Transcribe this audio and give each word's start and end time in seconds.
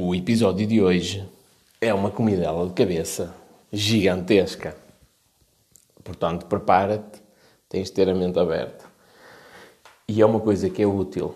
O 0.00 0.14
episódio 0.14 0.64
de 0.64 0.80
hoje 0.80 1.28
é 1.80 1.92
uma 1.92 2.08
comidela 2.08 2.64
de 2.68 2.72
cabeça 2.72 3.34
gigantesca. 3.72 4.76
Portanto, 6.04 6.46
prepara-te, 6.46 7.20
tens 7.68 7.88
de 7.88 7.94
ter 7.94 8.08
a 8.08 8.14
mente 8.14 8.38
aberta. 8.38 8.84
E 10.06 10.22
é 10.22 10.24
uma 10.24 10.38
coisa 10.38 10.70
que 10.70 10.80
é 10.80 10.86
útil 10.86 11.34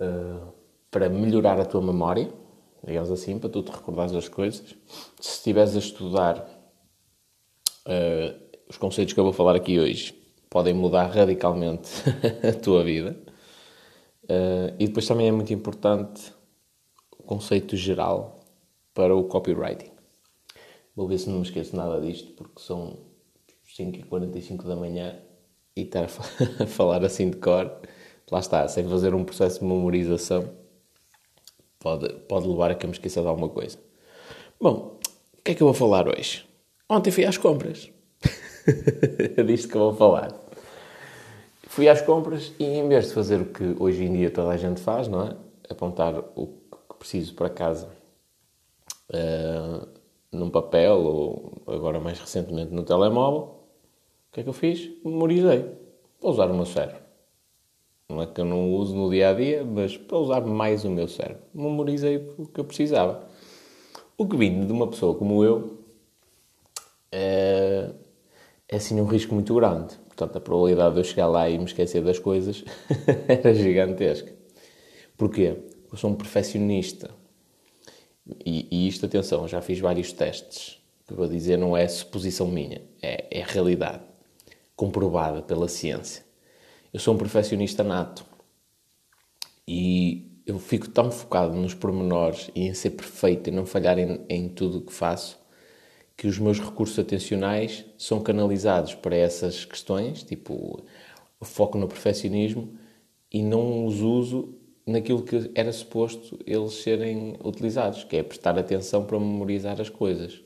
uh, 0.00 0.52
para 0.88 1.08
melhorar 1.08 1.58
a 1.58 1.64
tua 1.64 1.82
memória, 1.82 2.30
digamos 2.86 3.10
assim, 3.10 3.40
para 3.40 3.50
tu 3.50 3.60
te 3.60 3.72
recordares 3.72 4.12
das 4.12 4.28
coisas. 4.28 4.76
Se 5.18 5.38
estiveres 5.38 5.74
a 5.74 5.80
estudar 5.80 6.48
uh, 7.88 8.40
os 8.70 8.76
conceitos 8.76 9.14
que 9.14 9.18
eu 9.18 9.24
vou 9.24 9.32
falar 9.32 9.56
aqui 9.56 9.80
hoje, 9.80 10.14
podem 10.48 10.74
mudar 10.74 11.06
radicalmente 11.06 11.90
a 12.48 12.52
tua 12.52 12.84
vida. 12.84 13.18
Uh, 14.26 14.70
e 14.78 14.86
depois 14.86 15.08
também 15.08 15.26
é 15.26 15.32
muito 15.32 15.52
importante 15.52 16.32
conceito 17.24 17.76
geral 17.76 18.40
para 18.92 19.14
o 19.14 19.24
copywriting. 19.24 19.90
Vou 20.94 21.08
ver 21.08 21.18
se 21.18 21.28
não 21.28 21.38
me 21.38 21.42
esqueço 21.42 21.74
nada 21.74 22.00
disto, 22.00 22.32
porque 22.32 22.60
são 22.60 22.98
5h45 23.76 24.64
da 24.64 24.76
manhã 24.76 25.18
e 25.76 25.82
estar 25.82 26.04
a 26.60 26.66
falar 26.66 27.04
assim 27.04 27.30
de 27.30 27.36
cor, 27.38 27.70
lá 28.30 28.38
está, 28.38 28.66
sem 28.68 28.88
fazer 28.88 29.14
um 29.14 29.24
processo 29.24 29.60
de 29.60 29.66
memorização, 29.66 30.48
pode, 31.80 32.08
pode 32.28 32.46
levar 32.46 32.70
a 32.70 32.74
que 32.74 32.86
eu 32.86 32.90
me 32.90 32.94
esqueça 32.94 33.20
de 33.20 33.26
alguma 33.26 33.48
coisa. 33.48 33.78
Bom, 34.60 34.98
o 35.36 35.42
que 35.42 35.50
é 35.50 35.54
que 35.54 35.62
eu 35.62 35.66
vou 35.66 35.74
falar 35.74 36.06
hoje? 36.08 36.46
Ontem 36.88 37.10
fui 37.10 37.24
às 37.24 37.36
compras. 37.36 37.90
é 39.36 39.42
disto 39.42 39.68
que 39.68 39.76
eu 39.76 39.80
vou 39.80 39.94
falar. 39.94 40.32
Fui 41.66 41.88
às 41.88 42.00
compras 42.00 42.52
e 42.58 42.64
em 42.64 42.88
vez 42.88 43.08
de 43.08 43.14
fazer 43.14 43.40
o 43.40 43.46
que 43.46 43.74
hoje 43.80 44.04
em 44.04 44.12
dia 44.12 44.30
toda 44.30 44.50
a 44.50 44.56
gente 44.56 44.80
faz, 44.80 45.08
não 45.08 45.26
é? 45.26 45.36
Apontar 45.68 46.14
o 46.36 46.46
preciso 47.04 47.34
para 47.34 47.50
casa 47.50 47.90
uh, 49.10 49.86
num 50.32 50.48
papel 50.48 50.96
ou 50.96 51.62
agora 51.66 52.00
mais 52.00 52.18
recentemente 52.18 52.72
no 52.72 52.82
telemóvel, 52.82 53.40
o 53.40 54.32
que 54.32 54.40
é 54.40 54.42
que 54.42 54.48
eu 54.48 54.54
fiz? 54.54 54.90
Memorizei. 55.04 55.66
Para 56.18 56.30
usar 56.30 56.50
o 56.50 56.54
meu 56.54 56.64
cérebro. 56.64 57.02
Não 58.08 58.22
é 58.22 58.26
que 58.26 58.40
eu 58.40 58.44
não 58.46 58.72
uso 58.72 58.96
no 58.96 59.10
dia 59.10 59.30
a 59.30 59.34
dia, 59.34 59.62
mas 59.64 59.98
para 59.98 60.16
usar 60.16 60.40
mais 60.40 60.84
o 60.84 60.90
meu 60.90 61.06
cérebro. 61.06 61.42
Memorizei 61.52 62.16
o 62.38 62.46
que 62.46 62.58
eu 62.58 62.64
precisava. 62.64 63.28
O 64.16 64.26
que 64.26 64.36
vindo 64.36 64.66
de 64.66 64.72
uma 64.72 64.88
pessoa 64.88 65.14
como 65.14 65.44
eu 65.44 65.78
é, 67.12 67.90
é 68.66 68.76
assim 68.76 68.98
um 68.98 69.04
risco 69.04 69.34
muito 69.34 69.54
grande. 69.54 69.94
Portanto, 70.06 70.36
a 70.38 70.40
probabilidade 70.40 70.94
de 70.94 71.00
eu 71.00 71.04
chegar 71.04 71.26
lá 71.26 71.50
e 71.50 71.58
me 71.58 71.64
esquecer 71.64 72.02
das 72.02 72.18
coisas 72.18 72.64
era 73.28 73.54
gigantesca. 73.54 74.32
Porquê? 75.18 75.73
Eu 75.94 75.98
sou 75.98 76.10
um 76.10 76.16
perfeccionista. 76.16 77.14
E, 78.44 78.66
e 78.68 78.88
isto, 78.88 79.06
atenção, 79.06 79.46
já 79.46 79.62
fiz 79.62 79.78
vários 79.78 80.12
testes. 80.12 80.82
O 81.00 81.06
que 81.06 81.14
vou 81.14 81.28
dizer 81.28 81.56
não 81.56 81.76
é 81.76 81.86
suposição 81.86 82.48
minha, 82.48 82.82
é, 83.00 83.28
é 83.30 83.44
realidade. 83.44 84.02
Comprovada 84.74 85.40
pela 85.40 85.68
ciência. 85.68 86.24
Eu 86.92 86.98
sou 86.98 87.14
um 87.14 87.16
perfeccionista 87.16 87.84
nato. 87.84 88.26
E 89.68 90.42
eu 90.44 90.58
fico 90.58 90.88
tão 90.88 91.12
focado 91.12 91.54
nos 91.54 91.74
pormenores 91.74 92.50
e 92.56 92.62
em 92.66 92.74
ser 92.74 92.90
perfeito 92.90 93.48
e 93.48 93.52
não 93.52 93.64
falhar 93.64 93.96
em, 93.96 94.20
em 94.28 94.48
tudo 94.48 94.78
o 94.78 94.82
que 94.82 94.92
faço 94.92 95.38
que 96.16 96.26
os 96.26 96.40
meus 96.40 96.58
recursos 96.58 96.98
atencionais 96.98 97.84
são 97.96 98.20
canalizados 98.20 98.96
para 98.96 99.14
essas 99.14 99.64
questões, 99.64 100.24
tipo 100.24 100.84
o 101.38 101.44
foco 101.44 101.78
no 101.78 101.86
perfeccionismo, 101.86 102.76
e 103.30 103.44
não 103.44 103.86
os 103.86 104.00
uso 104.00 104.58
naquilo 104.86 105.22
que 105.22 105.50
era 105.54 105.72
suposto 105.72 106.38
eles 106.46 106.74
serem 106.74 107.36
utilizados, 107.42 108.04
que 108.04 108.16
é 108.16 108.22
prestar 108.22 108.58
atenção 108.58 109.04
para 109.04 109.18
memorizar 109.18 109.80
as 109.80 109.88
coisas. 109.88 110.40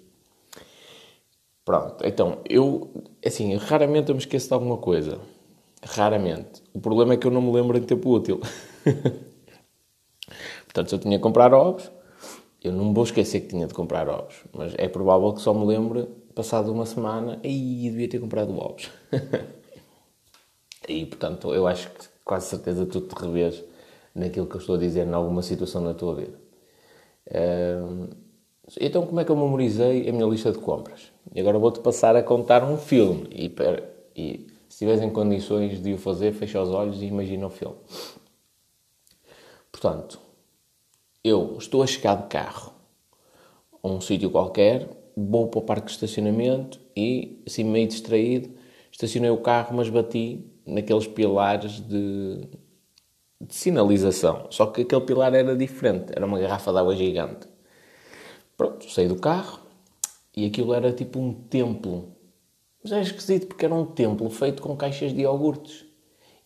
Pronto, 1.65 2.07
então, 2.07 2.39
eu, 2.49 2.91
assim, 3.25 3.55
raramente 3.57 4.09
eu 4.09 4.15
me 4.15 4.21
esqueço 4.21 4.49
de 4.49 4.55
alguma 4.55 4.79
coisa. 4.79 5.21
Raramente. 5.83 6.63
O 6.73 6.81
problema 6.81 7.15
é 7.15 7.17
que 7.17 7.27
eu 7.27 7.31
não 7.31 7.43
me 7.43 7.53
lembro 7.53 7.77
em 7.77 7.83
tempo 7.83 8.11
útil. 8.11 8.41
Portanto, 10.65 10.89
se 10.89 10.95
eu 10.95 10.99
tinha 10.99 11.19
que 11.19 11.23
comprar 11.23 11.53
ovos, 11.53 11.91
eu 12.63 12.73
não 12.73 12.87
me 12.87 12.95
vou 12.95 13.05
esquecer 13.05 13.41
que 13.41 13.49
tinha 13.49 13.67
de 13.67 13.75
comprar 13.75 14.09
ovos, 14.09 14.37
mas 14.53 14.75
é 14.77 14.89
provável 14.89 15.33
que 15.33 15.41
só 15.41 15.53
me 15.55 15.65
lembre, 15.67 16.09
passado 16.35 16.73
uma 16.73 16.87
semana, 16.87 17.39
aí 17.45 17.91
devia 17.91 18.09
ter 18.09 18.19
comprado 18.19 18.57
ovos. 18.57 18.91
e, 20.89 21.07
portanto, 21.07 21.55
eu 21.55 21.67
acho 21.67 21.91
que 21.91 22.07
quase 22.25 22.47
certeza 22.49 22.87
tu 22.87 23.01
te 23.01 23.15
revês 23.15 23.63
naquilo 24.19 24.47
que 24.47 24.57
eu 24.57 24.61
estou 24.61 24.75
a 24.77 24.79
dizer, 24.79 25.07
em 25.07 25.13
alguma 25.13 25.43
situação 25.43 25.81
na 25.83 25.95
tua 25.95 26.15
vida. 26.15 26.39
então, 28.81 29.07
como 29.07 29.21
é 29.21 29.25
que 29.25 29.31
eu 29.31 29.37
memorizei 29.37 30.09
a 30.09 30.13
minha 30.13 30.27
lista 30.27 30.53
de 30.53 30.59
compras? 30.59 31.13
E 31.35 31.41
agora 31.41 31.59
vou-te 31.59 31.81
passar 31.81 32.17
a 32.17 32.23
contar 32.23 32.65
um 32.65 32.77
filme. 32.77 33.29
E, 33.31 33.55
e 34.17 34.47
se 34.69 34.85
estiveres 34.85 35.03
em 35.03 35.11
condições 35.11 35.83
de 35.83 35.93
o 35.95 35.99
fazer, 35.99 36.33
fecha 36.33 36.61
os 36.61 36.71
olhos 36.71 37.01
e 37.03 37.07
imagina 37.07 37.47
o 37.47 37.51
filme. 37.51 37.77
Portanto, 39.71 40.21
eu 41.23 41.57
estou 41.59 41.83
a 41.83 41.87
chegar 41.87 42.17
de 42.17 42.29
carro 42.29 42.73
a 43.83 43.89
um 43.89 44.01
sítio 44.01 44.31
qualquer, 44.31 44.89
vou 45.17 45.49
para 45.49 45.59
o 45.59 45.63
parque 45.63 45.87
de 45.87 45.93
estacionamento 45.93 46.81
e, 46.97 47.43
assim 47.47 47.65
meio 47.65 47.87
distraído, 47.89 48.51
estacionei 48.91 49.31
o 49.31 49.39
carro, 49.39 49.77
mas 49.77 49.89
bati 49.89 50.45
naqueles 50.67 51.07
pilares 51.07 51.81
de, 51.81 52.49
de 53.41 53.55
sinalização. 53.55 54.47
Só 54.51 54.67
que 54.67 54.83
aquele 54.83 55.03
pilar 55.03 55.35
era 55.35 55.57
diferente, 55.57 56.13
era 56.15 56.27
uma 56.27 56.39
garrafa 56.39 56.73
de 56.73 56.79
água 56.79 56.97
gigante. 56.97 57.47
Pronto, 58.57 58.91
saí 58.91 59.07
do 59.07 59.17
carro 59.17 59.61
e 60.37 60.47
aquilo 60.47 60.75
era 60.75 60.93
tipo 60.93 61.19
um 61.19 61.33
templo. 61.33 62.17
Mas 62.83 62.93
era 62.93 63.03
esquisito 63.03 63.47
porque 63.47 63.65
era 63.65 63.75
um 63.75 63.85
templo 63.85 64.29
feito 64.31 64.63
com 64.63 64.77
caixas 64.77 65.13
de 65.13 65.23
iogurtes. 65.23 65.85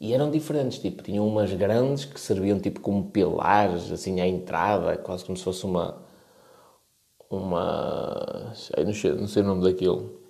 E 0.00 0.12
eram 0.12 0.30
diferentes, 0.30 0.78
tipo, 0.80 1.02
tinham 1.02 1.26
umas 1.26 1.52
grandes 1.52 2.04
que 2.04 2.18
serviam 2.20 2.58
tipo 2.58 2.80
como 2.80 3.10
pilares, 3.10 3.90
assim, 3.92 4.20
à 4.20 4.26
entrada, 4.26 4.96
quase 4.96 5.24
como 5.24 5.38
se 5.38 5.44
fosse 5.44 5.64
uma... 5.64 6.02
Uma... 7.30 8.52
Não 8.84 8.92
sei, 8.92 9.12
não 9.12 9.28
sei 9.28 9.42
o 9.42 9.46
nome 9.46 9.62
daquilo. 9.62 10.20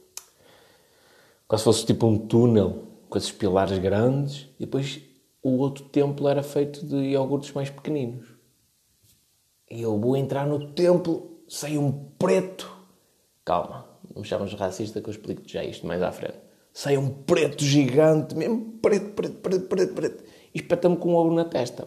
Quase 1.49 1.62
se 1.62 1.65
fosse 1.65 1.87
tipo 1.87 2.06
um 2.06 2.19
túnel 2.19 2.83
com 3.09 3.17
esses 3.17 3.33
pilares 3.33 3.79
grandes. 3.79 4.47
E 4.61 4.67
depois 4.67 5.00
o 5.42 5.56
outro 5.58 5.84
templo 5.84 6.28
era 6.28 6.42
feito 6.42 6.84
de 6.86 6.97
iogurtes 6.97 7.53
mais 7.53 7.70
pequeninos. 7.70 8.28
E 9.70 9.82
eu 9.82 9.98
vou 9.98 10.16
entrar 10.16 10.47
no 10.47 10.72
templo, 10.72 11.42
sai 11.48 11.78
um 11.78 11.92
preto. 12.19 12.70
Calma, 13.44 13.86
não 14.14 14.22
me 14.22 14.28
chamas 14.28 14.52
racista 14.54 15.00
que 15.00 15.08
eu 15.08 15.12
explico-te 15.12 15.52
já 15.52 15.64
isto 15.64 15.86
mais 15.86 16.02
à 16.02 16.12
frente 16.12 16.52
sai 16.72 16.97
um 16.97 17.10
preto 17.10 17.64
gigante, 17.64 18.34
mesmo 18.34 18.78
preto, 18.81 19.10
preto, 19.10 19.36
preto, 19.36 19.69
preto, 19.69 19.94
preto, 19.94 20.25
e 20.54 20.58
espeta-me 20.58 20.97
com 20.97 21.12
um 21.12 21.16
ovo 21.16 21.34
na 21.34 21.44
testa. 21.44 21.86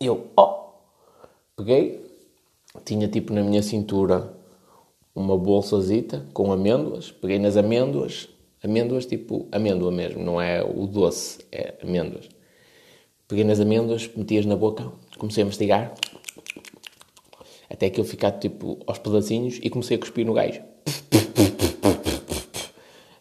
Eu, 0.00 0.28
oh! 0.36 0.60
Peguei, 1.56 2.04
tinha 2.84 3.06
tipo 3.06 3.32
na 3.32 3.42
minha 3.42 3.62
cintura 3.62 4.34
uma 5.14 5.36
bolsazita 5.36 6.26
com 6.32 6.52
amêndoas, 6.52 7.12
peguei 7.12 7.38
nas 7.38 7.56
amêndoas, 7.56 8.28
amêndoas 8.62 9.06
tipo 9.06 9.48
amêndoa 9.52 9.90
mesmo, 9.90 10.22
não 10.22 10.40
é 10.40 10.62
o 10.62 10.86
doce, 10.86 11.38
é 11.50 11.74
amêndoas. 11.82 12.28
Peguei 13.26 13.44
nas 13.44 13.60
amêndoas, 13.60 14.10
meti-as 14.16 14.46
na 14.46 14.56
boca, 14.56 14.90
comecei 15.18 15.42
a 15.42 15.46
mastigar, 15.46 15.94
até 17.68 17.88
que 17.88 18.00
eu 18.00 18.04
ficar 18.04 18.32
tipo 18.32 18.78
aos 18.86 18.98
pedacinhos 18.98 19.58
e 19.62 19.70
comecei 19.70 19.96
a 19.96 20.00
cuspir 20.00 20.26
no 20.26 20.32
gajo 20.32 20.60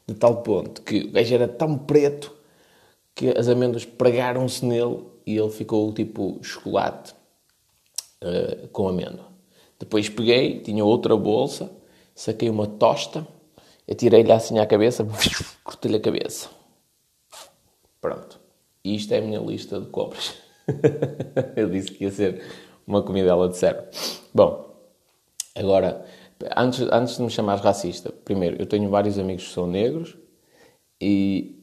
de 0.10 0.16
tal 0.16 0.42
ponto 0.42 0.82
que 0.82 1.02
o 1.02 1.12
gajo 1.12 1.34
era 1.34 1.48
tão 1.48 1.78
preto 1.78 2.36
que 3.14 3.30
as 3.30 3.48
amêndoas 3.48 3.86
pregaram-se 3.86 4.66
nele 4.66 5.04
e 5.26 5.38
ele 5.38 5.52
ficou 5.52 5.94
tipo 5.94 6.40
chocolate 6.42 7.14
uh, 8.24 8.68
com 8.70 8.88
amêndoa. 8.88 9.28
Depois 9.78 10.10
peguei, 10.10 10.60
tinha 10.62 10.84
outra 10.84 11.16
bolsa, 11.16 11.72
saquei 12.16 12.50
uma 12.50 12.66
tosta, 12.66 13.28
atirei-lhe 13.90 14.32
assim 14.32 14.60
à 14.60 14.66
cabeça, 14.66 15.06
cortei-lhe 15.64 15.98
a 15.98 16.02
cabeça. 16.02 16.50
Pronto. 18.02 18.40
E 18.84 18.96
isto 18.96 19.14
é 19.14 19.18
a 19.18 19.22
minha 19.22 19.40
lista 19.40 19.80
de 19.80 19.88
compras. 19.88 20.38
Eu 21.56 21.70
disse 21.70 21.92
que 21.92 22.06
ia 22.06 22.12
ser 22.12 22.44
uma 22.88 23.04
comidela 23.04 23.50
de 23.50 23.58
cérebro. 23.58 23.90
Bom, 24.34 24.74
agora 25.56 26.06
Antes, 26.56 26.82
antes 26.92 27.18
de 27.18 27.24
me 27.24 27.30
chamares 27.30 27.62
racista, 27.62 28.12
primeiro, 28.12 28.56
eu 28.62 28.66
tenho 28.66 28.90
vários 28.90 29.20
amigos 29.20 29.48
que 29.48 29.54
são 29.54 29.68
negros 29.68 30.18
e 31.02 31.54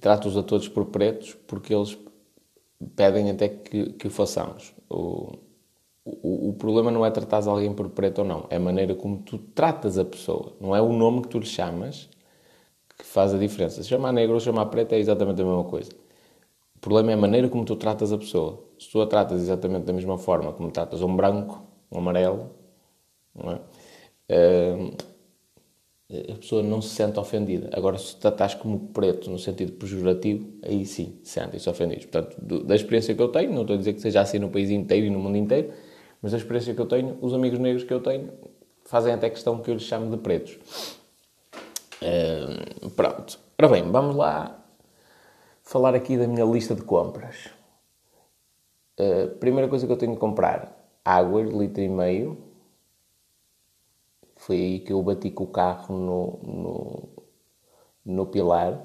trato-os 0.00 0.36
a 0.36 0.42
todos 0.42 0.68
por 0.68 0.86
pretos 0.86 1.34
porque 1.48 1.74
eles 1.74 1.98
pedem 2.94 3.30
até 3.30 3.48
que, 3.48 3.92
que 3.94 4.06
o 4.06 4.10
façamos. 4.10 4.72
O, 6.04 6.50
o 6.50 6.52
problema 6.54 6.90
não 6.90 7.04
é 7.04 7.10
tratar 7.10 7.46
alguém 7.48 7.72
por 7.72 7.88
preto 7.88 8.18
ou 8.18 8.24
não, 8.24 8.46
é 8.50 8.56
a 8.56 8.60
maneira 8.60 8.94
como 8.94 9.18
tu 9.18 9.38
tratas 9.38 9.98
a 9.98 10.04
pessoa. 10.04 10.52
Não 10.60 10.76
é 10.76 10.80
o 10.80 10.92
nome 10.92 11.22
que 11.22 11.28
tu 11.28 11.38
lhe 11.38 11.46
chamas 11.46 12.08
que 12.96 13.04
faz 13.04 13.34
a 13.34 13.38
diferença. 13.38 13.82
Se 13.82 13.88
chamar 13.88 14.12
negro 14.12 14.34
ou 14.34 14.40
chamar 14.40 14.66
preto 14.66 14.92
é 14.92 14.98
exatamente 14.98 15.40
a 15.40 15.44
mesma 15.44 15.64
coisa. 15.64 15.90
O 16.76 16.78
problema 16.78 17.12
é 17.12 17.14
a 17.14 17.16
maneira 17.16 17.48
como 17.48 17.64
tu 17.64 17.76
tratas 17.76 18.12
a 18.12 18.18
pessoa. 18.18 18.62
Se 18.78 18.90
tu 18.90 19.00
a 19.00 19.06
tratas 19.06 19.40
exatamente 19.40 19.84
da 19.84 19.92
mesma 19.92 20.18
forma 20.18 20.52
como 20.52 20.70
tratas 20.70 21.00
um 21.00 21.16
branco, 21.16 21.62
um 21.90 21.98
amarelo, 21.98 22.50
é? 23.36 23.60
Uh, 24.30 24.96
a 26.30 26.36
pessoa 26.36 26.62
não 26.62 26.80
se 26.80 26.90
sente 26.90 27.18
ofendida. 27.18 27.70
Agora, 27.72 27.98
se 27.98 28.16
tratares 28.16 28.54
como 28.54 28.88
preto 28.88 29.30
no 29.30 29.38
sentido 29.38 29.72
pejorativo, 29.72 30.46
aí 30.62 30.84
sim, 30.84 31.18
sentem-se 31.24 31.68
ofendidos. 31.68 32.04
Portanto, 32.06 32.36
do, 32.40 32.62
da 32.62 32.74
experiência 32.74 33.14
que 33.14 33.22
eu 33.22 33.28
tenho, 33.28 33.52
não 33.52 33.62
estou 33.62 33.74
a 33.74 33.78
dizer 33.78 33.94
que 33.94 34.00
seja 34.00 34.20
assim 34.20 34.38
no 34.38 34.50
país 34.50 34.70
inteiro 34.70 35.06
e 35.06 35.10
no 35.10 35.18
mundo 35.18 35.36
inteiro, 35.36 35.72
mas 36.24 36.32
da 36.32 36.38
experiência 36.38 36.74
que 36.74 36.80
eu 36.80 36.86
tenho, 36.86 37.18
os 37.20 37.34
amigos 37.34 37.58
negros 37.58 37.84
que 37.84 37.92
eu 37.92 38.00
tenho 38.00 38.32
fazem 38.86 39.12
até 39.12 39.28
questão 39.28 39.60
que 39.60 39.70
eu 39.70 39.74
lhes 39.74 39.82
chame 39.82 40.08
de 40.10 40.16
pretos. 40.16 40.56
Uh, 42.00 42.88
pronto. 42.92 43.38
Ora 43.58 43.68
bem, 43.68 43.92
vamos 43.92 44.16
lá 44.16 44.58
falar 45.62 45.94
aqui 45.94 46.16
da 46.16 46.26
minha 46.26 46.46
lista 46.46 46.74
de 46.74 46.80
compras. 46.80 47.50
Uh, 48.98 49.36
primeira 49.36 49.68
coisa 49.68 49.86
que 49.86 49.92
eu 49.92 49.98
tenho 49.98 50.14
de 50.14 50.18
comprar, 50.18 50.74
água, 51.04 51.42
litro 51.42 51.82
e 51.82 51.90
meio, 51.90 52.42
foi 54.34 54.56
aí 54.56 54.80
que 54.80 54.94
eu 54.94 55.02
bati 55.02 55.30
com 55.30 55.44
o 55.44 55.48
carro 55.48 55.94
no, 55.94 56.38
no, 56.42 57.08
no 58.02 58.26
pilar, 58.28 58.82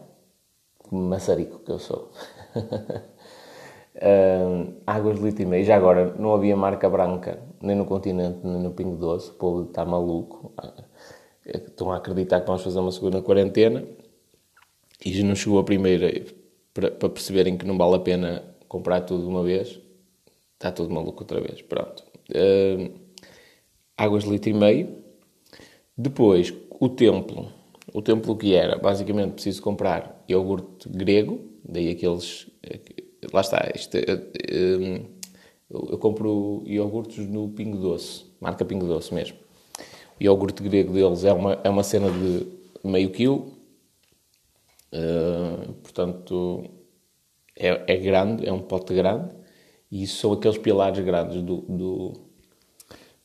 maçarico 0.91 1.59
que 1.59 1.71
eu 1.71 1.79
sou. 1.79 2.11
uh, 4.01 4.73
águas 4.85 5.17
de 5.17 5.25
litro 5.25 5.43
e 5.43 5.45
meio. 5.45 5.65
Já 5.65 5.75
agora, 5.75 6.13
não 6.17 6.33
havia 6.33 6.55
marca 6.55 6.89
branca, 6.89 7.41
nem 7.61 7.75
no 7.75 7.85
continente, 7.85 8.39
nem 8.43 8.61
no 8.61 8.71
Pingo 8.71 8.95
Doce. 8.95 9.31
O 9.31 9.33
povo 9.33 9.63
está 9.69 9.85
maluco. 9.85 10.53
Estão 11.45 11.91
a 11.91 11.97
acreditar 11.97 12.41
que 12.41 12.47
vamos 12.47 12.63
fazer 12.63 12.79
uma 12.79 12.91
segunda 12.91 13.21
quarentena. 13.21 13.83
E 15.05 15.13
já 15.13 15.25
não 15.25 15.35
chegou 15.35 15.59
a 15.59 15.63
primeira 15.63 16.25
para, 16.73 16.91
para 16.91 17.09
perceberem 17.09 17.57
que 17.57 17.65
não 17.65 17.77
vale 17.77 17.95
a 17.95 17.99
pena 17.99 18.43
comprar 18.67 19.01
tudo 19.01 19.23
de 19.23 19.29
uma 19.29 19.43
vez. 19.43 19.79
Está 20.53 20.71
tudo 20.71 20.93
maluco 20.93 21.23
outra 21.23 21.39
vez. 21.39 21.61
Pronto. 21.61 22.03
Uh, 22.29 22.91
águas 23.97 24.23
de 24.23 24.29
litro 24.29 24.49
e 24.49 24.53
meio 24.53 24.99
depois, 26.01 26.53
o 26.79 26.87
templo. 26.87 27.51
O 27.93 28.01
templo 28.01 28.37
que 28.37 28.53
era, 28.55 28.77
basicamente, 28.77 29.33
preciso 29.33 29.61
comprar 29.61 30.23
iogurte 30.29 30.87
grego, 30.87 31.41
daí 31.61 31.89
aqueles. 31.89 32.47
Lá 33.33 33.41
está, 33.41 33.69
isto, 33.75 33.95
eu, 33.95 34.03
é, 34.03 34.17
é, 34.17 35.01
eu 35.69 35.97
compro 35.97 36.63
iogurtes 36.65 37.27
no 37.27 37.49
Pingo 37.49 37.77
Doce, 37.77 38.25
marca 38.39 38.63
Pingo 38.63 38.87
Doce 38.87 39.13
mesmo. 39.13 39.37
O 40.19 40.23
iogurte 40.23 40.63
grego 40.63 40.93
deles 40.93 41.23
é 41.23 41.33
uma, 41.33 41.53
é 41.63 41.69
uma 41.69 41.83
cena 41.83 42.09
de 42.09 42.47
meio 42.83 43.11
quilo, 43.11 43.53
uh, 44.93 45.73
portanto, 45.83 46.63
é, 47.55 47.93
é, 47.93 47.97
grande, 47.97 48.47
é 48.47 48.53
um 48.53 48.61
pote 48.61 48.93
grande, 48.93 49.35
e 49.91 50.03
isso 50.03 50.17
são 50.21 50.33
aqueles 50.33 50.57
pilares 50.57 51.03
grandes 51.03 51.41
do, 51.41 51.57
do, 51.61 52.13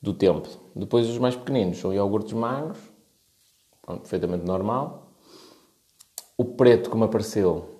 do 0.02 0.12
templo. 0.12 0.50
Depois 0.74 1.08
os 1.08 1.18
mais 1.18 1.36
pequeninos 1.36 1.78
são 1.78 1.94
iogurtes 1.94 2.32
magros, 2.32 2.78
perfeitamente 3.86 4.44
normal. 4.44 5.12
O 6.36 6.44
preto 6.44 6.90
que 6.90 6.96
me 6.96 7.04
apareceu 7.04 7.78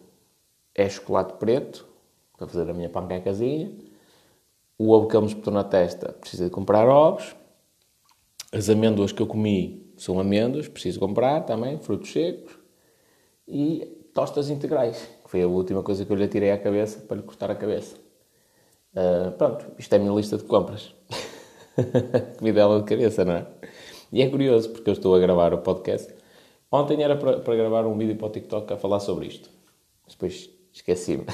é 0.74 0.88
chocolate 0.88 1.34
preto, 1.34 1.93
para 2.36 2.46
fazer 2.46 2.70
a 2.70 2.74
minha 2.74 2.88
panquecazinha. 2.88 3.72
O 4.78 4.90
ovo 4.90 5.06
que 5.06 5.16
ele 5.16 5.24
me 5.24 5.28
espetou 5.28 5.52
na 5.52 5.64
testa, 5.64 6.12
preciso 6.12 6.44
de 6.44 6.50
comprar 6.50 6.88
ovos. 6.88 7.34
As 8.52 8.68
amêndoas 8.68 9.12
que 9.12 9.22
eu 9.22 9.26
comi 9.26 9.92
são 9.96 10.18
amêndoas, 10.18 10.68
preciso 10.68 10.98
comprar 11.00 11.42
também, 11.42 11.78
frutos 11.78 12.12
secos. 12.12 12.58
E 13.46 14.08
tostas 14.12 14.50
integrais, 14.50 15.08
que 15.24 15.30
foi 15.30 15.42
a 15.42 15.46
última 15.46 15.82
coisa 15.82 16.04
que 16.04 16.12
eu 16.12 16.16
lhe 16.16 16.28
tirei 16.28 16.50
à 16.50 16.58
cabeça 16.58 17.00
para 17.00 17.16
lhe 17.16 17.22
cortar 17.22 17.50
a 17.50 17.54
cabeça. 17.54 17.96
Uh, 18.94 19.32
pronto, 19.32 19.66
isto 19.78 19.92
é 19.92 19.96
a 19.96 19.98
minha 19.98 20.14
lista 20.14 20.36
de 20.36 20.44
compras. 20.44 20.94
Comida 22.38 22.78
de 22.78 22.84
cabeça, 22.84 23.24
não 23.24 23.34
é? 23.34 23.46
E 24.12 24.22
é 24.22 24.30
curioso, 24.30 24.70
porque 24.70 24.88
eu 24.88 24.92
estou 24.92 25.14
a 25.14 25.18
gravar 25.18 25.52
o 25.52 25.58
podcast. 25.58 26.14
Ontem 26.70 27.02
era 27.02 27.16
para, 27.16 27.40
para 27.40 27.56
gravar 27.56 27.86
um 27.86 27.98
vídeo 27.98 28.16
para 28.16 28.28
o 28.28 28.30
TikTok 28.30 28.72
a 28.72 28.76
falar 28.76 29.00
sobre 29.00 29.26
isto. 29.26 29.50
Depois 30.08 30.53
esqueci-me. 30.74 31.24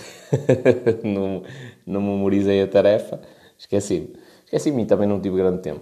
não, 1.02 1.42
não 1.86 2.00
memorizei 2.00 2.62
a 2.62 2.68
tarefa. 2.68 3.20
Esqueci-me. 3.58 4.12
Esqueci-me 4.44 4.82
e 4.82 4.86
também 4.86 5.08
não 5.08 5.20
tive 5.20 5.36
grande 5.36 5.62
tempo. 5.62 5.80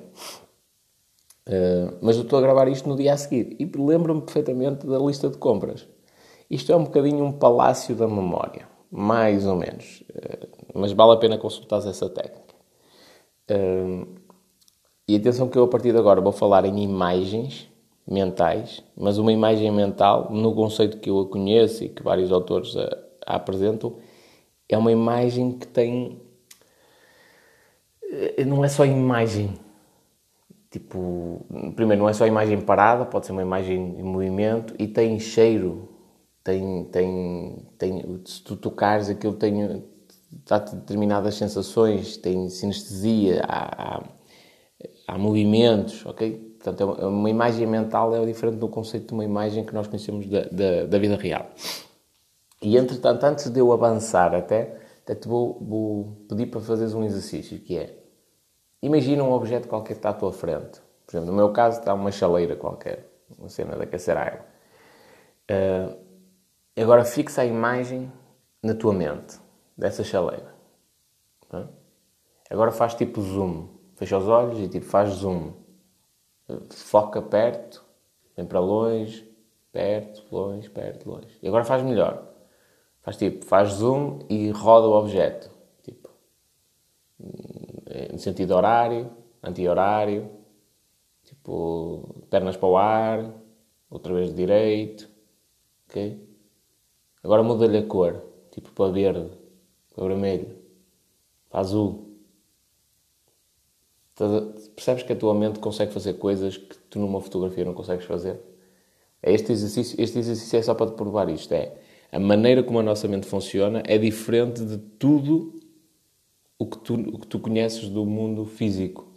Uh, 1.46 1.96
mas 2.00 2.16
eu 2.16 2.22
estou 2.22 2.38
a 2.38 2.42
gravar 2.42 2.68
isto 2.68 2.88
no 2.88 2.96
dia 2.96 3.12
a 3.12 3.16
seguir. 3.16 3.56
E 3.58 3.64
lembro-me 3.76 4.22
perfeitamente 4.22 4.86
da 4.86 4.98
lista 4.98 5.28
de 5.28 5.36
compras. 5.36 5.86
Isto 6.48 6.72
é 6.72 6.76
um 6.76 6.84
bocadinho 6.84 7.24
um 7.24 7.32
palácio 7.32 7.94
da 7.94 8.06
memória. 8.06 8.68
Mais 8.90 9.46
ou 9.46 9.56
menos. 9.56 10.04
Uh, 10.10 10.48
mas 10.74 10.92
vale 10.92 11.12
a 11.12 11.16
pena 11.16 11.36
consultar 11.36 11.78
essa 11.78 12.08
técnica. 12.08 12.54
Uh, 13.50 14.06
e 15.06 15.16
atenção 15.16 15.48
que 15.48 15.58
eu 15.58 15.64
a 15.64 15.68
partir 15.68 15.92
de 15.92 15.98
agora 15.98 16.20
vou 16.20 16.32
falar 16.32 16.64
em 16.66 16.82
imagens 16.82 17.68
mentais, 18.06 18.82
mas 18.96 19.18
uma 19.18 19.32
imagem 19.32 19.70
mental, 19.70 20.28
no 20.30 20.54
conceito 20.54 20.98
que 20.98 21.10
eu 21.10 21.20
a 21.20 21.26
conheço 21.26 21.84
e 21.84 21.88
que 21.88 22.02
vários 22.02 22.30
autores 22.30 22.76
a, 22.76 23.07
a 23.28 23.36
apresentam, 23.36 23.96
é 24.68 24.76
uma 24.76 24.92
imagem 24.92 25.52
que 25.52 25.66
tem. 25.66 26.20
Eh, 28.02 28.44
não 28.44 28.64
é 28.64 28.68
só 28.68 28.84
imagem. 28.84 29.54
Tipo, 30.70 31.46
primeiro, 31.76 32.02
não 32.02 32.08
é 32.08 32.12
só 32.12 32.26
imagem 32.26 32.60
parada, 32.60 33.06
pode 33.06 33.26
ser 33.26 33.32
uma 33.32 33.42
imagem 33.42 33.98
em 33.98 34.02
movimento 34.02 34.74
e 34.78 34.86
tem 34.86 35.18
cheiro. 35.18 35.88
Tem, 36.44 36.84
tem, 36.84 37.66
tem, 37.78 38.22
se 38.24 38.42
tu 38.42 38.56
tocares 38.56 39.10
aquilo, 39.10 39.34
tem, 39.34 39.84
dá 40.46 40.58
determinadas 40.58 41.34
sensações, 41.34 42.16
tem 42.16 42.48
sinestesia, 42.48 43.42
há, 43.46 43.96
há 43.98 44.02
há 45.08 45.16
movimentos, 45.18 46.04
ok? 46.04 46.56
Portanto, 46.62 47.00
é 47.00 47.06
uma 47.06 47.30
imagem 47.30 47.66
mental 47.66 48.14
é 48.14 48.24
diferente 48.26 48.58
do 48.58 48.68
conceito 48.68 49.08
de 49.08 49.14
uma 49.14 49.24
imagem 49.24 49.64
que 49.64 49.72
nós 49.72 49.86
conhecemos 49.86 50.26
da, 50.26 50.42
da, 50.42 50.84
da 50.86 50.98
vida 50.98 51.16
real. 51.16 51.50
E, 52.60 52.76
entretanto, 52.76 53.24
antes 53.24 53.48
de 53.50 53.60
eu 53.60 53.72
avançar 53.72 54.34
até, 54.34 54.80
até 55.02 55.14
te 55.14 55.28
vou, 55.28 55.58
vou 55.60 56.26
pedir 56.28 56.46
para 56.46 56.60
fazeres 56.60 56.94
um 56.94 57.04
exercício, 57.04 57.58
que 57.60 57.78
é, 57.78 57.96
imagina 58.82 59.22
um 59.22 59.32
objeto 59.32 59.68
qualquer 59.68 59.94
que 59.94 59.98
está 59.98 60.10
à 60.10 60.14
tua 60.14 60.32
frente. 60.32 60.80
Por 61.06 61.12
exemplo, 61.12 61.30
no 61.30 61.36
meu 61.36 61.52
caso 61.52 61.78
está 61.78 61.94
uma 61.94 62.10
chaleira 62.10 62.56
qualquer, 62.56 63.08
uma 63.38 63.48
cena 63.48 63.76
de 63.76 63.82
aquecer 63.84 64.16
água. 64.16 64.44
Uh, 65.50 65.96
agora 66.76 67.04
fixa 67.04 67.42
a 67.42 67.44
imagem 67.46 68.12
na 68.62 68.74
tua 68.74 68.92
mente, 68.92 69.38
dessa 69.76 70.04
chaleira. 70.04 70.54
Agora 72.50 72.70
faz 72.70 72.94
tipo 72.94 73.22
zoom 73.22 73.78
fecha 73.98 74.16
os 74.16 74.28
olhos 74.28 74.60
e 74.60 74.68
tipo 74.68 74.86
faz 74.86 75.10
zoom. 75.10 75.52
Foca 76.70 77.20
perto, 77.20 77.84
vem 78.36 78.46
para 78.46 78.60
longe, 78.60 79.28
perto, 79.72 80.24
longe, 80.30 80.70
perto, 80.70 81.10
longe. 81.10 81.36
E 81.42 81.48
agora 81.48 81.64
faz 81.64 81.82
melhor. 81.82 82.27
Faz 83.08 83.16
tipo, 83.16 83.42
faz 83.46 83.70
zoom 83.70 84.18
e 84.28 84.50
roda 84.50 84.86
o 84.86 84.92
objeto. 84.92 85.50
Tipo, 85.82 86.10
no 88.12 88.18
sentido 88.18 88.54
horário, 88.54 89.10
anti-horário, 89.42 90.30
tipo, 91.24 92.22
pernas 92.28 92.54
para 92.58 92.68
o 92.68 92.76
ar, 92.76 93.34
outra 93.88 94.12
vez 94.12 94.34
direito, 94.34 95.08
ok? 95.88 96.22
Agora 97.24 97.42
muda-lhe 97.42 97.78
a 97.78 97.86
cor, 97.86 98.22
tipo 98.50 98.70
para 98.72 98.92
verde, 98.92 99.30
para 99.94 100.04
vermelho, 100.06 100.54
para 101.48 101.60
azul. 101.60 102.14
Percebes 104.76 105.02
que 105.02 105.14
a 105.14 105.16
tua 105.16 105.32
mente 105.32 105.60
consegue 105.60 105.94
fazer 105.94 106.12
coisas 106.18 106.58
que 106.58 106.76
tu 106.76 106.98
numa 106.98 107.22
fotografia 107.22 107.64
não 107.64 107.72
consegues 107.72 108.04
fazer? 108.04 108.38
É 109.22 109.32
este 109.32 109.50
exercício, 109.50 109.98
este 109.98 110.18
exercício 110.18 110.58
é 110.58 110.62
só 110.62 110.74
para 110.74 110.90
te 110.90 110.92
provar 110.92 111.30
isto. 111.30 111.50
É 111.54 111.87
a 112.10 112.18
maneira 112.18 112.62
como 112.62 112.78
a 112.78 112.82
nossa 112.82 113.06
mente 113.06 113.26
funciona 113.26 113.82
é 113.86 113.98
diferente 113.98 114.64
de 114.64 114.78
tudo 114.78 115.54
o 116.58 116.66
que 116.66 116.78
tu, 116.78 116.94
o 116.94 117.18
que 117.18 117.26
tu 117.26 117.38
conheces 117.38 117.88
do 117.88 118.04
mundo 118.04 118.44
físico. 118.44 119.12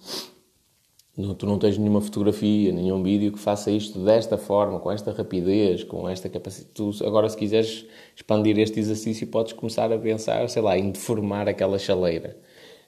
Não, 1.17 1.35
tu 1.35 1.45
não 1.45 1.59
tens 1.59 1.77
nenhuma 1.77 2.01
fotografia, 2.01 2.71
nenhum 2.71 3.03
vídeo 3.03 3.31
que 3.31 3.39
faça 3.39 3.69
isto 3.69 3.99
desta 3.99 4.37
forma, 4.37 4.79
com 4.79 4.91
esta 4.91 5.11
rapidez, 5.11 5.83
com 5.83 6.07
esta 6.07 6.29
capacidade. 6.29 6.73
Tu, 6.73 6.91
agora, 7.05 7.27
se 7.27 7.37
quiseres 7.37 7.85
expandir 8.15 8.57
este 8.57 8.79
exercício, 8.79 9.27
podes 9.27 9.53
começar 9.53 9.91
a 9.91 9.97
pensar, 9.97 10.47
sei 10.49 10.61
lá, 10.61 10.77
em 10.77 10.91
deformar 10.91 11.47
aquela 11.49 11.77
chaleira 11.77 12.37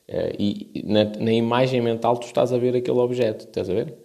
Uh, 0.08 0.36
e 0.38 0.84
na, 0.86 1.06
na, 1.06 1.32
imagem 1.32 1.80
mental 1.80 2.18
tu 2.18 2.28
estás 2.28 2.52
a 2.52 2.58
ver 2.58 2.76
aquele 2.76 2.98
objeto, 2.98 3.46
estás 3.46 3.70
a 3.70 3.74
ver? 3.74 3.96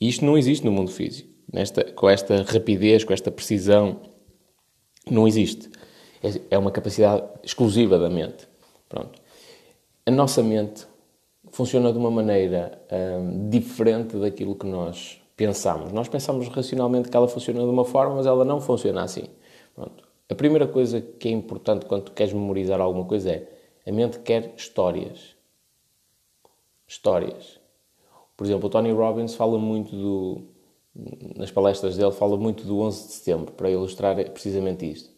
E 0.00 0.08
isto 0.08 0.24
não 0.24 0.36
existe 0.38 0.64
no 0.64 0.72
mundo 0.72 0.90
físico. 0.90 1.28
Nesta, 1.52 1.84
com 1.92 2.08
esta 2.08 2.42
rapidez, 2.42 3.04
com 3.04 3.12
esta 3.12 3.30
precisão, 3.30 4.00
não 5.10 5.26
existe. 5.26 5.70
É, 6.22 6.54
é 6.56 6.58
uma 6.58 6.70
capacidade 6.70 7.24
exclusiva 7.42 7.98
da 7.98 8.08
mente. 8.08 8.48
Pronto. 8.88 9.20
A 10.04 10.10
nossa 10.10 10.42
mente 10.42 10.86
funciona 11.50 11.92
de 11.92 11.98
uma 11.98 12.10
maneira 12.10 12.80
hum, 13.20 13.48
diferente 13.48 14.16
daquilo 14.16 14.54
que 14.54 14.66
nós 14.66 15.20
pensamos. 15.36 15.92
Nós 15.92 16.08
pensamos 16.08 16.48
racionalmente 16.48 17.08
que 17.08 17.16
ela 17.16 17.28
funciona 17.28 17.60
de 17.60 17.66
uma 17.66 17.84
forma, 17.84 18.16
mas 18.16 18.26
ela 18.26 18.44
não 18.44 18.60
funciona 18.60 19.02
assim. 19.02 19.24
Pronto. 19.74 20.04
A 20.28 20.34
primeira 20.34 20.66
coisa 20.66 21.00
que 21.00 21.28
é 21.28 21.30
importante 21.30 21.86
quando 21.86 22.04
tu 22.04 22.12
queres 22.12 22.32
memorizar 22.32 22.80
alguma 22.80 23.04
coisa 23.04 23.30
é 23.30 23.48
a 23.86 23.92
mente 23.92 24.18
quer 24.20 24.52
histórias. 24.56 25.36
Histórias. 26.86 27.60
Por 28.36 28.44
exemplo, 28.44 28.66
o 28.66 28.70
Tony 28.70 28.92
Robbins 28.92 29.34
fala 29.34 29.58
muito 29.58 29.94
do. 29.94 30.42
Nas 31.36 31.50
palestras 31.50 31.96
dele, 31.96 32.12
fala 32.12 32.36
muito 32.36 32.64
do 32.64 32.80
11 32.80 33.06
de 33.06 33.12
setembro, 33.12 33.52
para 33.52 33.70
ilustrar 33.70 34.16
precisamente 34.30 34.90
isto. 34.90 35.10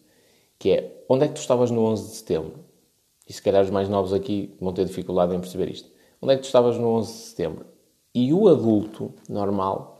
Que 0.58 0.70
é, 0.72 1.04
onde 1.08 1.24
é 1.24 1.28
que 1.28 1.34
tu 1.34 1.40
estavas 1.40 1.70
no 1.70 1.82
11 1.82 2.08
de 2.08 2.16
setembro? 2.16 2.54
E 3.28 3.32
se 3.32 3.42
calhar 3.42 3.62
os 3.62 3.70
mais 3.70 3.88
novos 3.88 4.12
aqui 4.12 4.56
vão 4.60 4.72
ter 4.72 4.84
dificuldade 4.84 5.34
em 5.34 5.40
perceber 5.40 5.70
isto. 5.70 5.88
Onde 6.20 6.34
é 6.34 6.36
que 6.36 6.42
tu 6.42 6.46
estavas 6.46 6.76
no 6.78 6.88
11 6.88 7.12
de 7.12 7.18
setembro? 7.18 7.66
E 8.14 8.32
o 8.32 8.48
adulto 8.48 9.14
normal 9.28 9.98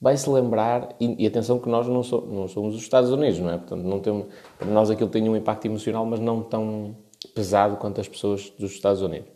vai 0.00 0.16
se 0.16 0.30
lembrar, 0.30 0.96
e, 0.98 1.22
e, 1.22 1.26
atenção 1.26 1.58
que 1.58 1.68
nós 1.68 1.86
não, 1.86 2.00
não, 2.22 2.48
somos 2.48 2.74
os 2.74 2.80
Estados 2.80 3.10
Unidos, 3.10 3.38
não 3.38 3.50
é? 3.50 3.58
Portanto, 3.58 3.82
não 3.82 4.00
temos, 4.00 4.26
para 4.58 4.68
nós 4.68 4.88
aquilo 4.88 5.10
tem 5.10 5.28
um 5.28 5.36
impacto 5.36 5.66
emocional, 5.66 6.06
mas 6.06 6.18
não 6.18 6.42
tão 6.42 6.96
pesado 7.34 7.76
quanto 7.76 8.00
as 8.00 8.08
pessoas 8.08 8.50
dos 8.58 8.72
Estados 8.72 9.02
Unidos. 9.02 9.28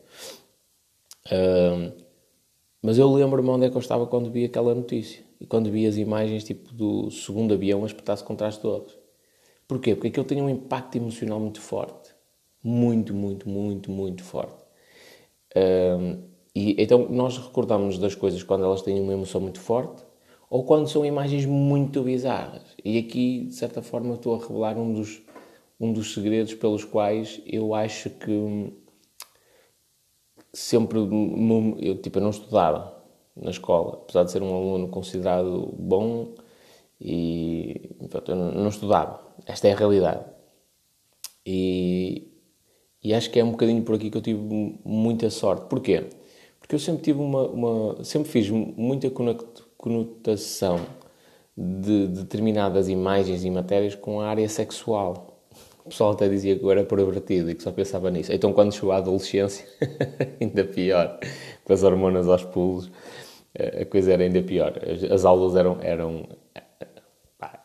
Uh, 1.27 1.93
mas 2.85 2.99
eu 2.99 3.11
lembro-me 3.11 3.49
onde 3.49 3.65
é 3.65 3.71
que 3.71 3.77
eu 3.77 3.81
estava 3.81 4.07
quando 4.07 4.31
vi 4.31 4.45
aquela 4.45 4.75
notícia. 4.75 5.25
E 5.41 5.47
quando 5.47 5.71
vi 5.71 5.87
as 5.87 5.97
imagens 5.97 6.45
tipo 6.45 6.71
do 6.75 7.11
segundo 7.11 7.55
avião 7.55 7.83
a 7.83 7.87
espetar-se 7.87 8.23
contra 8.23 8.47
as 8.47 8.59
torres. 8.59 8.95
Porquê? 9.67 9.95
Porque 9.95 10.09
aquilo 10.09 10.27
tem 10.27 10.43
um 10.43 10.51
impacto 10.51 10.97
emocional 10.97 11.41
muito 11.41 11.63
forte. 11.63 12.11
Muito, 12.63 13.15
muito, 13.15 13.49
muito, 13.49 13.91
muito 13.91 14.23
forte. 14.23 14.63
Uh, 15.57 16.23
e 16.55 16.77
então 16.79 17.09
nós 17.09 17.39
recordamos 17.39 17.97
das 17.97 18.15
coisas 18.15 18.43
quando 18.43 18.67
elas 18.67 18.83
têm 18.83 19.01
uma 19.01 19.15
emoção 19.15 19.41
muito 19.41 19.61
forte 19.61 20.05
ou 20.51 20.65
quando 20.65 20.87
são 20.87 21.07
imagens 21.07 21.47
muito 21.47 22.03
bizarras. 22.03 22.65
E 22.85 22.99
aqui, 22.99 23.47
de 23.47 23.55
certa 23.55 23.81
forma, 23.81 24.13
estou 24.13 24.35
a 24.35 24.39
revelar 24.39 24.77
um 24.77 24.93
dos, 24.93 25.23
um 25.81 25.91
dos 25.91 26.13
segredos 26.13 26.53
pelos 26.53 26.85
quais 26.85 27.41
eu 27.47 27.75
acho 27.75 28.11
que 28.11 28.75
sempre 30.55 30.99
eu, 30.99 31.99
tipo, 32.01 32.19
eu 32.19 32.23
não 32.23 32.31
estudava 32.31 32.95
na 33.37 33.51
escola, 33.51 34.01
apesar 34.03 34.25
de 34.25 34.31
ser 34.31 34.43
um 34.43 34.55
aluno 34.55 34.89
considerado 34.89 35.75
bom 35.77 36.29
e 37.01 37.91
eu 38.29 38.37
não 38.37 38.69
estudava. 38.69 39.21
Esta 39.47 39.69
é 39.69 39.73
a 39.73 39.77
realidade. 39.77 40.25
E, 41.45 42.29
e 43.03 43.13
acho 43.13 43.31
que 43.31 43.39
é 43.39 43.45
um 43.45 43.51
bocadinho 43.51 43.83
por 43.83 43.97
aqui 43.97 44.11
que 44.11 44.17
eu 44.17 44.23
tive 44.23 44.41
muita 44.85 45.29
sorte. 45.29 45.67
Porquê? 45.69 46.05
Porque 46.59 46.75
eu 46.75 46.79
sempre 46.79 47.03
tive 47.03 47.21
uma, 47.21 47.43
uma 47.49 48.05
sempre 48.05 48.31
fiz 48.31 48.49
muita 48.49 49.11
conotação 49.77 50.81
de 51.57 52.09
determinadas 52.09 52.89
imagens 52.89 53.45
e 53.45 53.51
matérias 53.51 53.95
com 53.95 54.21
a 54.21 54.29
área 54.29 54.49
sexual. 54.49 55.34
O 55.85 55.91
pessoal 55.91 56.13
até 56.13 56.29
dizia 56.29 56.59
que 56.59 56.65
eu 56.65 56.71
era 56.71 56.83
pervertido 56.83 57.51
e 57.51 57.55
que 57.55 57.63
só 57.63 57.71
pensava 57.71 58.11
nisso. 58.11 58.33
Então, 58.33 58.53
quando 58.55 58.73
chegou 58.73 58.93
a 58.93 58.97
adolescência, 58.97 59.67
ainda 60.41 60.65
pior, 60.65 61.19
com 61.63 61.73
as 61.73 61.83
hormonas 61.83 62.27
aos 62.27 62.43
pulos, 62.43 62.91
eh, 63.55 63.83
a 63.83 63.87
coisa 63.87 64.15
era 64.15 64.23
ainda 64.23 64.43
pior. 64.43 64.73
As 65.13 65.25
aulas 65.27 65.55
eram, 65.57 65.79
eram, 65.83 66.27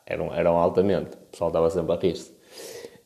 eram, 0.05 0.33
eram 0.33 0.57
altamente. 0.57 1.11
O 1.15 1.31
pessoal 1.31 1.49
estava 1.49 1.69
sempre 1.69 1.93
a 1.93 1.95
rir-se. 1.95 2.33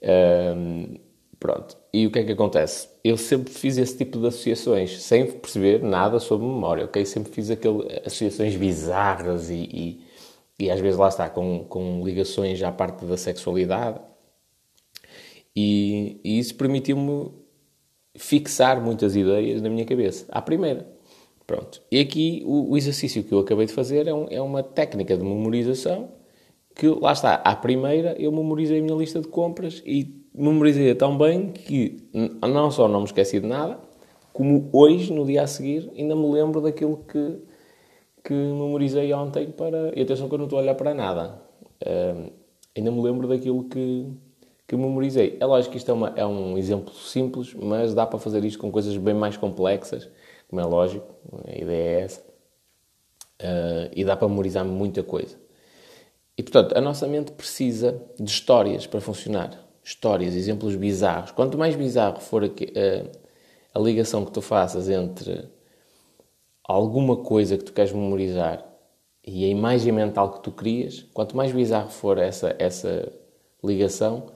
Um, 0.03 0.95
pronto. 1.39 1.77
E 1.93 2.07
o 2.07 2.11
que 2.11 2.19
é 2.19 2.23
que 2.23 2.31
acontece? 2.31 2.89
Eu 3.03 3.15
sempre 3.15 3.53
fiz 3.53 3.77
esse 3.77 3.97
tipo 3.97 4.19
de 4.19 4.27
associações, 4.27 5.01
sem 5.03 5.29
perceber 5.29 5.83
nada 5.83 6.19
sobre 6.19 6.47
memória, 6.47 6.85
ok? 6.85 7.05
Sempre 7.05 7.31
fiz 7.31 7.51
aquele, 7.51 8.01
associações 8.05 8.55
bizarras 8.55 9.49
e, 9.51 9.69
e, 9.71 10.07
e 10.65 10.71
às 10.71 10.79
vezes 10.79 10.97
lá 10.97 11.09
está, 11.09 11.29
com, 11.29 11.65
com 11.65 12.03
ligações 12.03 12.63
à 12.63 12.71
parte 12.71 13.05
da 13.05 13.15
sexualidade. 13.15 13.99
E, 15.55 16.19
e 16.23 16.39
isso 16.39 16.55
permitiu-me 16.55 17.31
fixar 18.15 18.81
muitas 18.81 19.15
ideias 19.15 19.61
na 19.61 19.69
minha 19.69 19.85
cabeça, 19.85 20.25
à 20.29 20.41
primeira. 20.41 20.87
Pronto. 21.45 21.81
E 21.91 21.99
aqui 21.99 22.41
o, 22.45 22.71
o 22.71 22.77
exercício 22.77 23.23
que 23.23 23.33
eu 23.33 23.39
acabei 23.39 23.65
de 23.65 23.73
fazer 23.73 24.07
é, 24.07 24.13
um, 24.13 24.27
é 24.29 24.41
uma 24.41 24.63
técnica 24.63 25.17
de 25.17 25.23
memorização 25.23 26.09
que, 26.75 26.87
lá 26.87 27.11
está, 27.11 27.35
à 27.35 27.55
primeira 27.55 28.15
eu 28.19 28.31
memorizei 28.31 28.79
a 28.79 28.81
minha 28.81 28.97
lista 28.97 29.19
de 29.19 29.27
compras 29.27 29.83
e 29.85 30.23
memorizei 30.33 30.93
tão 30.95 31.17
bem 31.17 31.51
que 31.51 32.09
não 32.41 32.71
só 32.71 32.87
não 32.87 33.01
me 33.01 33.05
esqueci 33.05 33.39
de 33.39 33.45
nada, 33.45 33.79
como 34.31 34.69
hoje, 34.73 35.13
no 35.13 35.25
dia 35.25 35.43
a 35.43 35.47
seguir, 35.47 35.91
ainda 35.95 36.15
me 36.15 36.27
lembro 36.31 36.59
daquilo 36.59 36.97
que, 37.07 37.37
que 38.23 38.33
memorizei 38.33 39.13
ontem 39.13 39.51
para... 39.51 39.93
E 39.95 40.01
atenção 40.01 40.27
que 40.27 40.33
eu 40.33 40.39
não 40.39 40.45
estou 40.45 40.57
a 40.57 40.63
olhar 40.63 40.73
para 40.73 40.93
nada. 40.95 41.39
Uh, 41.85 42.31
ainda 42.75 42.89
me 42.89 43.01
lembro 43.01 43.27
daquilo 43.27 43.65
que, 43.65 44.07
que 44.73 44.77
memorizei. 44.77 45.37
É 45.39 45.45
lógico 45.45 45.73
que 45.73 45.77
isto 45.77 45.91
é, 45.91 45.93
uma, 45.93 46.13
é 46.15 46.25
um 46.25 46.57
exemplo 46.57 46.93
simples, 46.93 47.53
mas 47.53 47.93
dá 47.93 48.05
para 48.05 48.17
fazer 48.17 48.43
isto 48.43 48.59
com 48.59 48.71
coisas 48.71 48.97
bem 48.97 49.13
mais 49.13 49.37
complexas, 49.37 50.09
como 50.49 50.59
é 50.59 50.65
lógico, 50.65 51.05
a 51.47 51.55
ideia 51.55 51.99
é 51.99 52.01
essa. 52.01 52.21
Uh, 53.41 53.91
e 53.95 54.03
dá 54.03 54.15
para 54.15 54.27
memorizar 54.27 54.65
muita 54.65 55.03
coisa. 55.03 55.35
E 56.37 56.41
portanto, 56.41 56.75
a 56.75 56.81
nossa 56.81 57.07
mente 57.07 57.31
precisa 57.31 58.01
de 58.19 58.29
histórias 58.29 58.87
para 58.87 58.99
funcionar 58.99 59.59
histórias, 59.83 60.33
exemplos 60.33 60.75
bizarros. 60.75 61.31
Quanto 61.31 61.57
mais 61.57 61.75
bizarro 61.75 62.19
for 62.19 62.43
a, 62.43 62.47
a, 62.47 63.79
a 63.79 63.79
ligação 63.79 64.25
que 64.25 64.31
tu 64.31 64.41
faças 64.41 64.89
entre 64.89 65.47
alguma 66.63 67.17
coisa 67.17 67.57
que 67.57 67.65
tu 67.65 67.73
queres 67.73 67.91
memorizar 67.91 68.65
e 69.25 69.43
a 69.45 69.47
imagem 69.47 69.91
mental 69.91 70.31
que 70.31 70.41
tu 70.41 70.51
crias, 70.51 71.05
quanto 71.13 71.35
mais 71.35 71.51
bizarro 71.51 71.89
for 71.89 72.17
essa, 72.17 72.55
essa 72.57 73.11
ligação, 73.63 74.32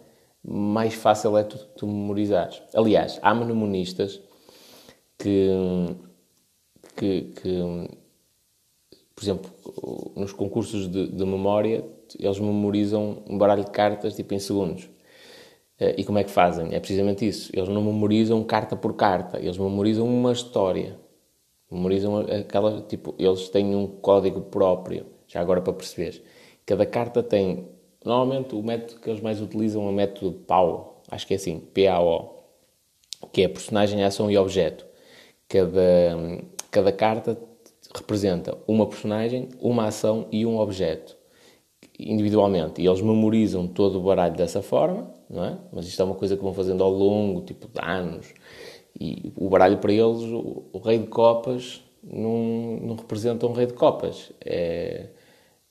mais 0.48 0.94
fácil 0.94 1.38
é 1.38 1.44
tu, 1.44 1.58
tu 1.76 1.86
memorizares. 1.86 2.62
Aliás, 2.74 3.20
há 3.22 3.36
mnemonistas 3.36 4.22
que, 5.18 5.50
que, 6.96 7.22
que, 7.42 7.90
por 9.14 9.24
exemplo, 9.24 9.52
nos 10.16 10.32
concursos 10.32 10.88
de, 10.88 11.08
de 11.08 11.26
memória, 11.26 11.84
eles 12.18 12.40
memorizam 12.40 13.24
um 13.30 13.38
baralho 13.38 13.66
de 13.66 13.72
cartas 13.72 14.16
tipo 14.16 14.34
em 14.34 14.40
segundos. 14.40 14.90
Eh, 15.80 15.96
e 16.00 16.04
como 16.04 16.18
é 16.18 16.24
que 16.24 16.32
fazem? 16.32 16.74
É 16.74 16.80
precisamente 16.80 17.28
isso. 17.28 17.52
Eles 17.54 17.70
não 17.70 17.84
memorizam 17.84 18.44
carta 18.44 18.76
por 18.76 18.94
carta, 18.96 19.40
eles 19.40 19.58
memorizam 19.58 20.08
uma 20.08 20.32
história. 20.32 20.98
Memorizam 21.70 22.20
aquela, 22.20 22.82
tipo, 22.82 23.14
eles 23.20 23.50
têm 23.50 23.76
um 23.76 23.88
código 23.88 24.42
próprio, 24.42 25.06
já 25.28 25.42
agora 25.42 25.62
para 25.62 25.74
perceber. 25.74 26.24
Cada 26.66 26.86
carta 26.86 27.22
tem, 27.22 27.68
normalmente 28.08 28.56
o 28.56 28.64
método 28.64 29.00
que 29.00 29.10
eles 29.10 29.22
mais 29.22 29.42
utilizam 29.42 29.86
é 29.86 29.90
o 29.90 29.94
método 29.94 30.32
PAO, 30.32 31.02
acho 31.10 31.28
que 31.28 31.34
é 31.34 31.38
assim, 31.38 31.60
PAO, 31.60 32.44
que 33.32 33.44
é 33.44 33.48
personagem, 33.48 34.04
ação 34.04 34.32
e 34.32 34.38
objeto. 34.38 34.86
Cada, 35.48 36.42
cada 36.72 36.92
carta 36.92 37.38
representa 37.96 38.58
uma 38.68 38.86
personagem, 38.88 39.50
uma 39.60 39.86
ação 39.88 40.28
e 40.32 40.46
um 40.46 40.58
objeto, 40.60 41.16
individualmente. 41.98 42.82
E 42.82 42.88
eles 42.88 43.02
memorizam 43.02 43.68
todo 43.68 44.00
o 44.00 44.04
baralho 44.04 44.36
dessa 44.36 44.62
forma 44.62 45.18
não 45.30 45.44
é? 45.44 45.58
Mas 45.72 45.88
isto 45.88 46.02
é 46.02 46.06
uma 46.06 46.16
coisa 46.16 46.36
que 46.38 46.44
vão 46.44 46.54
fazendo 46.54 46.84
ao 46.84 46.92
longo, 46.92 47.42
tipo, 47.42 47.68
de 47.68 47.86
anos. 47.86 48.34
E 49.00 49.32
o 49.36 49.50
baralho 49.50 49.78
para 49.78 49.92
eles, 49.92 50.22
o, 50.24 50.66
o 50.72 50.80
rei 50.80 51.00
de 51.00 51.08
copas, 51.08 51.84
não, 52.04 52.80
não 52.82 52.96
representa 52.96 53.46
um 53.46 53.54
rei 53.54 53.66
de 53.66 53.74
copas. 53.74 54.32
É, 54.44 55.10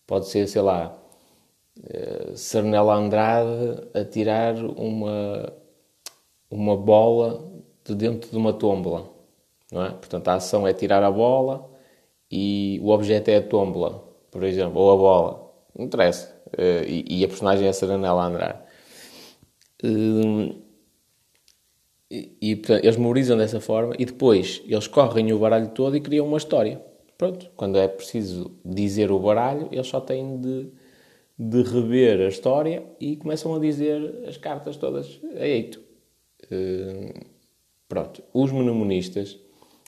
pode 0.07 0.27
ser, 0.29 0.47
sei 0.47 0.63
lá, 0.63 0.97
é, 1.85 2.33
Sarnela 2.35 2.95
Andrade 2.95 3.89
a 3.95 4.05
tirar 4.05 4.57
uma, 4.57 5.53
uma 6.51 6.77
bola 6.77 7.51
de 7.85 7.95
dentro 7.95 8.31
de 8.31 8.37
uma 8.37 8.53
tómbola, 8.53 9.11
não 9.71 9.85
é? 9.85 9.91
Portanto, 9.91 10.29
a 10.29 10.35
ação 10.35 10.67
é 10.67 10.73
tirar 10.73 11.03
a 11.03 11.11
bola 11.11 11.71
e 12.31 12.81
o 12.83 12.91
objeto 12.91 13.29
é 13.29 13.37
a 13.37 13.43
tómbola, 13.43 14.03
por 14.31 14.43
exemplo, 14.43 14.81
ou 14.81 14.93
a 14.93 14.97
bola. 14.97 15.53
Não 15.77 15.85
interessa. 15.85 16.35
É, 16.57 16.85
e, 16.87 17.21
e 17.21 17.25
a 17.25 17.29
personagem 17.29 17.67
é 17.67 17.71
a 17.71 17.73
Sarnela 17.73 18.25
Andrade. 18.25 18.59
Hum, 19.85 20.63
e, 22.11 22.37
e 22.41 22.57
portanto, 22.57 22.85
eles 22.85 22.97
memorizam 22.97 23.37
dessa 23.37 23.61
forma 23.61 23.95
e 23.99 24.05
depois 24.05 24.63
eles 24.67 24.87
correm 24.87 25.33
o 25.33 25.39
baralho 25.39 25.69
todo 25.69 25.97
e 25.97 26.01
criam 26.01 26.27
uma 26.27 26.39
história. 26.39 26.81
Pronto, 27.19 27.51
quando 27.57 27.79
é 27.79 27.89
preciso 27.89 28.53
dizer 28.65 29.11
o 29.11 29.19
baralho, 29.19 29.69
eles 29.73 29.87
só 29.87 30.01
têm 30.01 30.41
de, 30.41 30.71
de 31.39 31.63
rever 31.63 32.21
a 32.21 32.29
história 32.29 32.85
e 32.99 33.17
começam 33.17 33.55
a 33.55 33.59
dizer 33.59 34.25
as 34.27 34.37
cartas 34.37 34.77
todas 34.77 35.21
a 35.35 35.47
eito. 35.47 35.81
Uh, 36.45 37.27
pronto, 37.89 38.23
os 38.33 38.51
mnemonistas, 38.51 39.39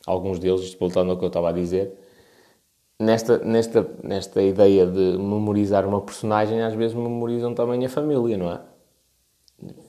alguns 0.07 0.39
deles, 0.39 0.75
voltando 0.75 1.11
ao 1.11 1.19
que 1.19 1.25
eu 1.25 1.29
estava 1.29 1.49
a 1.49 1.53
dizer, 1.53 1.93
nesta, 2.99 3.39
nesta, 3.39 3.89
nesta 4.03 4.43
ideia 4.43 4.87
de 4.87 5.17
memorizar 5.19 5.87
uma 5.87 6.01
personagem, 6.01 6.61
às 6.63 6.75
vezes 6.75 6.95
memorizam 6.95 7.55
também 7.55 7.85
a 7.85 7.89
família, 7.89 8.37
não 8.37 8.53
é? 8.53 8.61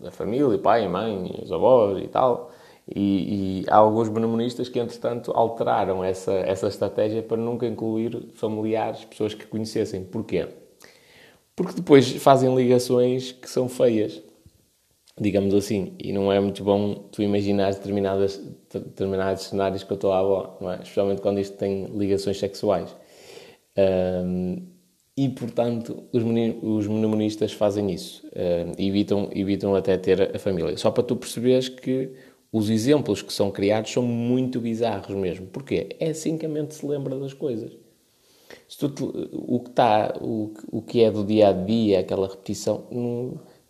a 0.06 0.12
família, 0.12 0.58
pai, 0.58 0.88
mãe, 0.88 1.40
os 1.44 1.52
avós 1.52 2.04
e 2.04 2.08
tal. 2.08 2.52
E, 2.88 3.62
e, 3.62 3.70
há 3.70 3.78
alguns 3.78 4.10
benemonistas 4.10 4.68
que, 4.68 4.80
entretanto, 4.80 5.32
alteraram 5.36 6.04
essa, 6.04 6.32
essa 6.32 6.68
estratégia 6.68 7.22
para 7.22 7.38
nunca 7.38 7.68
incluir 7.68 8.32
familiares, 8.34 9.06
pessoas 9.06 9.36
que 9.36 9.46
conhecessem. 9.46 10.04
Porquê? 10.04 10.48
Porque 11.60 11.74
depois 11.74 12.10
fazem 12.10 12.56
ligações 12.56 13.34
que 13.34 13.50
são 13.50 13.68
feias. 13.68 14.24
digamos 15.20 15.54
assim, 15.54 15.94
e 16.00 16.14
não 16.14 16.32
é 16.32 16.40
muito 16.40 16.64
bom 16.64 16.94
tu 17.12 17.22
imaginar 17.22 17.74
determinadas, 17.74 18.38
determinados 18.72 19.44
cenários 19.44 19.84
com 19.84 19.94
a 19.94 19.98
tua 19.98 20.20
avó, 20.20 20.58
não 20.62 20.72
é? 20.72 20.76
especialmente 20.76 21.20
quando 21.22 21.38
isto 21.42 21.58
tem 21.58 21.88
ligações 21.88 22.40
sexuais. 22.40 22.96
Um, 23.78 24.68
e, 25.18 25.28
portanto, 25.28 26.06
os, 26.14 26.24
os 26.64 26.88
mnemonistas 26.88 27.52
fazem 27.52 27.92
isso, 27.92 28.26
uh, 28.28 28.72
evitam, 28.78 29.30
evitam 29.34 29.76
até 29.76 29.98
ter 29.98 30.34
a 30.34 30.40
família. 30.40 30.78
Só 30.78 30.90
para 30.92 31.04
tu 31.04 31.18
perceberes 31.18 31.68
que 31.68 32.14
os 32.54 32.70
exemplos 32.70 33.22
que 33.22 33.34
são 33.34 33.52
criados 33.52 33.92
são 33.92 34.04
muito 34.04 34.62
bizarros 34.62 35.14
mesmo. 35.14 35.48
Porquê? 35.48 35.90
É 36.00 36.12
assim 36.12 36.38
que 36.38 36.46
a 36.46 36.50
mente 36.50 36.74
se 36.74 36.86
lembra 36.86 37.20
das 37.20 37.34
coisas. 37.34 37.78
Te, 38.68 38.86
o, 39.34 39.60
que 39.60 39.70
está, 39.70 40.14
o, 40.22 40.54
o 40.72 40.82
que 40.82 41.04
é 41.04 41.12
do 41.12 41.24
dia 41.24 41.50
a 41.50 41.52
dia, 41.52 42.00
aquela 42.00 42.28
repetição, 42.28 42.86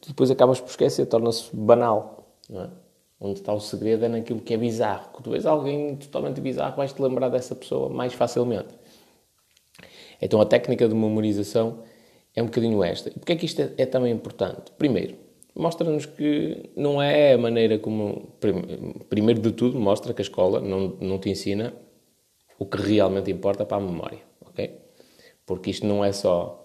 depois 0.05 0.31
acabas 0.31 0.59
por 0.59 0.69
esquecer, 0.69 1.05
torna-se 1.05 1.55
banal. 1.55 2.37
É? 2.51 2.69
Onde 3.21 3.39
está 3.39 3.53
o 3.53 3.59
segredo 3.59 4.05
é 4.05 4.07
naquilo 4.07 4.39
que 4.39 4.53
é 4.53 4.57
bizarro. 4.57 5.09
Quando 5.11 5.25
tu 5.25 5.31
vês 5.31 5.45
alguém 5.45 5.95
totalmente 5.97 6.39
bizarro, 6.39 6.77
vais-te 6.77 7.01
lembrar 7.01 7.27
dessa 7.29 7.53
pessoa 7.53 7.89
mais 7.89 8.13
facilmente. 8.13 8.73
Então 10.21 10.39
a 10.39 10.45
técnica 10.45 10.87
de 10.87 10.95
memorização 10.95 11.83
é 12.33 12.41
um 12.41 12.45
bocadinho 12.45 12.81
esta. 12.83 13.09
E 13.09 13.13
porquê 13.13 13.33
é 13.33 13.35
que 13.35 13.45
isto 13.45 13.61
é, 13.61 13.73
é 13.77 13.85
também 13.85 14.13
importante? 14.13 14.71
Primeiro, 14.77 15.15
mostra-nos 15.53 16.05
que 16.05 16.69
não 16.75 17.01
é 17.01 17.33
a 17.33 17.37
maneira 17.37 17.77
como. 17.77 18.29
Primeiro 19.09 19.41
de 19.41 19.51
tudo, 19.51 19.77
mostra 19.79 20.13
que 20.13 20.21
a 20.21 20.23
escola 20.23 20.61
não, 20.61 20.95
não 21.01 21.19
te 21.19 21.29
ensina 21.29 21.73
o 22.57 22.65
que 22.65 22.77
realmente 22.77 23.31
importa 23.31 23.65
para 23.65 23.77
a 23.77 23.81
memória? 23.81 24.28
Porque 25.49 25.71
isto 25.71 25.87
não 25.87 26.05
é 26.05 26.11
só 26.11 26.63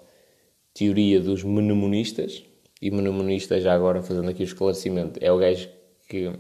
teoria 0.75 1.19
dos 1.19 1.43
mnemonistas, 1.43 2.45
e 2.83 2.91
mnemonista, 2.91 3.59
já 3.59 3.73
agora 3.73 4.03
fazendo 4.03 4.29
aqui 4.29 4.43
o 4.43 4.45
esclarecimento, 4.45 5.19
é 5.23 5.33
o 5.33 5.39
gajo 5.39 5.71
que 6.07 6.31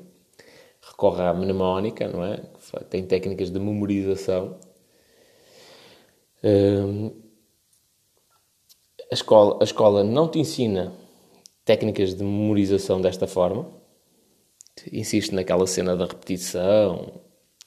recorre 0.82 1.22
à 1.22 1.32
mnemónica, 1.32 2.06
não 2.06 2.22
é? 2.22 2.42
Tem 2.90 3.02
técnicas 3.06 3.50
de 3.50 3.58
memorização. 3.58 4.58
Hum, 6.44 7.12
a, 9.10 9.14
escola, 9.14 9.56
a 9.62 9.64
escola 9.64 10.04
não 10.04 10.28
te 10.28 10.38
ensina 10.38 10.92
técnicas 11.64 12.14
de 12.14 12.22
memorização 12.22 13.00
desta 13.00 13.26
forma. 13.26 13.66
Insiste 14.92 15.34
naquela 15.34 15.66
cena 15.66 15.96
da 15.96 16.04
repetição 16.04 17.22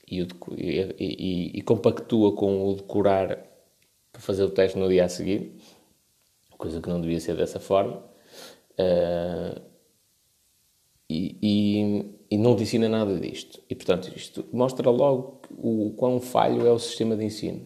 e, 0.08 0.22
e, 0.22 0.96
e, 1.00 1.52
e 1.58 1.62
compactua 1.64 2.36
com 2.36 2.70
o 2.70 2.76
decorar 2.76 3.47
para 4.18 4.22
fazer 4.24 4.44
o 4.44 4.50
teste 4.50 4.80
no 4.80 4.90
dia 4.90 5.06
a 5.06 5.10
seguir, 5.10 5.54
coisa 6.58 6.82
que 6.82 6.90
não 6.90 7.00
devia 7.00 7.20
ser 7.20 7.36
dessa 7.36 7.60
forma. 7.60 8.04
Uh, 8.74 9.62
e, 11.08 11.38
e, 11.42 12.06
e, 12.32 12.38
não 12.38 12.56
te 12.56 12.64
ensina 12.64 12.90
nada 12.90 13.18
disto. 13.20 13.62
E, 13.70 13.76
portanto, 13.76 14.12
isto 14.16 14.44
mostra 14.52 14.90
logo 14.90 15.40
o 15.52 15.94
quão 15.96 16.20
falho 16.20 16.66
é 16.66 16.72
o 16.72 16.80
sistema 16.80 17.16
de 17.16 17.24
ensino. 17.24 17.66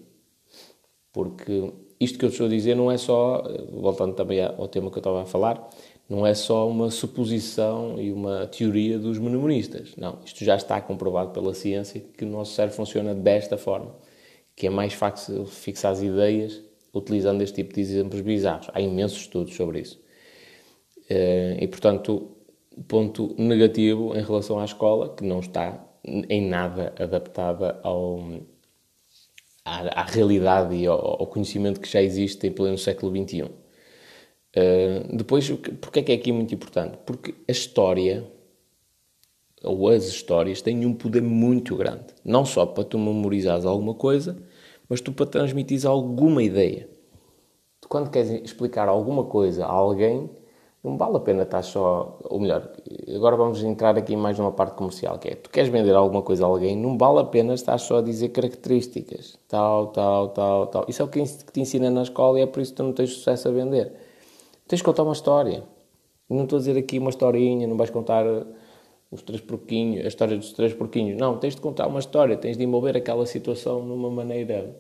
Porque 1.11 1.73
isto 1.99 2.19
que 2.19 2.25
eu 2.25 2.29
estou 2.29 2.45
a 2.45 2.49
dizer 2.49 2.75
não 2.75 2.91
é 2.91 2.97
só, 2.97 3.43
voltando 3.71 4.13
também 4.13 4.43
ao 4.43 4.67
tema 4.67 4.91
que 4.91 4.97
eu 4.97 5.01
estava 5.01 5.23
a 5.23 5.25
falar, 5.25 5.69
não 6.07 6.27
é 6.27 6.33
só 6.33 6.69
uma 6.69 6.91
suposição 6.91 7.99
e 7.99 8.11
uma 8.11 8.45
teoria 8.45 8.99
dos 8.99 9.17
mnemonistas. 9.17 9.95
Não, 9.95 10.19
isto 10.23 10.43
já 10.43 10.55
está 10.55 10.79
comprovado 10.81 11.31
pela 11.31 11.53
ciência 11.53 12.01
que 12.01 12.25
o 12.25 12.27
nosso 12.27 12.53
cérebro 12.53 12.75
funciona 12.75 13.15
desta 13.15 13.57
forma, 13.57 13.95
que 14.55 14.67
é 14.67 14.69
mais 14.69 14.93
fácil 14.93 15.45
fixar 15.45 15.91
as 15.91 16.01
ideias 16.01 16.61
utilizando 16.93 17.41
este 17.41 17.55
tipo 17.55 17.73
de 17.73 17.81
exemplos 17.81 18.21
bizarros. 18.21 18.69
Há 18.73 18.81
imensos 18.81 19.21
estudos 19.21 19.55
sobre 19.55 19.79
isso. 19.79 20.01
Eh, 21.09 21.57
e, 21.61 21.67
portanto, 21.67 22.37
ponto 22.87 23.35
negativo 23.37 24.15
em 24.15 24.23
relação 24.23 24.59
à 24.59 24.65
escola, 24.65 25.13
que 25.15 25.23
não 25.23 25.39
está 25.39 25.85
em 26.03 26.47
nada 26.47 26.93
adaptada 26.97 27.79
ao, 27.83 28.19
à, 29.65 30.01
à 30.01 30.03
realidade 30.03 30.75
e 30.75 30.85
ao, 30.87 31.21
ao, 31.21 31.27
conhecimento 31.27 31.79
que 31.79 31.87
já 31.89 32.01
existe 32.01 32.47
em 32.47 32.51
pleno 32.51 32.77
século 32.77 33.11
XXI. 33.15 33.43
Uh, 33.43 33.51
eh, 34.53 35.03
depois, 35.13 35.49
porque 35.81 35.99
é 35.99 36.03
que 36.03 36.11
é 36.11 36.15
aqui 36.15 36.31
muito 36.31 36.53
importante? 36.53 36.97
Porque 37.05 37.35
a 37.47 37.51
história, 37.51 38.25
ou 39.63 39.89
as 39.89 40.05
histórias, 40.05 40.61
têm 40.61 40.85
um 40.85 40.93
poder 40.93 41.21
muito 41.21 41.75
grande. 41.75 42.05
Não 42.23 42.45
só 42.45 42.65
para 42.65 42.83
tu 42.83 42.97
memorizares 42.97 43.65
alguma 43.65 43.93
coisa, 43.93 44.37
mas 44.89 45.01
tu 45.01 45.11
para 45.11 45.25
transmitires 45.25 45.85
alguma 45.85 46.43
ideia. 46.43 46.89
Quando 47.87 48.09
queres 48.09 48.29
explicar 48.43 48.87
alguma 48.87 49.25
coisa 49.25 49.65
a 49.65 49.69
alguém, 49.69 50.29
não 50.83 50.97
vale 50.97 51.17
a 51.17 51.19
pena 51.19 51.43
estar 51.43 51.61
só. 51.61 52.17
Ou 52.23 52.39
melhor, 52.39 52.71
agora 53.15 53.35
vamos 53.35 53.63
entrar 53.63 53.97
aqui 53.97 54.15
mais 54.15 54.37
numa 54.39 54.51
parte 54.51 54.75
comercial, 54.75 55.19
que 55.19 55.29
é 55.29 55.35
tu 55.35 55.49
queres 55.49 55.69
vender 55.69 55.93
alguma 55.95 56.21
coisa 56.21 56.43
a 56.43 56.47
alguém, 56.47 56.75
não 56.75 56.97
vale 56.97 57.19
a 57.19 57.23
pena 57.23 57.53
estar 57.53 57.77
só 57.77 57.99
a 57.99 58.01
dizer 58.01 58.29
características, 58.29 59.37
tal, 59.47 59.87
tal, 59.87 60.29
tal, 60.29 60.67
tal. 60.67 60.85
Isso 60.87 61.01
é 61.01 61.05
o 61.05 61.07
que 61.07 61.23
te 61.23 61.61
ensina 61.61 61.89
na 61.89 62.03
escola 62.03 62.39
e 62.39 62.43
é 62.43 62.47
por 62.47 62.61
isso 62.61 62.71
que 62.71 62.77
tu 62.77 62.83
não 62.83 62.93
tens 62.93 63.13
sucesso 63.13 63.47
a 63.47 63.51
vender. 63.51 63.93
Tens 64.67 64.77
de 64.77 64.83
contar 64.83 65.03
uma 65.03 65.13
história. 65.13 65.63
Não 66.29 66.43
estou 66.43 66.57
a 66.57 66.59
dizer 66.59 66.77
aqui 66.77 66.97
uma 66.97 67.09
historinha, 67.09 67.67
não 67.67 67.75
vais 67.77 67.89
contar 67.89 68.25
os 69.11 69.21
três 69.21 69.41
porquinhos, 69.41 70.05
a 70.05 70.07
história 70.07 70.37
dos 70.37 70.53
três 70.53 70.73
porquinhos. 70.73 71.19
Não, 71.19 71.37
tens 71.37 71.55
de 71.55 71.61
contar 71.61 71.87
uma 71.87 71.99
história, 71.99 72.37
tens 72.37 72.57
de 72.57 72.63
envolver 72.63 72.95
aquela 72.97 73.25
situação 73.25 73.83
numa 73.83 74.09
maneira 74.09 74.75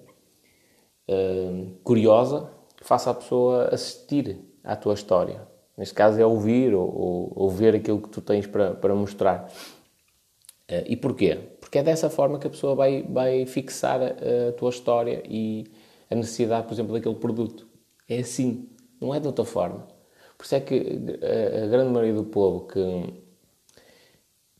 uh, 1.09 1.71
curiosa 1.83 2.49
que 2.77 2.83
faça 2.85 3.11
a 3.11 3.13
pessoa 3.13 3.65
assistir 3.65 4.39
à 4.63 4.75
tua 4.75 4.93
história 4.93 5.51
Neste 5.81 5.95
caso 5.95 6.21
é 6.21 6.25
ouvir 6.25 6.75
ou, 6.75 6.83
ou, 6.83 7.33
ou 7.35 7.49
ver 7.49 7.75
aquilo 7.75 7.99
que 7.99 8.09
tu 8.09 8.21
tens 8.21 8.45
para, 8.45 8.75
para 8.75 8.93
mostrar. 8.93 9.51
Uh, 10.69 10.85
e 10.85 10.95
porquê? 10.95 11.39
Porque 11.59 11.79
é 11.79 11.83
dessa 11.83 12.07
forma 12.07 12.37
que 12.37 12.45
a 12.45 12.49
pessoa 12.51 12.75
vai, 12.75 13.03
vai 13.03 13.47
fixar 13.47 13.99
a, 13.99 14.49
a, 14.49 14.51
tua 14.51 14.69
história 14.69 15.23
e 15.27 15.65
a 16.09 16.13
necessidade, 16.13 16.67
por 16.67 16.73
exemplo, 16.73 16.93
daquele 16.93 17.15
produto. 17.15 17.67
É 18.07 18.19
assim, 18.19 18.69
não 18.99 19.15
é 19.15 19.19
de 19.19 19.25
outra 19.25 19.43
forma. 19.43 19.87
Por 20.37 20.43
isso 20.43 20.53
é 20.53 20.59
que 20.59 20.75
a, 21.23 21.63
a 21.63 21.67
grande 21.67 21.91
maioria 21.91 22.13
do 22.13 22.25
povo 22.25 22.67
que, 22.67 23.20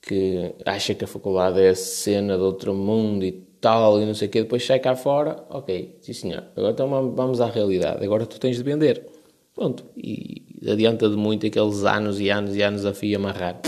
que 0.02 0.54
acha 0.66 0.96
que 0.96 1.04
a 1.04 1.08
faculdade 1.08 1.62
é 1.62 1.70
a 1.70 1.76
cena 1.76 2.36
de 2.36 2.44
outro 2.44 2.74
mundo 2.74 3.24
e 3.24 3.32
tal 3.62 4.02
e 4.02 4.06
não 4.06 4.16
sei 4.16 4.28
o 4.28 4.32
quê, 4.32 4.42
depois 4.42 4.66
sai 4.66 4.80
cá 4.80 4.96
fora, 4.96 5.46
ok, 5.50 5.98
sim 6.02 6.14
senhor, 6.14 6.44
agora 6.56 6.74
então 6.74 7.14
vamos 7.14 7.40
à 7.40 7.46
realidade, 7.46 8.04
agora 8.04 8.26
tu 8.26 8.40
tens 8.40 8.58
de 8.58 8.64
vender. 8.64 9.06
Pronto, 9.54 9.86
e 9.96 10.44
adianta 10.68 11.10
de 11.10 11.16
muito 11.16 11.46
aqueles 11.46 11.84
anos 11.84 12.20
e 12.20 12.30
anos 12.30 12.56
e 12.56 12.62
anos 12.64 12.86
a 12.86 12.94
fio 12.94 13.18
amarrar. 13.18 13.60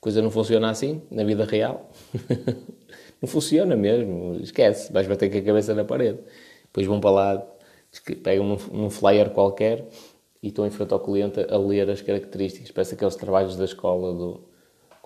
Coisa 0.00 0.20
não 0.20 0.30
funciona 0.30 0.68
assim 0.68 1.00
na 1.10 1.24
vida 1.24 1.44
real. 1.44 1.90
não 3.22 3.28
funciona 3.28 3.76
mesmo, 3.76 4.36
esquece, 4.42 4.92
vais 4.92 5.06
bater 5.06 5.30
com 5.30 5.38
a 5.38 5.42
cabeça 5.42 5.74
na 5.74 5.84
parede. 5.84 6.18
Depois 6.64 6.86
vão 6.86 7.00
para 7.00 7.10
lá, 7.10 7.46
pegam 8.22 8.58
um, 8.72 8.90
flyer 8.90 9.30
qualquer 9.30 9.88
e 10.42 10.48
estão 10.48 10.66
em 10.66 10.70
frente 10.70 10.92
ao 10.92 11.00
cliente 11.00 11.40
a 11.48 11.56
ler 11.56 11.88
as 11.88 12.02
características. 12.02 12.70
Parece 12.70 12.94
aqueles 12.94 13.16
trabalhos 13.16 13.56
da 13.56 13.64
escola 13.64 14.12
do, 14.12 14.40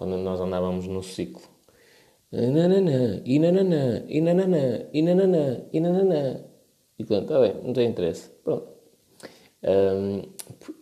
quando 0.00 0.16
nós 0.16 0.40
andávamos 0.40 0.86
no 0.86 1.02
ciclo. 1.02 1.42
Nananã, 2.32 3.20
e 3.22 3.38
nananã, 3.38 4.02
e 4.08 4.22
nananã, 4.22 4.86
e 4.94 5.78
nananã, 5.78 6.40
e 6.98 7.04
pronto, 7.04 7.24
está 7.24 7.38
bem, 7.38 7.62
não 7.62 7.74
tem 7.74 7.90
interesse. 7.90 8.30
Pronto. 8.42 8.66
Um, 9.62 10.22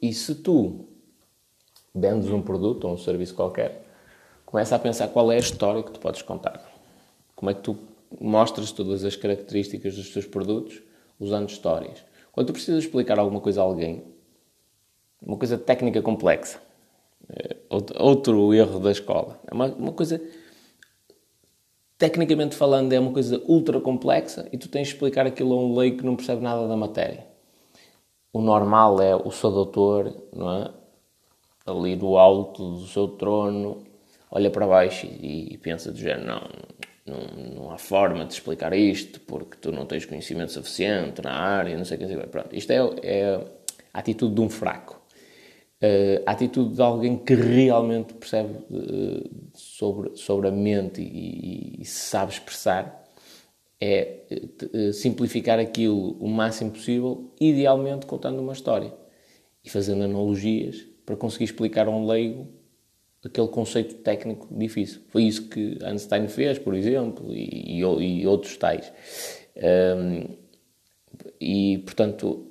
e 0.01 0.13
se 0.13 0.37
tu 0.37 0.85
vendes 1.93 2.31
um 2.31 2.41
produto 2.41 2.85
ou 2.85 2.95
um 2.95 2.97
serviço 2.97 3.35
qualquer, 3.35 3.85
começa 4.47 4.77
a 4.77 4.79
pensar 4.79 5.09
qual 5.09 5.33
é 5.33 5.35
a 5.35 5.41
história 5.41 5.83
que 5.83 5.91
tu 5.91 5.99
podes 5.99 6.23
contar. 6.23 6.63
Como 7.35 7.51
é 7.51 7.55
que 7.55 7.63
tu 7.63 7.77
mostras 8.21 8.71
todas 8.71 9.05
as 9.05 9.17
características 9.17 9.97
dos 9.97 10.13
teus 10.13 10.27
produtos 10.27 10.81
usando 11.19 11.49
histórias. 11.49 12.05
Quando 12.31 12.47
tu 12.47 12.53
precisas 12.53 12.85
explicar 12.85 13.19
alguma 13.19 13.41
coisa 13.41 13.63
a 13.63 13.65
alguém, 13.65 14.05
uma 15.21 15.37
coisa 15.37 15.59
técnica 15.59 16.01
complexa, 16.01 16.61
eh, 16.61 16.68
outro 17.99 18.55
erro 18.55 18.81
da 18.81 18.91
escola, 18.91 19.41
é 19.47 19.55
uma, 19.55 19.67
uma 19.67 19.93
coisa 19.93 20.21
tecnicamente 21.99 22.55
falando 22.55 22.93
é 22.93 23.01
uma 23.01 23.13
coisa 23.13 23.43
ultra 23.47 23.81
complexa 23.81 24.49
e 24.53 24.59
tu 24.59 24.69
tens 24.69 24.89
de 24.89 24.95
explicar 24.95 25.27
aquilo 25.27 25.53
a 25.53 25.57
um 25.57 25.77
leigo 25.77 25.99
que 25.99 26.07
não 26.07 26.15
percebe 26.15 26.43
nada 26.43 26.69
da 26.69 26.77
matéria 26.77 27.29
o 28.33 28.41
normal 28.41 29.01
é 29.01 29.17
o 29.17 29.31
seu 29.31 29.51
doutor, 29.51 30.15
não 30.33 30.63
é? 30.63 30.71
Ali 31.67 31.97
do 31.97 32.17
alto 32.17 32.77
do 32.77 32.87
seu 32.87 33.09
trono, 33.09 33.85
olha 34.31 34.51
para 34.51 34.67
baixo 34.67 35.07
e, 35.07 35.55
e 35.55 35.59
pensa 35.59 35.91
do 35.93 35.99
género, 35.99 36.27
não, 36.27 36.49
não, 37.07 37.55
não, 37.55 37.71
há 37.71 37.79
forma 37.79 38.25
de 38.25 38.35
explicar 38.35 38.73
isto 38.73 39.21
porque 39.21 39.57
tu 39.61 39.73
não 39.73 39.85
tens 39.85 40.07
conhecimento 40.07 40.53
suficiente 40.53 41.21
na 41.23 41.33
área, 41.33 41.77
não 41.77 41.85
sei 41.85 41.99
o 41.99 42.01
que, 42.01 42.27
Pronto, 42.29 42.55
isto 42.55 42.71
é, 42.71 42.79
é 43.03 43.45
a 43.93 43.99
atitude 43.99 44.35
de 44.35 44.41
um 44.41 44.49
fraco. 44.49 44.98
Uh, 45.81 46.23
a 46.27 46.33
atitude 46.33 46.75
de 46.75 46.83
alguém 46.83 47.17
que 47.17 47.35
realmente 47.35 48.13
percebe 48.15 48.59
uh, 48.69 49.31
sobre, 49.55 50.17
sobre 50.17 50.49
a 50.49 50.51
mente 50.51 51.01
e, 51.01 51.77
e, 51.79 51.83
e 51.83 51.85
sabe 51.85 52.33
expressar 52.33 52.99
é 53.81 54.25
eh, 54.73 54.93
simplificar 54.93 55.59
aquilo 55.59 56.13
o 56.19 56.29
máximo 56.29 56.73
possível, 56.73 57.33
idealmente 57.41 58.07
contando 58.07 58.41
uma 58.41 58.53
história 58.53 58.93
e 59.65 59.71
fazendo 59.71 60.03
analogias 60.03 60.85
para 61.07 61.17
conseguir 61.17 61.45
explicar 61.45 61.87
a 61.87 61.91
um 61.91 62.07
leigo 62.07 62.49
aquele 63.25 63.49
conceito 63.49 63.97
técnico 63.97 64.49
difícil. 64.51 65.03
Foi 65.09 65.25
isso 65.25 65.49
que 65.49 65.79
Einstein 65.83 66.29
fez, 66.29 66.59
por 66.59 66.75
exemplo, 66.75 67.33
e, 67.33 67.79
e, 67.81 68.27
outros 68.27 68.57
tais. 68.57 68.93
Um, 69.57 70.37
e, 71.41 71.79
portanto, 71.79 72.48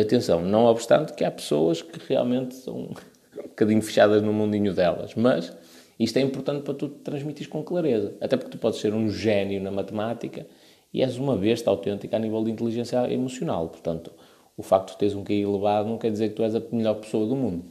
atenção, 0.00 0.42
não 0.42 0.64
obstante 0.66 1.12
que 1.14 1.24
há 1.24 1.30
pessoas 1.30 1.82
que 1.82 1.98
realmente 2.08 2.54
são 2.54 2.76
um 2.76 3.48
bocadinho 3.48 3.82
fechadas 3.82 4.22
no 4.22 4.32
mundinho 4.32 4.72
delas, 4.74 5.14
mas 5.14 5.56
isto 5.98 6.16
é 6.16 6.22
importante 6.22 6.62
para 6.62 6.74
tu 6.74 6.88
transmitir 6.88 7.48
com 7.48 7.62
clareza. 7.62 8.14
Até 8.20 8.36
porque 8.36 8.50
tu 8.50 8.58
podes 8.58 8.80
ser 8.80 8.94
um 8.94 9.10
gênio 9.10 9.60
na 9.60 9.70
matemática 9.70 10.46
e 10.92 11.02
és 11.02 11.18
uma 11.18 11.36
besta 11.36 11.70
autêntica 11.70 12.16
a 12.16 12.18
nível 12.18 12.42
de 12.42 12.50
inteligência 12.50 13.12
emocional. 13.12 13.68
Portanto, 13.68 14.10
o 14.56 14.62
facto 14.62 14.92
de 14.92 14.98
teres 14.98 15.14
um 15.14 15.22
QI 15.22 15.42
elevado 15.42 15.88
não 15.88 15.98
quer 15.98 16.10
dizer 16.10 16.30
que 16.30 16.36
tu 16.36 16.42
és 16.42 16.54
a 16.54 16.62
melhor 16.72 16.94
pessoa 16.94 17.26
do 17.26 17.36
mundo. 17.36 17.64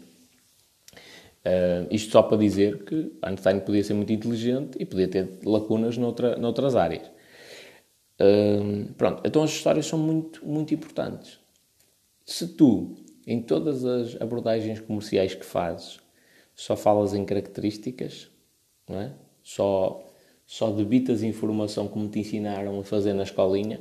Uh, 1.39 1.87
isto 1.89 2.11
só 2.11 2.21
para 2.21 2.37
dizer 2.37 2.83
que 2.83 3.11
Einstein 3.23 3.61
podia 3.61 3.83
ser 3.83 3.93
muito 3.93 4.11
inteligente 4.11 4.77
e 4.79 4.85
podia 4.85 5.07
ter 5.07 5.39
lacunas 5.43 5.97
noutra, 5.97 6.35
noutras 6.35 6.75
áreas. 6.75 7.09
Pronto, 8.97 9.21
então 9.25 9.43
as 9.43 9.51
histórias 9.51 9.85
são 9.85 9.97
muito, 9.97 10.45
muito 10.45 10.73
importantes. 10.73 11.39
Se 12.25 12.47
tu, 12.47 12.95
em 13.25 13.41
todas 13.41 13.85
as 13.85 14.21
abordagens 14.21 14.79
comerciais 14.79 15.33
que 15.33 15.45
fazes, 15.45 15.99
só 16.55 16.75
falas 16.75 17.13
em 17.13 17.23
características, 17.23 18.29
não 18.87 18.99
é? 18.99 19.13
só, 19.49 20.03
só 20.45 20.69
debitas 20.71 21.23
informação 21.23 21.87
como 21.87 22.07
te 22.09 22.19
ensinaram 22.19 22.79
a 22.79 22.83
fazer 22.83 23.13
na 23.13 23.23
escolinha, 23.23 23.79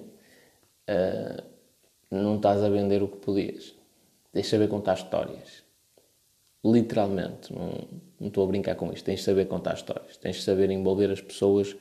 uh, 0.89 1.43
não 2.11 2.37
estás 2.37 2.63
a 2.63 2.69
vender 2.69 3.03
o 3.03 3.09
que 3.09 3.19
podias. 3.19 3.75
Tens 4.33 4.45
de 4.45 4.51
saber 4.51 4.69
contar 4.69 4.95
histórias. 4.95 5.63
Literalmente, 6.65 7.53
não, 7.53 7.89
não 8.19 8.29
estou 8.29 8.45
a 8.45 8.47
brincar 8.47 8.77
com 8.77 8.93
isto. 8.93 9.05
Tens 9.05 9.19
de 9.19 9.25
saber 9.25 9.47
contar 9.47 9.75
histórias. 9.75 10.17
Tens 10.17 10.37
de 10.37 10.43
saber 10.43 10.71
envolver 10.71 11.11
as 11.11 11.21
pessoas, 11.21 11.77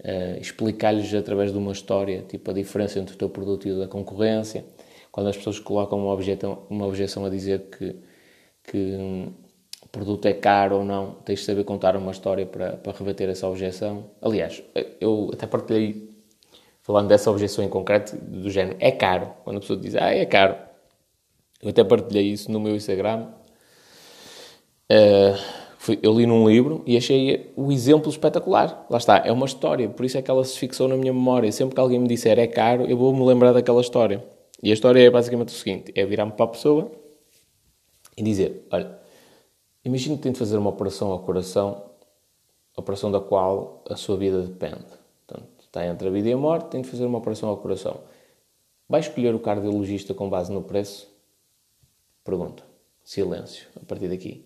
uh, 0.00 0.40
explicar-lhes 0.40 1.12
através 1.14 1.52
de 1.52 1.58
uma 1.58 1.72
história, 1.72 2.22
tipo 2.28 2.50
a 2.50 2.54
diferença 2.54 2.98
entre 2.98 3.14
o 3.14 3.18
teu 3.18 3.28
produto 3.28 3.68
e 3.68 3.72
o 3.72 3.78
da 3.78 3.88
concorrência. 3.88 4.64
Quando 5.10 5.28
as 5.28 5.36
pessoas 5.36 5.58
colocam 5.58 5.98
uma 5.98 6.12
objeção, 6.12 6.66
uma 6.68 6.86
objeção 6.86 7.24
a 7.24 7.30
dizer 7.30 7.70
que, 7.70 7.96
que 8.64 8.96
o 9.82 9.88
produto 9.88 10.26
é 10.26 10.34
caro 10.34 10.78
ou 10.78 10.84
não, 10.84 11.12
tens 11.24 11.40
de 11.40 11.44
saber 11.46 11.64
contar 11.64 11.96
uma 11.96 12.10
história 12.10 12.44
para, 12.44 12.76
para 12.76 12.92
rebater 12.92 13.28
essa 13.28 13.48
objeção. 13.48 14.10
Aliás, 14.20 14.62
eu 15.00 15.30
até 15.32 15.46
partilhei, 15.46 16.10
falando 16.82 17.08
dessa 17.08 17.30
objeção 17.30 17.64
em 17.64 17.68
concreto, 17.68 18.16
do 18.16 18.50
género, 18.50 18.76
é 18.78 18.90
caro. 18.90 19.32
Quando 19.42 19.56
a 19.56 19.60
pessoa 19.60 19.78
diz, 19.78 19.94
ah, 19.96 20.12
é 20.12 20.26
caro. 20.26 20.56
Eu 21.62 21.70
até 21.70 21.82
partilhei 21.82 22.30
isso 22.30 22.50
no 22.52 22.60
meu 22.60 22.76
Instagram. 22.76 23.28
Uh, 24.92 25.65
eu 26.02 26.14
li 26.14 26.26
num 26.26 26.48
livro 26.48 26.82
e 26.86 26.96
achei 26.96 27.52
o 27.56 27.70
exemplo 27.70 28.10
espetacular. 28.10 28.86
Lá 28.90 28.98
está, 28.98 29.18
é 29.24 29.30
uma 29.30 29.46
história, 29.46 29.88
por 29.88 30.04
isso 30.04 30.18
é 30.18 30.22
que 30.22 30.30
ela 30.30 30.44
se 30.44 30.58
fixou 30.58 30.88
na 30.88 30.96
minha 30.96 31.12
memória. 31.12 31.50
Sempre 31.52 31.74
que 31.74 31.80
alguém 31.80 31.98
me 31.98 32.08
disser 32.08 32.38
é 32.38 32.46
caro, 32.46 32.84
eu 32.84 32.96
vou 32.96 33.14
me 33.14 33.24
lembrar 33.24 33.52
daquela 33.52 33.80
história. 33.80 34.24
E 34.62 34.70
a 34.70 34.74
história 34.74 35.00
é 35.00 35.10
basicamente 35.10 35.48
o 35.48 35.52
seguinte: 35.52 35.92
é 35.94 36.04
virar-me 36.04 36.32
para 36.32 36.44
a 36.44 36.48
pessoa 36.48 36.90
e 38.16 38.22
dizer, 38.22 38.66
olha 38.70 39.06
Imagine 39.86 40.16
que 40.16 40.24
tem 40.24 40.32
de 40.32 40.38
fazer 40.40 40.56
uma 40.56 40.70
operação 40.70 41.12
ao 41.12 41.20
coração, 41.20 41.80
operação 42.76 43.08
da 43.08 43.20
qual 43.20 43.84
a 43.88 43.94
sua 43.94 44.16
vida 44.16 44.42
depende. 44.42 44.84
Portanto, 45.24 45.48
está 45.60 45.86
entre 45.86 46.08
a 46.08 46.10
vida 46.10 46.28
e 46.28 46.32
a 46.32 46.36
morte, 46.36 46.70
tem 46.70 46.82
de 46.82 46.88
fazer 46.88 47.06
uma 47.06 47.18
operação 47.18 47.48
ao 47.48 47.58
coração. 47.58 48.00
Vai 48.88 48.98
escolher 48.98 49.32
o 49.32 49.38
cardiologista 49.38 50.12
com 50.12 50.28
base 50.28 50.50
no 50.50 50.60
preço? 50.60 51.08
Pergunta. 52.24 52.64
Silêncio. 53.04 53.68
A 53.80 53.84
partir 53.86 54.08
daqui. 54.08 54.45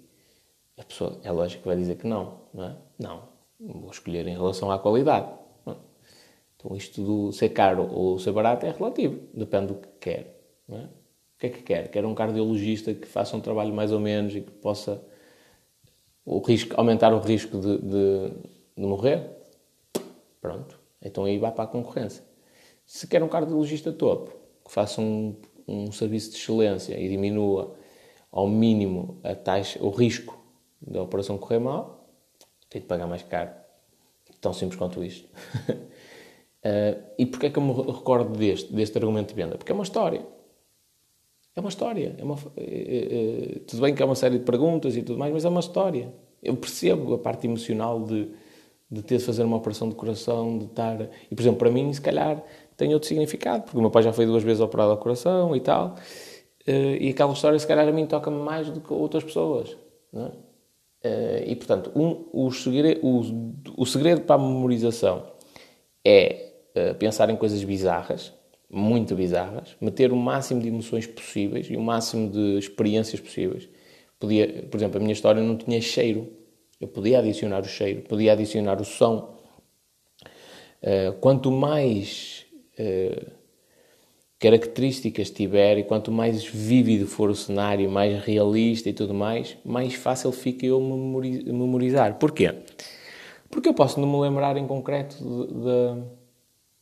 A 0.81 0.85
pessoa, 0.85 1.21
é 1.23 1.31
lógico 1.31 1.62
que 1.62 1.69
vai 1.69 1.77
dizer 1.77 1.97
que 1.97 2.07
não, 2.07 2.40
não 2.55 2.64
é? 2.64 2.77
Não. 2.99 3.29
Vou 3.61 3.90
escolher 3.90 4.27
em 4.27 4.33
relação 4.33 4.71
à 4.71 4.79
qualidade. 4.79 5.29
Então, 6.57 6.77
isto 6.77 7.03
do 7.03 7.33
ser 7.33 7.51
caro 7.51 7.88
ou 7.90 8.19
ser 8.19 8.33
barato 8.33 8.66
é 8.66 8.71
relativo. 8.71 9.19
Depende 9.33 9.69
do 9.69 9.75
que 9.75 9.88
quer. 10.01 10.40
Não 10.69 10.79
é? 10.79 10.83
O 10.83 11.38
que 11.38 11.47
é 11.47 11.51
que 11.51 11.62
quer? 11.62 11.88
Quer 11.90 12.05
um 12.05 12.14
cardiologista 12.14 12.93
que 12.93 13.07
faça 13.07 13.37
um 13.37 13.40
trabalho 13.40 13.73
mais 13.73 13.93
ou 13.93 14.01
menos 14.01 14.35
e 14.35 14.43
que 14.43 14.51
possa 14.51 15.03
o 16.25 16.38
risco, 16.40 16.75
aumentar 16.77 17.12
o 17.12 17.19
risco 17.19 17.59
de, 17.59 17.79
de, 17.79 18.31
de 18.77 18.87
morrer, 18.87 19.31
pronto, 20.40 20.79
então 21.03 21.25
aí 21.25 21.38
vai 21.38 21.51
para 21.51 21.64
a 21.64 21.66
concorrência. 21.66 22.23
Se 22.85 23.07
quer 23.07 23.23
um 23.23 23.29
cardiologista 23.29 23.93
topo, 23.93 24.33
que 24.64 24.71
faça 24.71 25.01
um, 25.01 25.35
um 25.66 25.90
serviço 25.90 26.31
de 26.31 26.37
excelência 26.37 26.99
e 26.99 27.09
diminua 27.09 27.75
ao 28.31 28.47
mínimo 28.47 29.19
a 29.25 29.35
taxa, 29.35 29.83
o 29.83 29.90
risco 29.90 30.39
da 30.81 31.03
operação 31.03 31.37
correr 31.37 31.59
mal, 31.59 32.09
tem 32.69 32.81
de 32.81 32.87
pagar 32.87 33.07
mais 33.07 33.23
caro. 33.23 33.51
Tão 34.40 34.53
simples 34.53 34.79
quanto 34.79 35.05
isto. 35.05 35.29
uh, 35.69 37.03
e 37.19 37.27
porquê 37.27 37.47
é 37.47 37.51
que 37.51 37.59
eu 37.59 37.62
me 37.62 37.73
recordo 37.73 38.38
deste, 38.38 38.73
deste 38.73 38.97
argumento 38.97 39.29
de 39.29 39.35
venda? 39.35 39.59
Porque 39.59 39.71
é 39.71 39.75
uma 39.75 39.85
história. 39.85 40.25
É 41.55 41.61
uma 41.61 41.69
história. 41.69 42.14
É 42.16 42.25
uma, 42.25 42.37
é, 42.57 43.57
é, 43.57 43.59
tudo 43.66 43.83
bem 43.83 43.95
que 43.95 44.03
é 44.03 44.07
uma 44.07 44.14
série 44.14 44.38
de 44.38 44.45
perguntas 44.45 44.97
e 44.97 45.03
tudo 45.03 45.19
mais, 45.19 45.33
mas 45.33 45.45
é 45.45 45.49
uma 45.49 45.61
história. 45.61 46.14
Eu 46.43 46.57
percebo 46.57 47.14
a 47.14 47.19
parte 47.19 47.47
emocional 47.47 48.03
de, 48.03 48.31
de 48.90 49.03
ter 49.03 49.19
de 49.19 49.25
fazer 49.25 49.43
uma 49.43 49.59
operação 49.59 49.88
de 49.88 49.95
coração, 49.95 50.57
de 50.57 50.64
estar. 50.64 51.03
E, 51.31 51.35
por 51.35 51.43
exemplo, 51.43 51.59
para 51.59 51.71
mim, 51.71 51.93
se 51.93 52.01
calhar, 52.01 52.43
tem 52.77 52.95
outro 52.95 53.09
significado, 53.09 53.64
porque 53.64 53.77
o 53.77 53.81
meu 53.81 53.90
pai 53.90 54.03
já 54.03 54.12
foi 54.12 54.25
duas 54.25 54.43
vezes 54.43 54.61
operado 54.62 54.93
ao 54.93 54.97
coração 54.97 55.55
e 55.55 55.61
tal. 55.61 55.97
E 56.66 57.11
aquela 57.11 57.33
história, 57.33 57.59
se 57.59 57.66
calhar, 57.66 57.87
a 57.87 57.93
mim 57.93 58.07
toca-me 58.07 58.38
mais 58.38 58.71
do 58.71 58.81
que 58.81 58.93
outras 58.93 59.25
pessoas. 59.25 59.77
Não 60.12 60.27
é? 60.27 60.50
Eh, 61.03 61.45
e, 61.49 61.57
portanto, 61.57 61.91
um, 61.97 62.29
o, 62.33 62.51
segredo, 62.51 63.01
o, 63.07 63.83
o 63.83 63.87
segredo 63.87 64.23
para 64.23 64.37
a 64.37 64.39
memorização 64.39 65.33
é 66.05 66.53
eh, 66.75 66.95
pensar 66.95 67.31
em 67.31 67.37
coisas 67.37 67.63
bizarras 67.65 68.33
muito 68.71 69.17
bizarras, 69.17 69.77
meter 69.81 70.13
o 70.13 70.17
máximo 70.17 70.63
de 70.63 70.69
emoções 70.69 71.07
possíveis 71.07 71.69
e 71.69 71.77
o 71.77 71.81
máximo 71.81 72.31
de 72.31 72.57
experiências 72.57 73.21
possíveis. 73.21 73.69
Podia, 74.19 74.69
por 74.71 74.77
exemplo, 74.77 74.99
a 74.99 75.01
minha 75.01 75.13
história 75.13 75.43
não 75.43 75.57
tinha 75.57 75.81
cheiro. 75.81 76.31
Eu 76.81 76.87
podia 76.87 77.19
adicionar 77.19 77.61
o 77.61 77.69
cheiro, 77.69 78.03
podia 78.03 78.33
adicionar 78.33 78.81
o 78.81 78.85
som. 78.85 79.37
Uh, 80.83 81.13
quanto 81.21 81.51
mais 81.51 82.47
uh, 82.79 83.31
características 84.40 85.31
tiver 85.31 85.79
e 85.79 85.85
quanto 85.85 86.11
mais 86.11 86.44
vívido 86.44 87.07
for 87.07 87.31
o 87.31 87.35
cenário, 87.37 87.88
mais 87.88 88.24
realista 88.24 88.88
e 88.88 88.92
tudo 88.92 89.14
mais, 89.14 89.57
mais 89.64 89.94
fácil 89.94 90.33
fica 90.33 90.66
eu 90.66 90.81
memorizar. 90.81 92.18
Porquê? 92.18 92.53
Porque 93.48 93.68
eu 93.68 93.74
posso 93.74 94.00
não 94.00 94.11
me 94.11 94.18
lembrar 94.18 94.57
em 94.57 94.66
concreto 94.66 95.16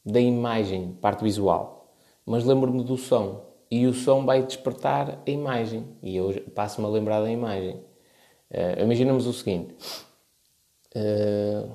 da 0.07 0.21
imagem, 0.21 0.97
parte 1.01 1.23
visual 1.23 1.79
mas 2.29 2.45
lembro-me 2.45 2.85
do 2.85 2.99
som. 2.99 3.47
E 3.71 3.87
o 3.87 3.95
som 3.95 4.25
vai 4.27 4.43
despertar 4.43 5.23
a 5.27 5.31
imagem. 5.31 5.87
E 6.03 6.17
eu 6.17 6.31
passo-me 6.55 6.87
a 6.87 6.91
lembrar 6.91 7.23
da 7.23 7.31
imagem. 7.31 7.77
Uh, 8.51 8.83
imaginamos 8.83 9.27
o 9.27 9.33
seguinte. 9.33 9.75
Uh, 10.95 11.71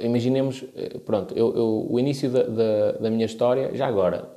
imaginemos, 0.00 0.64
eh, 0.74 0.98
pronto, 0.98 1.36
eu, 1.36 1.54
eu, 1.56 1.86
o 1.90 1.98
início 1.98 2.30
da, 2.30 2.42
da, 2.42 2.92
da, 2.92 3.10
minha 3.10 3.26
história, 3.26 3.74
já 3.74 3.86
agora, 3.86 4.28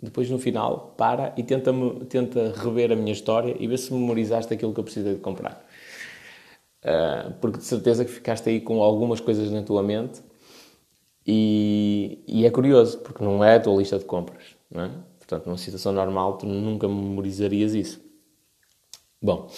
depois 0.00 0.28
no 0.30 0.38
final, 0.38 0.94
para 0.96 1.32
e 1.36 1.42
tenta, 1.42 1.72
tenta 2.08 2.52
rever 2.56 2.92
a 2.92 2.96
minha 2.96 3.12
história 3.12 3.56
e 3.58 3.66
ver 3.66 3.78
se 3.78 3.92
memorizaste 3.92 4.52
aquilo 4.52 4.72
que 4.72 4.80
eu 4.80 4.84
preciso 4.84 5.14
de 5.14 5.20
comprar. 5.20 5.64
Uh, 6.84 7.32
porque 7.40 7.58
de 7.58 7.64
certeza 7.64 8.04
que 8.04 8.10
ficaste 8.10 8.48
aí 8.48 8.60
com 8.60 8.82
algumas 8.82 9.20
coisas 9.20 9.52
na 9.52 9.62
tua 9.62 9.84
mente 9.84 10.20
e, 11.24 12.18
e, 12.26 12.44
é 12.44 12.50
curioso, 12.50 12.98
porque 12.98 13.22
não 13.22 13.44
é 13.44 13.54
a 13.54 13.60
tua 13.60 13.76
lista 13.76 13.96
de 13.98 14.04
compras, 14.04 14.56
não 14.68 14.82
é? 14.82 14.90
Portanto, 15.20 15.46
numa 15.46 15.58
situação 15.58 15.92
normal, 15.92 16.38
tu 16.38 16.46
nunca 16.46 16.88
memorizarias 16.88 17.74
isso. 17.74 18.00
Bom, 19.22 19.48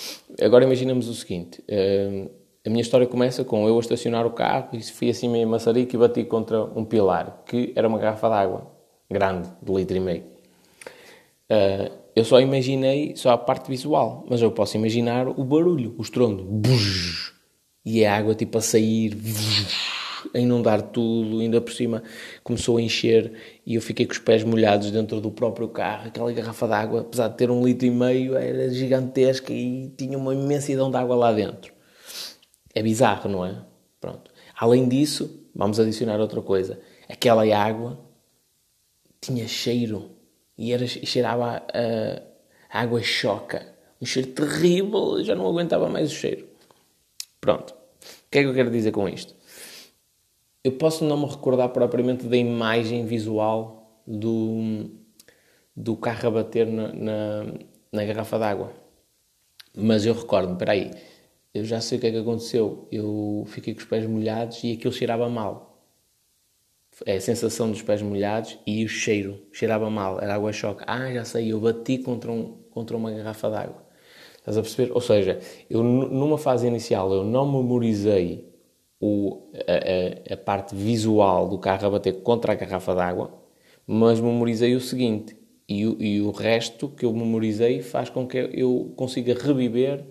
agora 0.42 0.64
imaginamos 0.64 1.08
o 1.08 1.14
seguinte: 1.14 1.62
uh, 1.62 2.30
a 2.66 2.70
minha 2.70 2.80
história 2.80 3.06
começa 3.06 3.44
com 3.44 3.68
eu 3.68 3.76
a 3.76 3.80
estacionar 3.80 4.26
o 4.26 4.30
carro 4.30 4.68
e 4.72 4.82
fui 4.82 5.10
assim 5.10 5.28
meio 5.28 5.46
maçarico 5.46 5.94
e 5.94 5.98
bati 5.98 6.24
contra 6.24 6.64
um 6.64 6.84
pilar, 6.84 7.42
que 7.46 7.72
era 7.76 7.86
uma 7.86 7.98
garrafa 7.98 8.28
d'água 8.28 8.74
grande, 9.10 9.50
de 9.62 9.72
litro 9.72 9.96
e 9.96 10.00
meio. 10.00 10.22
Uh, 11.50 11.92
eu 12.16 12.24
só 12.24 12.40
imaginei 12.40 13.14
só 13.16 13.30
a 13.30 13.38
parte 13.38 13.68
visual, 13.68 14.24
mas 14.28 14.40
eu 14.40 14.50
posso 14.50 14.76
imaginar 14.76 15.28
o 15.28 15.44
barulho, 15.44 15.94
o 15.98 16.02
estrondo. 16.02 16.62
E 17.84 18.04
a 18.04 18.16
água 18.16 18.34
tipo 18.34 18.56
a 18.56 18.60
sair. 18.60 19.16
A 20.32 20.38
inundar 20.38 20.80
tudo, 20.80 21.40
ainda 21.40 21.60
por 21.60 21.70
cima 21.74 22.02
começou 22.42 22.78
a 22.78 22.80
encher 22.80 23.30
e 23.66 23.74
eu 23.74 23.82
fiquei 23.82 24.06
com 24.06 24.12
os 24.12 24.18
pés 24.18 24.42
molhados 24.42 24.90
dentro 24.90 25.20
do 25.20 25.30
próprio 25.30 25.68
carro. 25.68 26.08
Aquela 26.08 26.32
garrafa 26.32 26.66
d'água, 26.66 27.00
apesar 27.02 27.28
de 27.28 27.36
ter 27.36 27.50
um 27.50 27.62
litro 27.62 27.86
e 27.86 27.90
meio, 27.90 28.34
era 28.34 28.70
gigantesca 28.70 29.52
e 29.52 29.92
tinha 29.98 30.16
uma 30.16 30.34
imensidão 30.34 30.90
de 30.90 30.96
água 30.96 31.14
lá 31.14 31.30
dentro. 31.30 31.73
É 32.74 32.82
bizarro, 32.82 33.30
não 33.30 33.44
é? 33.44 33.56
Pronto. 34.00 34.30
Além 34.58 34.88
disso, 34.88 35.48
vamos 35.54 35.78
adicionar 35.78 36.20
outra 36.20 36.42
coisa. 36.42 36.80
Aquela 37.08 37.44
água 37.56 37.98
tinha 39.20 39.46
cheiro 39.46 40.10
e 40.58 40.72
era, 40.72 40.86
cheirava 40.86 41.62
a, 41.72 42.22
a 42.70 42.80
água 42.80 43.02
choca. 43.02 43.74
Um 44.00 44.06
cheiro 44.06 44.30
terrível, 44.32 45.22
já 45.24 45.34
não 45.34 45.46
aguentava 45.46 45.88
mais 45.88 46.10
o 46.10 46.14
cheiro. 46.14 46.46
Pronto. 47.40 47.72
O 47.72 48.30
que 48.30 48.38
é 48.38 48.42
que 48.42 48.48
eu 48.48 48.54
quero 48.54 48.70
dizer 48.70 48.92
com 48.92 49.08
isto? 49.08 49.34
Eu 50.62 50.72
posso 50.72 51.04
não 51.04 51.16
me 51.16 51.26
recordar 51.26 51.68
propriamente 51.68 52.26
da 52.26 52.36
imagem 52.36 53.06
visual 53.06 54.02
do, 54.06 54.90
do 55.76 55.96
carro 55.96 56.28
a 56.28 56.30
bater 56.30 56.66
na, 56.66 56.92
na, 56.92 57.46
na 57.92 58.04
garrafa 58.04 58.38
d'água. 58.38 58.72
Mas 59.76 60.06
eu 60.06 60.14
recordo-me, 60.14 60.54
espera 60.54 60.72
aí, 60.72 60.90
eu 61.54 61.64
já 61.64 61.80
sei 61.80 61.98
o 61.98 62.00
que 62.00 62.08
é 62.08 62.10
que 62.10 62.18
aconteceu. 62.18 62.88
Eu 62.90 63.44
fiquei 63.46 63.72
com 63.72 63.80
os 63.80 63.86
pés 63.86 64.04
molhados 64.06 64.62
e 64.64 64.72
aquilo 64.72 64.92
cheirava 64.92 65.28
mal. 65.28 65.80
É 67.06 67.16
a 67.16 67.20
sensação 67.20 67.70
dos 67.70 67.80
pés 67.80 68.02
molhados 68.02 68.58
e 68.66 68.84
o 68.84 68.88
cheiro. 68.88 69.40
Cheirava 69.52 69.88
mal, 69.88 70.20
era 70.20 70.34
água-choque. 70.34 70.82
Ah, 70.86 71.12
já 71.12 71.24
sei, 71.24 71.52
eu 71.52 71.60
bati 71.60 71.98
contra, 71.98 72.30
um, 72.30 72.58
contra 72.70 72.96
uma 72.96 73.10
garrafa 73.12 73.48
d'água. 73.48 73.84
Estás 74.38 74.58
a 74.58 74.62
perceber? 74.62 74.92
Ou 74.92 75.00
seja, 75.00 75.38
eu 75.70 75.82
numa 75.82 76.36
fase 76.36 76.66
inicial 76.66 77.12
eu 77.12 77.24
não 77.24 77.50
memorizei 77.50 78.52
o, 79.00 79.50
a, 79.66 80.32
a, 80.32 80.34
a 80.34 80.36
parte 80.36 80.74
visual 80.74 81.48
do 81.48 81.58
carro 81.58 81.86
a 81.86 81.90
bater 81.90 82.22
contra 82.22 82.52
a 82.52 82.54
garrafa 82.54 82.94
d'água, 82.94 83.32
mas 83.86 84.20
memorizei 84.20 84.74
o 84.74 84.80
seguinte. 84.80 85.36
E, 85.68 85.82
e, 85.82 86.20
o 86.20 86.30
resto 86.30 86.88
que 86.88 87.06
eu 87.06 87.12
memorizei 87.12 87.80
faz 87.80 88.10
com 88.10 88.26
que 88.26 88.36
eu 88.52 88.92
consiga 88.96 89.34
reviver 89.34 90.04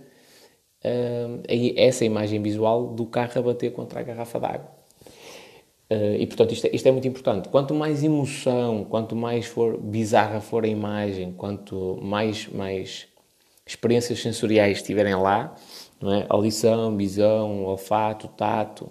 essa 1.77 2.03
imagem 2.03 2.41
visual 2.41 2.87
do 2.87 3.05
carro 3.05 3.31
a 3.35 3.41
bater 3.41 3.71
contra 3.71 4.01
a 4.01 4.03
garrafa 4.03 4.39
d'água. 4.39 4.83
Uh, 5.89 6.15
e 6.17 6.25
portanto 6.25 6.53
isto 6.53 6.65
é, 6.65 6.75
isto 6.75 6.87
é, 6.87 6.91
muito 6.91 7.07
importante. 7.07 7.49
Quanto 7.49 7.73
mais 7.73 8.03
emoção, 8.03 8.83
quanto 8.83 9.15
mais 9.15 9.45
for 9.45 9.77
bizarra 9.77 10.41
for 10.41 10.63
a 10.63 10.67
imagem, 10.67 11.33
quanto 11.33 11.99
mais, 12.01 12.47
mais 12.47 13.07
experiências 13.65 14.19
sensoriais 14.19 14.77
estiverem 14.77 15.15
lá, 15.15 15.55
não 16.01 16.13
é? 16.13 16.25
audição, 16.29 16.97
visão, 16.97 17.65
olfato, 17.65 18.27
tato, 18.29 18.89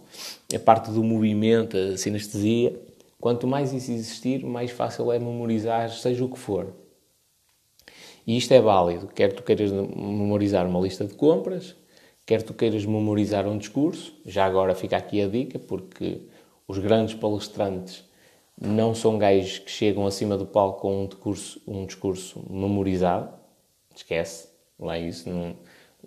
a 0.55 0.59
parte 0.59 0.91
do 0.91 1.03
movimento, 1.03 1.77
a 1.77 1.97
sinestesia, 1.97 2.79
quanto 3.21 3.47
mais 3.47 3.73
isso 3.73 3.91
existir, 3.91 4.45
mais 4.45 4.71
fácil 4.71 5.11
é 5.11 5.19
memorizar, 5.19 5.91
seja 5.91 6.25
o 6.25 6.29
que 6.29 6.39
for. 6.39 6.73
E 8.27 8.37
isto 8.37 8.53
é 8.53 8.61
válido, 8.61 9.09
quer 9.09 9.33
tu 9.33 9.43
queiras 9.43 9.73
memorizar 9.73 10.67
uma 10.67 10.81
lista 10.81 11.05
de 11.05 11.15
compras, 11.15 11.75
quer 12.25 12.43
tu 12.43 12.55
queiras 12.55 12.85
memorizar 12.87 13.47
um 13.49 13.59
discurso, 13.59 14.15
já 14.25 14.45
agora 14.45 14.75
fica 14.75 14.97
aqui 14.97 15.21
a 15.21 15.29
dica, 15.29 15.59
porque 15.59 16.21
os 16.69 16.79
grandes 16.79 17.15
palestrantes 17.15 18.05
não 18.61 18.95
são 18.95 19.19
gajos 19.19 19.59
que 19.59 19.71
chegam 19.71 20.07
acima 20.07 20.39
do 20.39 20.47
palco 20.47 20.83
com 20.83 21.03
um 21.03 21.07
discurso, 21.07 21.61
um 21.67 21.85
discurso 21.85 22.41
memorizado. 22.49 23.31
Esquece, 23.95 24.49
lá 24.79 24.97
é 24.97 25.01
isso. 25.01 25.29
Não... 25.29 25.57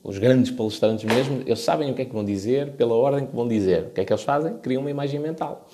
Os 0.04 0.18
grandes 0.18 0.52
palestrantes 0.52 1.04
mesmo, 1.04 1.42
eles 1.42 1.60
sabem 1.60 1.92
o 1.92 1.94
que 1.94 2.02
é 2.02 2.06
que 2.06 2.14
vão 2.14 2.24
dizer, 2.24 2.74
pela 2.74 2.94
ordem 2.94 3.26
que 3.26 3.36
vão 3.36 3.48
dizer. 3.48 3.88
O 3.88 3.90
que 3.92 4.02
é 4.02 4.06
que 4.06 4.14
eles 4.14 4.24
fazem? 4.24 4.58
Criam 4.58 4.82
uma 4.82 4.92
imagem 4.92 5.20
mental. 5.20 5.68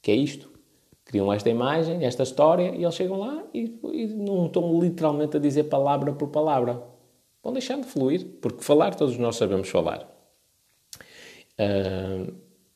Que 0.00 0.10
é 0.10 0.14
isto. 0.14 0.51
Criam 1.12 1.30
esta 1.30 1.50
imagem, 1.50 2.06
esta 2.06 2.22
história, 2.22 2.74
e 2.74 2.82
eles 2.82 2.94
chegam 2.94 3.18
lá 3.18 3.44
e, 3.52 3.78
e 3.92 4.06
não 4.06 4.46
estão 4.46 4.80
literalmente 4.80 5.36
a 5.36 5.40
dizer 5.40 5.64
palavra 5.64 6.10
por 6.14 6.28
palavra. 6.28 6.82
Vão 7.42 7.52
deixando 7.52 7.82
de 7.82 7.88
fluir, 7.88 8.24
porque 8.40 8.64
falar 8.64 8.94
todos 8.94 9.18
nós 9.18 9.36
sabemos 9.36 9.68
falar. 9.68 10.08
Uh, 11.60 12.32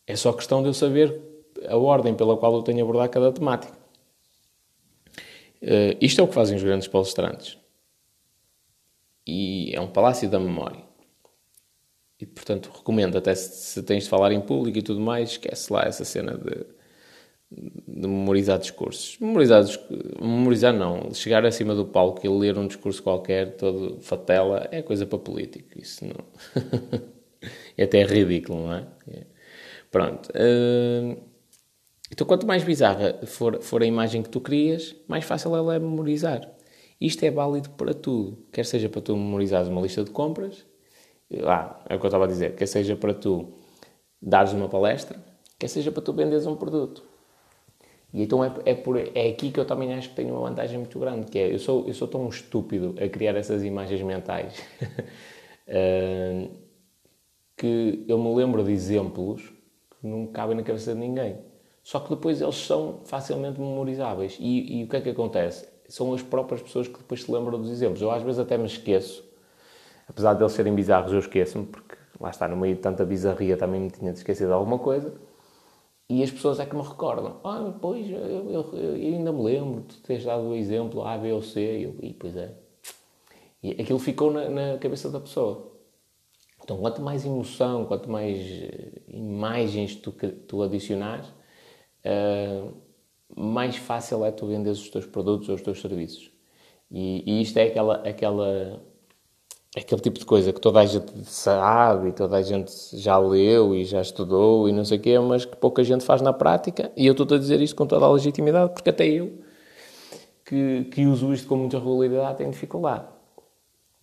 é 0.07 0.15
só 0.17 0.35
questão 0.35 0.61
de 0.61 0.69
eu 0.69 0.75
saber 0.75 1.19
a 1.67 1.79
ordem 1.79 2.15
pela 2.15 2.37
qual 2.37 2.55
eu 2.55 2.63
tenho 2.63 2.81
a 2.81 2.83
abordar 2.83 3.09
cada 3.09 3.33
temática. 3.33 3.73
Uh, 5.63 5.97
isto 5.99 6.21
é 6.21 6.25
o 6.25 6.29
que 6.29 6.35
fazem 6.35 6.59
os 6.59 6.63
grandes 6.63 6.87
palestrantes. 6.89 7.57
E 9.27 9.75
é 9.75 9.81
um 9.81 9.89
palácio 9.89 10.29
da 10.29 10.39
memória. 10.39 10.85
E, 12.21 12.27
portanto, 12.27 12.71
recomendo, 12.71 13.17
até 13.17 13.35
se, 13.35 13.51
se, 13.51 13.83
tens 13.83 14.05
de 14.05 14.11
falar 14.11 14.31
em 14.31 14.43
público 14.43 14.77
e 14.77 14.83
tudo 14.83 15.01
mais, 15.01 15.31
esquece 15.31 15.73
lá 15.73 15.85
essa 15.85 16.05
cena 16.05 16.37
de, 16.37 16.76
de 17.51 18.09
memorizar 18.09 18.59
discursos. 18.59 19.19
Memorizar, 19.21 19.65
memorizar 20.21 20.73
não. 20.73 21.13
Chegar 21.15 21.45
acima 21.47 21.75
do 21.75 21.85
palco 21.85 22.25
e 22.25 22.29
ler 22.29 22.59
um 22.59 22.67
discurso 22.67 23.03
qualquer, 23.03 23.57
todo 23.57 24.01
fatela, 24.01 24.69
é 24.71 24.83
coisa 24.83 25.07
para 25.07 25.19
político. 25.19 25.79
Isso 25.79 26.05
não... 26.05 26.25
é 27.77 27.85
até 27.85 28.03
ridículo, 28.05 28.67
não 28.67 28.75
é? 28.75 28.87
é. 29.09 29.27
Pronto. 29.91 30.29
Uh, 30.31 31.17
então, 32.11 32.27
quanto 32.27 32.47
mais 32.47 32.63
bizarra 32.65 33.21
for, 33.27 33.61
for 33.63 33.83
a 33.83 33.87
imagem 33.87 34.23
que 34.23 34.29
tu 34.29 34.41
crias, 34.41 34.95
mais 35.09 35.25
fácil 35.25 35.55
ela 35.57 35.75
é 35.75 35.79
memorizar. 35.79 36.49
Isto 37.01 37.25
é 37.25 37.31
válido 37.31 37.71
para 37.71 37.93
tudo. 37.95 38.39
Quer 38.53 38.65
seja 38.65 38.89
para 38.89 39.03
tu 39.03 39.17
memorizares 39.17 39.69
uma 39.69 39.81
lista 39.81 40.03
de 40.03 40.11
compras, 40.11 40.65
ah, 41.45 41.83
é 41.89 41.97
o 41.97 41.99
que 41.99 42.07
eu 42.07 42.09
estava 42.09 42.25
a 42.25 42.29
dizer, 42.29 42.55
quer 42.55 42.67
seja 42.67 42.97
para 42.97 43.13
tu 43.13 43.53
dares 44.23 44.53
uma 44.53 44.69
palestra, 44.69 45.19
quer 45.59 45.69
seja 45.69 45.91
para 45.91 46.03
tu 46.03 46.13
venderes 46.13 46.47
um 46.47 46.57
produto. 46.57 47.06
E 48.17 48.23
então 48.23 48.43
é, 48.43 48.51
é, 48.65 48.75
por, 48.75 48.97
é 48.97 49.29
aqui 49.29 49.51
que 49.51 49.61
eu 49.61 49.67
também 49.67 49.93
acho 49.93 50.09
que 50.09 50.15
tenho 50.15 50.35
uma 50.35 50.49
vantagem 50.49 50.79
muito 50.79 50.99
grande, 50.99 51.27
que 51.31 51.39
é, 51.39 51.53
eu 51.53 51.59
sou, 51.59 51.87
eu 51.87 51.93
sou 51.93 52.09
tão 52.09 52.27
estúpido 52.31 52.95
a 52.99 53.07
criar 53.11 53.37
essas 53.37 53.63
imagens 53.63 54.01
mentais 54.01 54.59
uh, 55.69 56.49
que 57.59 58.07
eu 58.09 58.19
me 58.19 58.35
lembro 58.35 58.65
de 58.65 58.73
exemplos 58.73 59.53
não 60.03 60.27
cabem 60.29 60.57
na 60.57 60.63
cabeça 60.63 60.95
de 60.95 60.99
ninguém. 60.99 61.37
Só 61.83 62.01
que 62.01 62.09
depois 62.09 62.41
eles 62.41 62.57
são 62.57 63.01
facilmente 63.05 63.61
memorizáveis. 63.61 64.39
E, 64.41 64.81
e, 64.81 64.85
o 64.85 64.89
que 64.89 64.97
é 64.97 65.01
que 65.03 65.11
acontece? 65.11 65.69
São 65.87 66.15
as 66.15 66.23
próprias 66.23 66.63
pessoas 66.63 66.89
que 66.89 66.97
depois 66.97 67.23
se 67.23 67.31
lembram 67.31 67.61
dos 67.61 67.71
exemplos. 67.71 68.01
Eu 68.01 68.11
às 68.11 68.23
vezes 68.23 68.39
até 68.39 68.57
me 68.57 68.65
esqueço, 68.65 69.23
apesar 70.09 70.33
de 70.33 70.43
eles 70.43 70.53
serem 70.53 70.75
bizarros, 70.75 71.13
eu 71.13 71.19
esqueço-me, 71.19 71.67
porque 71.67 71.97
lá 72.19 72.31
está, 72.31 72.49
no 72.49 72.57
meio 72.57 72.77
de 72.77 72.81
tanta 72.81 73.05
bizarria 73.05 73.59
também 73.59 73.79
me 73.79 73.91
tinha 73.91 74.11
de 74.11 74.19
esquecer 74.19 74.47
de 74.47 74.55
alguma 74.55 74.79
coisa. 74.79 75.13
E 76.09 76.23
as 76.23 76.31
pessoas 76.31 76.61
é 76.61 76.67
que 76.67 76.77
me 76.77 76.83
recordam. 76.83 77.41
Ah, 77.43 77.75
pois, 77.81 78.09
eu, 78.09 78.19
eu, 78.19 78.75
eu 78.75 78.95
ainda 78.95 79.33
me 79.33 79.43
lembro, 79.43 79.83
tu 79.83 80.01
tens 80.03 80.25
dado 80.25 80.45
o 80.45 80.55
exemplo 80.55 81.05
A, 81.05 81.19
B 81.19 81.33
ou 81.33 81.43
C. 81.43 81.61
E, 81.61 81.83
eu, 81.83 81.97
e 82.01 82.15
pois 82.15 82.37
é. 82.37 82.55
E 83.63 83.73
aquilo 83.73 83.99
ficou 83.99 84.31
na, 84.31 84.49
na 84.49 84.79
cabeça 84.79 85.11
da 85.11 85.19
pessoa. 85.19 85.73
Então, 86.63 86.79
quanto 86.79 87.01
mais 87.03 87.25
emoção, 87.25 87.85
quanto 87.87 88.11
mais 88.11 88.39
eh, 88.39 88.93
imagens 89.09 89.95
tu, 89.97 90.13
tu 90.13 90.63
adicionares, 90.63 91.29
uh, 92.05 92.75
mais 93.37 93.77
fácil 93.77 94.25
é 94.25 94.33
tu 94.33 94.47
venderes 94.47 94.81
os 94.81 94.91
teus 94.91 95.07
produtos 95.07 95.49
ou 95.49 95.55
os 95.55 95.63
teus 95.63 95.81
serviços. 95.81 96.31
E, 96.91 97.23
e, 97.27 97.43
isto 97.43 97.57
é 97.59 97.65
aquela, 97.65 98.09
aquela, 98.09 98.83
aquele 99.77 100.01
tipo 100.01 100.19
de 100.19 100.25
coisa 100.25 100.53
que 100.53 100.61
toda 100.61 100.81
a 100.81 100.87
gente 100.87 101.13
sabe, 101.25 102.09
e 102.09 102.13
toda 102.13 102.37
a 102.37 102.43
gente 102.43 102.73
já 102.95 103.19
leu 103.19 103.75
e 103.75 103.85
já 103.85 104.01
estudou 104.01 104.69
e 104.69 104.73
não 104.73 104.85
sei 104.85 104.99
o 104.99 105.01
quê, 105.01 105.19
mas 105.19 105.45
que 105.45 105.57
pouca 105.57 105.85
gente 105.85 106.05
faz 106.05 106.23
na 106.23 106.33
prática. 106.33 106.91
E 106.97 107.07
eu 107.07 107.13
estou 107.13 107.37
a 107.37 107.39
dizer 107.39 107.61
isto 107.61 107.77
com 107.77 107.87
toda 107.87 108.07
a 108.07 108.11
legitimidade, 108.13 108.73
porque 108.73 108.91
até 108.91 109.07
eu, 109.07 109.39
que, 110.45 110.85
que 110.85 111.07
uso 111.07 111.33
isto 111.33 111.47
com 111.47 111.57
muita 111.57 111.79
regularidade, 111.79 112.39
tenho 112.39 112.51
dificuldade. 112.51 113.05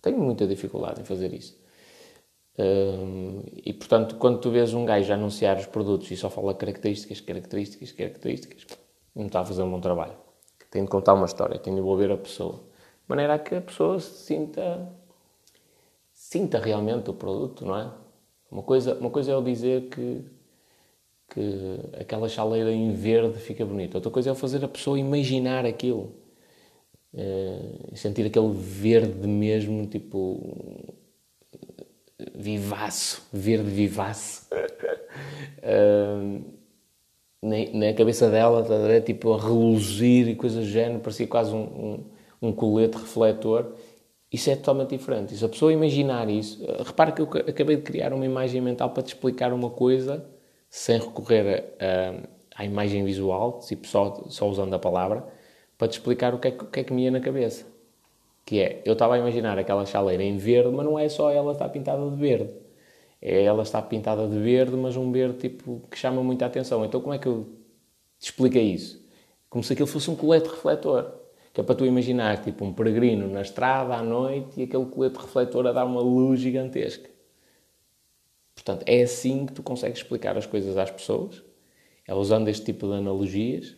Tenho 0.00 0.18
muita 0.18 0.46
dificuldade 0.46 1.00
em 1.00 1.04
fazer 1.04 1.32
isso 1.32 1.64
e 2.56 3.72
portanto, 3.72 4.16
quando 4.16 4.38
tu 4.38 4.50
vês 4.50 4.72
um 4.74 4.84
gajo 4.84 5.12
anunciar 5.12 5.56
os 5.56 5.66
produtos 5.66 6.10
e 6.10 6.16
só 6.16 6.30
fala 6.30 6.54
características, 6.54 7.20
características, 7.20 7.90
características, 7.90 8.66
não 9.14 9.26
está 9.26 9.40
a 9.40 9.44
fazer 9.44 9.62
um 9.62 9.70
bom 9.70 9.80
trabalho. 9.80 10.14
Tem 10.70 10.82
de 10.84 10.88
contar 10.88 11.14
uma 11.14 11.26
história, 11.26 11.58
tem 11.58 11.74
de 11.74 11.80
envolver 11.80 12.10
a 12.12 12.16
pessoa. 12.16 12.54
De 12.54 13.08
maneira 13.08 13.34
a 13.34 13.38
que 13.38 13.56
a 13.56 13.60
pessoa 13.60 13.98
se 13.98 14.24
sinta, 14.24 14.88
sinta 16.24 16.58
realmente 16.58 17.10
o 17.10 17.14
produto, 17.14 17.66
não 17.66 17.78
é? 17.78 17.90
Uma 18.50 18.62
coisa, 18.62 18.94
uma 18.94 19.10
coisa 19.10 19.30
é 19.30 19.34
eu 19.34 19.42
dizer 19.42 19.88
que, 19.90 20.24
que 21.28 21.80
aquela 22.00 22.28
chaleira 22.28 22.72
em 22.72 22.92
verde 22.94 23.38
fica 23.38 23.64
bonita. 23.64 23.98
Outra 23.98 24.10
coisa 24.10 24.30
é 24.30 24.32
eu 24.32 24.34
fazer 24.34 24.64
a 24.64 24.68
pessoa 24.68 24.98
imaginar 24.98 25.66
aquilo. 25.66 26.14
Uh, 27.12 27.94
sentir 27.94 28.26
aquele 28.26 28.52
verde 28.52 29.28
mesmo, 29.28 29.86
tipo 29.86 30.96
vivaço, 32.34 33.28
verde 33.32 33.70
vivaço. 33.70 34.48
uh, 35.62 36.42
na, 37.42 37.86
na, 37.88 37.92
cabeça 37.92 38.30
dela, 38.30 38.62
ver, 38.62 39.02
tipo 39.02 39.34
a 39.34 39.40
reluzir 39.40 40.28
e 40.28 40.34
coisas 40.34 40.64
do 40.64 40.70
género, 40.70 41.00
parecia 41.00 41.26
quase 41.26 41.52
um, 41.52 41.62
um, 42.40 42.48
um, 42.48 42.52
colete 42.52 42.96
refletor. 42.96 43.74
Isso 44.34 44.50
é 44.50 44.56
totalmente 44.56 44.90
diferente. 44.90 45.36
Se 45.36 45.44
a 45.44 45.48
pessoa 45.48 45.72
imaginar 45.72 46.28
isso, 46.28 46.64
uh, 46.64 46.82
repara 46.82 47.12
que 47.12 47.22
eu 47.22 47.28
acabei 47.48 47.76
de 47.76 47.82
criar 47.82 48.12
uma 48.12 48.26
imagem 48.26 48.60
mental 48.60 48.90
para 48.90 49.00
te 49.04 49.14
explicar 49.14 49.52
uma 49.52 49.70
coisa 49.70 50.26
sem 50.68 50.98
recorrer 50.98 51.76
a, 51.78 52.58
a, 52.58 52.62
à 52.62 52.64
imagem 52.64 53.04
visual, 53.04 53.60
tipo 53.60 53.86
só, 53.86 54.24
só 54.26 54.48
usando 54.48 54.74
a 54.74 54.78
palavra, 54.80 55.24
para 55.78 55.86
te 55.86 55.92
explicar 55.92 56.34
o 56.34 56.40
que 56.40 56.48
é, 56.48 56.50
que, 56.50 56.80
é 56.80 56.82
que 56.82 56.92
me 56.92 57.04
ia 57.04 57.12
na 57.12 57.20
cabeça. 57.20 57.64
Que 58.44 58.58
é, 58.58 58.82
eu 58.84 58.94
estava 58.94 59.14
a 59.14 59.18
imaginar 59.18 59.56
aquela 59.56 59.86
chaleira 59.86 60.24
em 60.24 60.36
verde, 60.36 60.70
mas 60.74 60.84
não 60.84 60.98
é 60.98 61.08
só 61.08 61.30
ela 61.30 61.52
estar 61.52 61.68
pintada 61.68 62.10
de 62.10 62.16
verde. 62.16 62.50
É 63.22 63.44
ela 63.44 63.62
está 63.62 63.80
pintada 63.80 64.26
de 64.26 64.36
verde, 64.40 64.76
mas 64.76 64.96
um 64.96 65.12
verde 65.12 65.38
tipo 65.38 65.80
que 65.88 65.96
chama 65.96 66.24
muita 66.24 66.44
atenção. 66.44 66.84
Então 66.84 67.00
como 67.00 67.14
é 67.14 67.18
que 67.18 67.28
eu 67.28 67.44
te 68.18 68.24
expliquei 68.24 68.64
isso? 68.64 69.00
Como 69.48 69.62
se 69.62 69.72
aquilo 69.74 69.86
fosse 69.86 70.10
um 70.10 70.16
colete 70.16 70.48
refletor. 70.48 71.23
Que 71.54 71.62
é 71.62 71.64
para 71.64 71.74
tu 71.74 71.86
imaginar, 71.86 72.42
tipo, 72.42 72.64
um 72.64 72.72
peregrino 72.74 73.28
na 73.28 73.40
estrada 73.40 73.94
à 73.94 74.02
noite 74.02 74.60
e 74.60 74.64
aquele 74.64 74.84
colete 74.84 75.18
refletor 75.18 75.66
a 75.66 75.72
dar 75.72 75.86
uma 75.86 76.02
luz 76.02 76.40
gigantesca. 76.40 77.08
Portanto, 78.54 78.84
é 78.86 79.02
assim 79.02 79.46
que 79.46 79.54
tu 79.54 79.62
consegues 79.62 80.00
explicar 80.00 80.36
as 80.36 80.44
coisas 80.44 80.76
às 80.76 80.90
pessoas, 80.90 81.42
é 82.06 82.14
usando 82.14 82.48
este 82.48 82.64
tipo 82.64 82.86
de 82.88 82.94
analogias, 82.94 83.76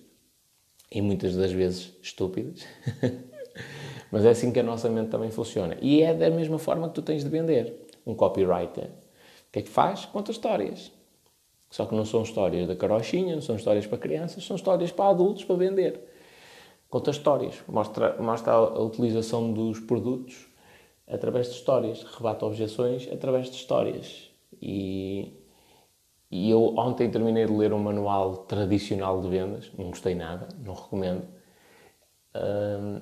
e 0.90 1.02
muitas 1.02 1.36
das 1.36 1.52
vezes 1.52 1.92
estúpidas, 2.02 2.66
mas 4.10 4.24
é 4.24 4.30
assim 4.30 4.52
que 4.52 4.60
a 4.60 4.62
nossa 4.62 4.88
mente 4.88 5.10
também 5.10 5.30
funciona. 5.30 5.76
E 5.80 6.02
é 6.02 6.14
da 6.14 6.30
mesma 6.30 6.58
forma 6.58 6.88
que 6.88 6.94
tu 6.94 7.02
tens 7.02 7.24
de 7.24 7.30
vender. 7.30 7.86
Um 8.06 8.14
copywriter, 8.14 8.84
o 8.84 9.52
que 9.52 9.58
é 9.58 9.62
que 9.62 9.68
faz? 9.68 10.04
Conta 10.04 10.30
histórias. 10.30 10.92
Só 11.68 11.84
que 11.84 11.94
não 11.94 12.04
são 12.04 12.22
histórias 12.22 12.68
da 12.68 12.76
carochinha, 12.76 13.34
não 13.34 13.42
são 13.42 13.56
histórias 13.56 13.86
para 13.86 13.98
crianças, 13.98 14.44
são 14.44 14.54
histórias 14.54 14.92
para 14.92 15.10
adultos, 15.10 15.42
para 15.42 15.56
vender. 15.56 16.00
Conta 16.88 17.10
histórias, 17.10 17.62
mostra, 17.68 18.16
mostra 18.20 18.52
a 18.52 18.80
utilização 18.80 19.52
dos 19.52 19.80
produtos 19.80 20.46
através 21.06 21.48
de 21.48 21.54
histórias, 21.54 22.02
rebate 22.04 22.44
objeções 22.44 23.08
através 23.12 23.50
de 23.50 23.56
histórias. 23.56 24.30
E, 24.60 25.32
e 26.30 26.50
eu 26.50 26.76
ontem 26.76 27.10
terminei 27.10 27.46
de 27.46 27.52
ler 27.52 27.72
um 27.72 27.78
manual 27.78 28.36
tradicional 28.38 29.20
de 29.20 29.28
vendas, 29.28 29.70
não 29.76 29.90
gostei 29.90 30.14
nada, 30.14 30.48
não 30.64 30.74
recomendo. 30.74 31.26
Um, 32.34 33.00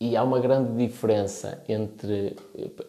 e 0.00 0.16
há 0.16 0.22
uma 0.24 0.40
grande 0.40 0.76
diferença 0.84 1.62
entre. 1.68 2.36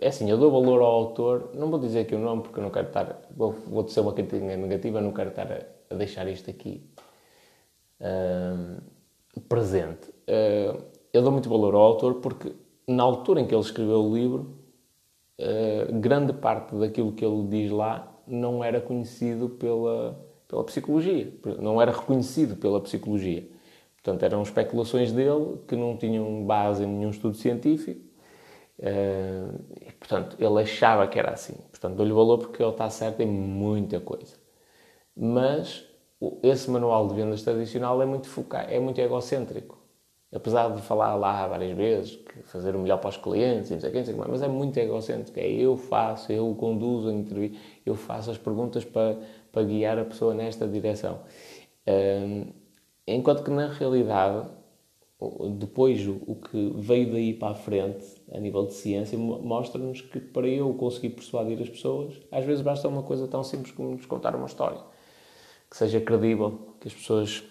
É 0.02 0.08
assim, 0.08 0.30
eu 0.30 0.38
dou 0.38 0.52
valor 0.52 0.82
ao 0.82 0.92
autor, 0.92 1.52
não 1.54 1.70
vou 1.70 1.80
dizer 1.80 2.00
aqui 2.02 2.16
o 2.16 2.20
nome 2.20 2.42
porque 2.42 2.60
eu 2.60 2.64
não 2.64 2.72
quero 2.72 2.88
estar. 2.88 3.22
Vou, 3.36 3.52
vou 3.52 3.84
dizer 3.84 4.00
uma 4.02 4.14
crítica 4.14 4.40
negativa, 4.40 5.00
não 5.00 5.14
quero 5.14 5.30
estar 5.30 5.52
a, 5.52 5.60
a 5.92 5.96
deixar 5.96 6.28
isto 6.28 6.50
aqui 6.50 6.90
um, 8.02 8.78
presente. 9.42 10.10
Uh, 10.28 10.84
eu 11.12 11.22
dou 11.22 11.32
muito 11.32 11.50
valor 11.50 11.74
ao 11.76 11.82
autor 11.82 12.16
porque, 12.16 12.54
na 12.88 13.04
altura 13.04 13.42
em 13.42 13.48
que 13.48 13.54
ele 13.54 13.62
escreveu 13.62 14.04
o 14.04 14.16
livro, 14.16 14.56
uh, 15.40 16.00
grande 16.00 16.34
parte 16.34 16.76
daquilo 16.76 17.14
que 17.14 17.24
ele 17.24 17.48
diz 17.48 17.72
lá 17.72 18.10
não 18.26 18.64
era 18.64 18.80
conhecido 18.80 19.50
pela, 19.50 20.20
pela 20.48 20.64
psicologia, 20.64 21.32
não 21.60 21.82
era 21.82 21.92
reconhecido 21.92 22.56
pela 22.56 22.80
psicologia. 22.82 23.48
Portanto, 23.96 24.24
eram 24.24 24.42
especulações 24.42 25.12
dele 25.12 25.60
que 25.68 25.76
não 25.76 25.96
tinham 25.96 26.44
base 26.46 26.84
em 26.84 26.88
nenhum 26.88 27.10
estudo 27.10 27.38
científico. 27.38 28.02
Uh, 28.80 29.60
e, 29.80 29.92
portanto, 29.94 30.36
ele 30.40 30.62
achava 30.62 31.08
que 31.08 31.18
era 31.18 31.32
assim. 31.32 31.54
Portanto, 31.70 31.96
dou-lhe 31.96 32.12
valor 32.12 32.40
porque 32.40 32.62
ele 32.62 32.72
está 32.72 32.90
certo 32.90 33.22
em 33.22 33.28
muita 33.28 34.00
coisa. 34.02 34.36
Mas 35.16 35.86
esse 36.44 36.70
manual 36.70 37.08
de 37.08 37.16
vendas 37.16 37.42
tradicional 37.42 38.02
é 38.02 38.06
muito 38.06 38.28
focado, 38.28 38.72
é 38.72 38.80
muito 38.80 39.00
egocêntrico 39.00 39.84
apesar 40.34 40.70
de 40.70 40.82
falar 40.82 41.16
lá 41.16 41.48
várias 41.48 41.78
vezes, 41.78 42.16
que 42.16 42.42
fazer 42.44 42.76
o 42.76 42.80
melhor 42.80 42.98
para 42.98 43.10
os 43.10 43.18
clientes, 43.18 43.70
não 43.70 43.80
sei 43.80 43.92
quem, 43.92 44.04
sei 44.04 44.16
mas 44.16 44.42
é 44.42 44.48
muito 44.48 44.78
egocêntrico. 44.78 45.40
É 45.40 45.48
eu 45.48 45.78
faço, 45.78 46.32
eu 46.32 46.54
conduzo 46.56 47.10
a 47.10 47.14
entrevista, 47.14 47.58
eu 47.86 47.96
faço 47.96 48.32
as 48.32 48.38
perguntas 48.38 48.84
para, 48.84 49.20
para 49.52 49.64
guiar 49.64 50.00
a 50.00 50.06
pessoa 50.06 50.34
nesta 50.34 50.68
direção. 50.68 51.20
Um, 51.88 52.48
enquanto 53.06 53.44
que 53.44 53.52
na 53.52 53.68
realidade, 53.68 54.48
depois 55.58 56.06
o 56.08 56.36
que 56.36 56.74
veio 56.78 57.12
daí 57.12 57.34
para 57.34 57.50
a 57.50 57.56
frente, 57.56 58.06
a 58.32 58.40
nível 58.40 58.66
de 58.66 58.74
ciência, 58.74 59.18
mostra-nos 59.18 60.02
que 60.02 60.20
para 60.20 60.48
eu 60.48 60.74
conseguir 60.74 61.12
persuadir 61.12 61.62
as 61.62 61.70
pessoas, 61.70 62.16
às 62.32 62.44
vezes 62.44 62.62
basta 62.64 62.88
uma 62.88 63.04
coisa 63.04 63.28
tão 63.28 63.44
simples 63.44 63.72
como 63.72 63.92
nos 63.92 64.06
contar 64.06 64.36
uma 64.36 64.48
história, 64.48 64.80
que 65.74 65.78
seja 65.78 66.00
credível, 66.00 66.76
que 66.80 66.88
as 66.88 66.94
pessoas. 66.94 67.44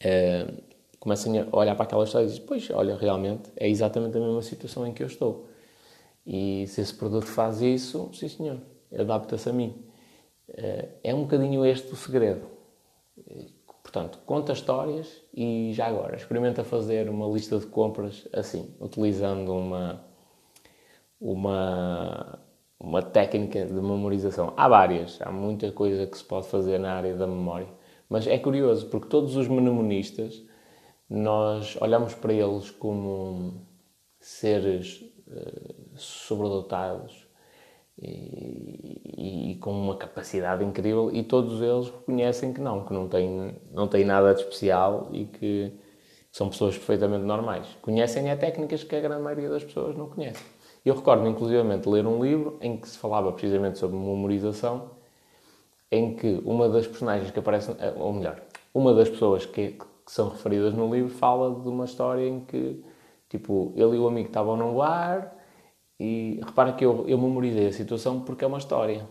Uh, 0.00 0.68
comecem 1.00 1.40
a 1.40 1.56
olhar 1.56 1.74
para 1.74 1.84
aquela 1.84 2.04
história 2.04 2.26
e 2.26 2.28
dizem, 2.28 2.44
pois, 2.46 2.70
olha, 2.70 2.96
realmente 2.96 3.50
é 3.56 3.68
exatamente 3.68 4.16
a 4.16 4.20
mesma 4.20 4.42
situação 4.42 4.86
em 4.86 4.92
que 4.92 5.02
eu 5.02 5.06
estou. 5.06 5.48
E 6.24 6.66
se 6.68 6.80
esse 6.80 6.94
produto 6.94 7.26
faz 7.26 7.60
isso, 7.60 8.10
sim 8.12 8.28
senhor, 8.28 8.60
adapta-se 8.96 9.48
a 9.48 9.52
mim. 9.52 9.84
Eh, 10.48 10.88
é 11.04 11.14
um 11.14 11.22
bocadinho 11.22 11.64
este 11.64 11.92
o 11.92 11.96
segredo. 11.96 12.46
Portanto, 13.82 14.18
conta 14.26 14.52
histórias 14.52 15.22
e 15.32 15.72
já 15.72 15.86
agora, 15.86 16.16
experimenta 16.16 16.62
fazer 16.64 17.08
uma 17.08 17.26
lista 17.28 17.58
de 17.58 17.66
compras 17.66 18.28
assim, 18.32 18.74
utilizando 18.80 19.54
uma, 19.54 20.04
uma, 21.20 22.37
uma 22.78 23.02
técnica 23.02 23.66
de 23.66 23.72
memorização. 23.72 24.52
Há 24.56 24.68
várias, 24.68 25.20
há 25.20 25.30
muita 25.30 25.72
coisa 25.72 26.06
que 26.06 26.16
se 26.16 26.24
pode 26.24 26.46
fazer 26.48 26.78
na 26.78 26.94
área 26.94 27.16
da 27.16 27.26
memória. 27.26 27.68
Mas 28.08 28.26
é 28.26 28.38
curioso, 28.38 28.86
porque 28.86 29.08
todos 29.08 29.36
os 29.36 29.48
mnemonistas 29.48 30.42
nós 31.08 31.76
olhamos 31.80 32.14
para 32.14 32.32
eles 32.32 32.70
como 32.70 33.66
seres 34.20 35.00
uh, 35.26 35.96
sobredotados 35.96 37.26
e, 38.00 39.52
e, 39.52 39.54
com 39.56 39.72
uma 39.72 39.96
capacidade 39.96 40.64
incrível 40.64 41.10
e 41.12 41.22
todos 41.22 41.60
eles 41.60 41.88
reconhecem 41.88 42.52
que 42.52 42.60
não, 42.60 42.84
que 42.84 42.92
não 42.92 43.08
têm, 43.08 43.56
não 43.72 43.88
têm 43.88 44.04
nada 44.04 44.34
de 44.34 44.42
especial 44.42 45.08
e 45.12 45.24
que 45.24 45.72
são 46.30 46.48
pessoas 46.48 46.76
perfeitamente 46.76 47.24
normais. 47.24 47.66
Conhecem 47.82 48.30
é 48.30 48.36
técnicas 48.36 48.84
que 48.84 48.94
a 48.94 49.00
grande 49.00 49.22
maioria 49.22 49.48
das 49.48 49.64
pessoas 49.64 49.96
não 49.96 50.08
conhece. 50.08 50.44
Eu 50.88 50.94
recordo, 50.94 51.28
inclusivamente, 51.28 51.86
ler 51.86 52.06
um 52.06 52.24
livro 52.24 52.56
em 52.62 52.74
que 52.74 52.88
se 52.88 52.96
falava 52.96 53.30
precisamente 53.30 53.78
sobre 53.78 53.98
memorização, 53.98 54.92
em 55.92 56.16
que 56.16 56.40
uma 56.46 56.66
das 56.66 56.86
personagens 56.86 57.30
que 57.30 57.38
aparece, 57.38 57.76
ou 57.96 58.10
melhor, 58.10 58.40
uma 58.72 58.94
das 58.94 59.10
pessoas 59.10 59.44
que, 59.44 59.72
que 59.72 59.86
são 60.06 60.30
referidas 60.30 60.72
no 60.72 60.90
livro 60.90 61.10
fala 61.10 61.60
de 61.60 61.68
uma 61.68 61.84
história 61.84 62.26
em 62.26 62.40
que, 62.40 62.82
tipo, 63.28 63.70
ele 63.76 63.96
e 63.96 63.98
o 63.98 64.08
amigo 64.08 64.28
estavam 64.28 64.56
num 64.56 64.74
bar 64.74 65.30
e 66.00 66.40
repara 66.42 66.72
que 66.72 66.86
eu, 66.86 67.04
eu 67.06 67.18
memorizei 67.18 67.66
a 67.66 67.72
situação 67.72 68.20
porque 68.20 68.42
é 68.42 68.46
uma 68.48 68.56
história. 68.56 69.06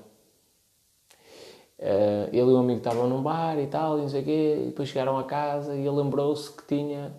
Uh, 1.77 2.25
ele 2.33 2.39
e 2.39 2.53
o 2.53 2.57
amigo 2.57 2.79
estavam 2.79 3.07
num 3.07 3.21
bar 3.21 3.59
e 3.59 3.67
tal, 3.67 3.99
e 3.99 4.01
não 4.01 4.09
sei 4.09 4.21
o 4.23 4.25
quê, 4.25 4.57
e 4.63 4.65
depois 4.69 4.89
chegaram 4.89 5.15
a 5.19 5.23
casa 5.25 5.75
e 5.75 5.81
ele 5.81 5.91
lembrou-se 5.91 6.51
que 6.51 6.65
tinha 6.65 7.13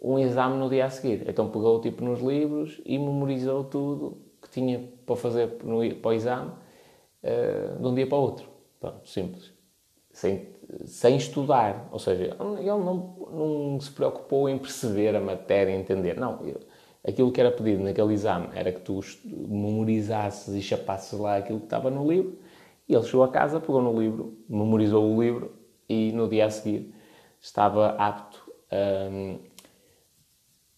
um 0.00 0.18
exame 0.18 0.56
no 0.56 0.68
dia 0.68 0.86
a 0.86 0.90
seguir. 0.90 1.28
Então 1.28 1.50
pegou 1.50 1.80
tipo 1.80 2.04
nos 2.04 2.20
livros 2.20 2.80
e 2.84 2.98
memorizou 2.98 3.64
tudo 3.64 4.18
que 4.40 4.48
tinha 4.50 4.88
para 5.04 5.16
fazer 5.16 5.58
no, 5.64 5.94
para 5.96 6.08
o 6.08 6.12
exame 6.12 6.50
uh, 7.22 7.80
de 7.80 7.86
um 7.86 7.94
dia 7.94 8.06
para 8.06 8.18
o 8.18 8.20
outro. 8.20 8.48
Pronto, 8.80 9.08
simples. 9.08 9.52
Sem 10.12 10.58
sem 10.84 11.16
estudar. 11.16 11.88
Ou 11.90 11.98
seja, 11.98 12.36
ele 12.58 12.66
não, 12.66 13.16
não 13.32 13.80
se 13.80 13.90
preocupou 13.90 14.48
em 14.48 14.58
perceber 14.58 15.14
a 15.16 15.20
matéria, 15.20 15.72
entender. 15.72 16.18
Não, 16.18 16.40
aquilo 17.06 17.32
que 17.32 17.40
era 17.40 17.50
pedido 17.50 17.82
naquele 17.82 18.12
exame 18.12 18.48
era 18.54 18.72
que 18.72 18.80
tu 18.80 19.00
memorizasses 19.24 20.54
e 20.54 20.62
chapasses 20.62 21.18
lá 21.18 21.38
aquilo 21.38 21.60
que 21.60 21.66
estava 21.66 21.90
no 21.90 22.08
livro. 22.10 22.38
E 22.88 22.94
ele 22.94 23.04
chegou 23.04 23.22
a 23.22 23.28
casa, 23.28 23.60
pegou 23.60 23.82
no 23.82 23.98
livro, 23.98 24.38
memorizou 24.48 25.04
o 25.04 25.22
livro 25.22 25.52
e 25.88 26.12
no 26.12 26.28
dia 26.28 26.46
a 26.46 26.50
seguir 26.50 26.94
estava 27.40 27.90
apto 27.90 28.50
a, 28.70 29.38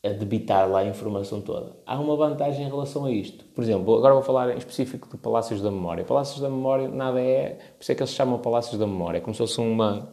a 0.03 0.09
debitar 0.09 0.69
lá 0.69 0.81
a 0.81 0.87
informação 0.87 1.41
toda. 1.43 1.77
Há 1.85 1.99
uma 1.99 2.17
vantagem 2.17 2.65
em 2.65 2.69
relação 2.69 3.05
a 3.05 3.11
isto. 3.11 3.45
Por 3.47 3.63
exemplo, 3.63 3.97
agora 3.97 4.15
vou 4.15 4.23
falar 4.23 4.51
em 4.55 4.57
específico 4.57 5.09
de 5.09 5.19
Palácios 5.19 5.61
da 5.61 5.71
Memória. 5.71 6.05
Palácios 6.05 6.41
da 6.41 6.49
Memória 6.49 6.89
nada 6.89 7.21
é. 7.21 7.59
Por 7.77 7.83
isso 7.83 7.93
é 7.93 7.95
que 7.95 8.03
eles 8.03 8.15
chamam 8.15 8.39
Palácios 8.39 8.79
da 8.79 8.87
Memória. 8.87 9.19
É 9.19 9.21
como 9.21 9.35
se 9.35 9.39
fosse 9.39 9.61
uma. 9.61 10.11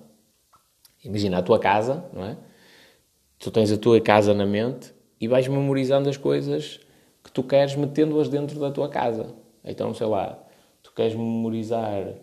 Imagina 1.04 1.38
a 1.38 1.42
tua 1.42 1.58
casa, 1.58 2.06
não 2.12 2.26
é? 2.26 2.38
Tu 3.40 3.50
tens 3.50 3.72
a 3.72 3.78
tua 3.78 4.02
casa 4.02 4.34
na 4.34 4.46
mente 4.46 4.94
e 5.22 5.28
vais 5.28 5.48
memorizando 5.48 6.10
as 6.10 6.18
coisas 6.18 6.80
que 7.24 7.32
tu 7.32 7.44
queres 7.44 7.76
metendo-as 7.76 8.28
dentro 8.28 8.60
da 8.60 8.72
tua 8.72 8.90
casa. 8.90 9.36
Então, 9.64 9.94
sei 9.94 10.08
lá, 10.08 10.38
tu 10.84 10.92
queres 10.94 11.16
memorizar 11.16 12.14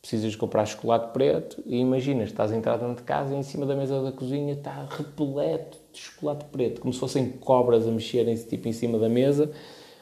precisas 0.00 0.34
comprar 0.34 0.64
chocolate 0.64 1.12
preto 1.12 1.62
e 1.66 1.78
imaginas, 1.78 2.30
estás 2.30 2.50
a 2.52 2.56
entrar 2.56 2.78
dentro 2.78 2.96
de 2.96 3.02
casa 3.02 3.34
e 3.34 3.38
em 3.38 3.42
cima 3.42 3.66
da 3.66 3.76
mesa 3.76 4.02
da 4.02 4.10
cozinha 4.10 4.54
está 4.54 4.86
repleto 4.90 5.78
de 5.92 5.98
chocolate 5.98 6.46
preto, 6.46 6.80
como 6.80 6.92
se 6.92 6.98
fossem 6.98 7.30
cobras 7.32 7.86
a 7.86 7.90
mexerem-se 7.90 8.48
tipo 8.48 8.66
em 8.66 8.72
cima 8.72 8.98
da 8.98 9.08
mesa, 9.08 9.50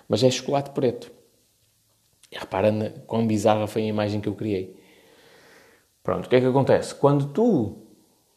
mas 0.09 0.23
é 0.23 0.31
chocolate 0.31 0.71
preto. 0.71 1.11
E 2.31 2.39
repara 2.39 2.71
quão 3.07 3.27
bizarra 3.27 3.67
foi 3.67 3.83
a 3.83 3.87
imagem 3.87 4.21
que 4.21 4.29
eu 4.29 4.35
criei. 4.35 4.79
Pronto, 6.03 6.27
o 6.27 6.29
que 6.29 6.37
é 6.37 6.41
que 6.41 6.47
acontece? 6.47 6.95
Quando 6.95 7.33
tu, 7.33 7.79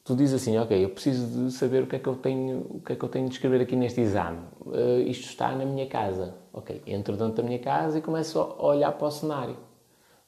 tu 0.03 0.15
dizes 0.15 0.41
assim, 0.41 0.57
ok, 0.57 0.83
eu 0.83 0.89
preciso 0.89 1.45
de 1.45 1.51
saber 1.51 1.83
o 1.83 1.87
que 1.87 1.95
é 1.97 1.99
que 1.99 2.07
eu 2.07 2.15
tenho, 2.15 2.65
o 2.69 2.81
que 2.81 2.93
é 2.93 2.95
que 2.95 3.03
eu 3.03 3.09
tenho 3.09 3.27
de 3.27 3.33
escrever 3.35 3.61
aqui 3.61 3.75
neste 3.75 4.01
exame. 4.01 4.39
Uh, 4.65 4.99
isto 5.05 5.25
está 5.27 5.55
na 5.55 5.65
minha 5.65 5.85
casa. 5.87 6.35
Ok, 6.51 6.81
entro 6.87 7.15
dentro 7.15 7.35
da 7.35 7.43
minha 7.43 7.59
casa 7.59 7.99
e 7.99 8.01
começo 8.01 8.39
a 8.39 8.65
olhar 8.65 8.91
para 8.93 9.07
o 9.07 9.11
cenário 9.11 9.70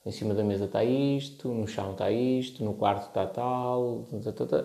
em 0.05 0.11
cima 0.11 0.33
da 0.33 0.43
mesa 0.43 0.65
está 0.65 0.83
isto, 0.83 1.47
no 1.49 1.67
chão 1.67 1.91
está 1.91 2.11
isto, 2.11 2.63
no 2.63 2.73
quarto 2.73 3.07
está 3.07 3.25
tal, 3.25 4.05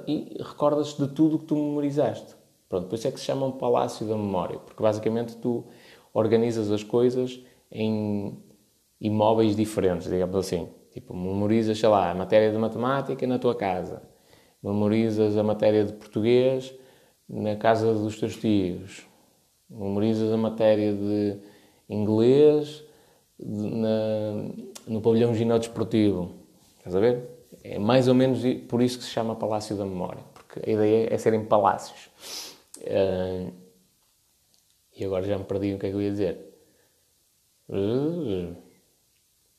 e 0.06 0.36
recordas 0.40 0.94
de 0.96 1.06
tudo 1.08 1.38
que 1.38 1.44
tu 1.44 1.54
memorizaste. 1.54 2.34
Pronto, 2.68 2.88
por 2.88 2.96
isso 2.96 3.08
é 3.08 3.10
que 3.10 3.20
se 3.20 3.26
chama 3.26 3.46
um 3.46 3.52
palácio 3.52 4.06
da 4.06 4.16
memória, 4.16 4.58
porque 4.58 4.82
basicamente 4.82 5.36
tu 5.36 5.64
organizas 6.12 6.70
as 6.70 6.82
coisas 6.82 7.40
em 7.70 8.36
imóveis 9.00 9.54
diferentes, 9.54 10.10
digamos 10.10 10.36
assim. 10.36 10.68
Tipo, 10.90 11.14
memorizas, 11.14 11.78
sei 11.78 11.88
lá, 11.88 12.10
a 12.10 12.14
matéria 12.14 12.50
de 12.50 12.58
matemática 12.58 13.26
na 13.26 13.38
tua 13.38 13.54
casa, 13.54 14.02
memorizas 14.62 15.36
a 15.36 15.42
matéria 15.42 15.84
de 15.84 15.92
português 15.92 16.74
na 17.28 17.56
casa 17.56 17.94
dos 17.94 18.18
teus 18.18 18.36
tios, 18.36 19.06
memorizas 19.70 20.32
a 20.32 20.36
matéria 20.36 20.92
de 20.92 21.38
inglês 21.88 22.84
na, 23.38 24.50
no 24.86 25.00
pavilhão 25.00 25.34
ginódesportivo. 25.34 26.34
Estás 26.78 26.94
a 26.94 27.00
ver? 27.00 27.28
É 27.62 27.78
mais 27.78 28.08
ou 28.08 28.14
menos 28.14 28.40
por 28.68 28.82
isso 28.82 28.98
que 28.98 29.04
se 29.04 29.10
chama 29.10 29.36
Palácio 29.36 29.76
da 29.76 29.84
Memória, 29.84 30.22
porque 30.34 30.68
a 30.68 30.72
ideia 30.72 31.12
é 31.12 31.18
serem 31.18 31.44
palácios. 31.44 32.10
Uh, 32.78 33.52
e 34.96 35.04
agora 35.04 35.24
já 35.24 35.38
me 35.38 35.44
perdi 35.44 35.74
o 35.74 35.78
que 35.78 35.86
é 35.86 35.90
que 35.90 35.94
eu 35.94 36.02
ia 36.02 36.10
dizer. 36.10 36.48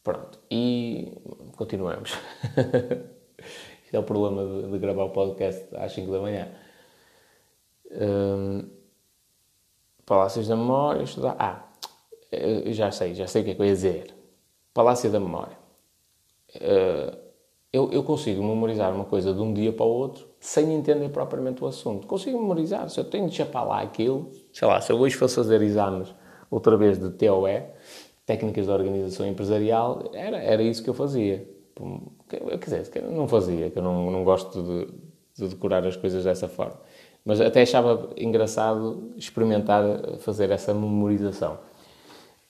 Pronto, 0.04 0.40
e 0.50 1.14
continuamos. 1.56 2.12
Isto 3.86 3.96
é 3.96 4.00
o 4.00 4.04
problema 4.04 4.46
de, 4.46 4.72
de, 4.72 4.80
gravar 4.80 5.04
o 5.04 5.10
podcast 5.10 5.68
às 5.76 5.92
5 5.94 6.12
da 6.12 6.20
manhã. 6.20 6.52
Um, 7.92 8.70
Palácios 10.06 10.48
da 10.48 10.56
Memória, 10.56 11.04
estudar. 11.04 11.36
Ah, 11.38 11.69
já 12.68 12.92
sei, 12.92 13.14
já 13.14 13.28
sei 13.28 13.42
o 13.42 13.46
que 13.46 13.52
é 13.52 13.56
que 13.56 13.62
eu 13.62 13.66
ia 13.66 13.74
dizer. 13.74 14.16
Palácio 14.74 15.10
da 15.10 15.20
Memória. 15.20 15.58
Uh, 16.56 17.18
eu, 17.72 17.92
eu, 17.92 18.04
consigo 18.04 18.44
memorizar 18.44 18.94
uma 18.94 19.06
coisa 19.06 19.32
de 19.32 19.40
um 19.40 19.54
dia 19.54 19.72
para 19.72 19.86
o 19.86 19.90
outro 19.90 20.28
sem 20.40 20.74
entender 20.74 21.10
propriamente 21.10 21.64
o 21.64 21.68
assunto. 21.68 22.08
Consigo 22.08 22.40
memorizar. 22.40 22.90
Se 22.90 23.00
eu 23.00 23.04
tenho 23.04 23.30
de 23.30 23.36
chapar 23.36 23.64
lá 23.64 23.82
aquilo, 23.82 24.32
sei 24.52 24.68
lá, 24.68 24.82
se 24.82 24.92
eu 24.92 24.98
hoje 24.98 25.16
fosse 25.16 25.36
fazer 25.36 25.62
exames 25.62 26.14
outra 26.50 26.76
vez 26.76 26.98
de 26.98 27.12
TOE, 27.12 27.64
técnicas 28.26 28.66
de 28.66 28.72
organização 28.72 29.28
empresarial, 29.28 30.10
era, 30.14 30.38
era 30.38 30.64
isso 30.64 30.84
que 30.84 30.90
eu 30.90 30.96
fazia. 30.96 31.48
Quer 32.28 32.58
dizer, 32.58 32.90
que 32.90 33.00
eu 33.00 33.12
não 33.12 33.28
fazia, 33.28 33.70
que 33.70 33.78
eu 33.78 33.84
não, 33.84 34.10
não 34.10 34.24
gosto 34.24 34.62
de, 34.64 34.88
de 35.36 35.50
decorar 35.50 35.86
as 35.86 35.96
coisas 35.96 36.24
dessa 36.24 36.48
forma. 36.48 36.80
Mas 37.24 37.40
até 37.40 37.62
achava 37.62 38.10
engraçado 38.18 39.14
experimentar 39.16 39.84
fazer 40.20 40.50
essa 40.50 40.74
memorização. 40.74 41.60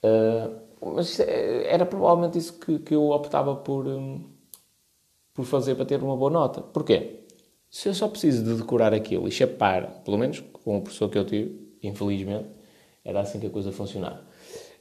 Uh, 0.04 0.94
mas 0.94 1.20
é, 1.20 1.72
era 1.72 1.84
provavelmente 1.84 2.38
isso 2.38 2.58
que, 2.58 2.78
que 2.78 2.94
eu 2.94 3.10
optava 3.10 3.54
por, 3.56 3.86
um, 3.86 4.24
por 5.34 5.44
fazer 5.44 5.74
para 5.74 5.84
ter 5.84 6.02
uma 6.02 6.16
boa 6.16 6.30
nota. 6.30 6.60
Porquê? 6.60 7.20
Se 7.70 7.88
eu 7.88 7.94
só 7.94 8.08
preciso 8.08 8.42
de 8.44 8.54
decorar 8.54 8.92
aquilo 8.92 9.28
e 9.28 9.30
chapar, 9.30 10.02
pelo 10.04 10.18
menos 10.18 10.40
com 10.64 10.78
o 10.78 10.82
professor 10.82 11.08
que 11.08 11.18
eu 11.18 11.24
tive, 11.24 11.70
infelizmente, 11.82 12.48
era 13.04 13.20
assim 13.20 13.38
que 13.38 13.46
a 13.46 13.50
coisa 13.50 13.70
funcionava. 13.70 14.22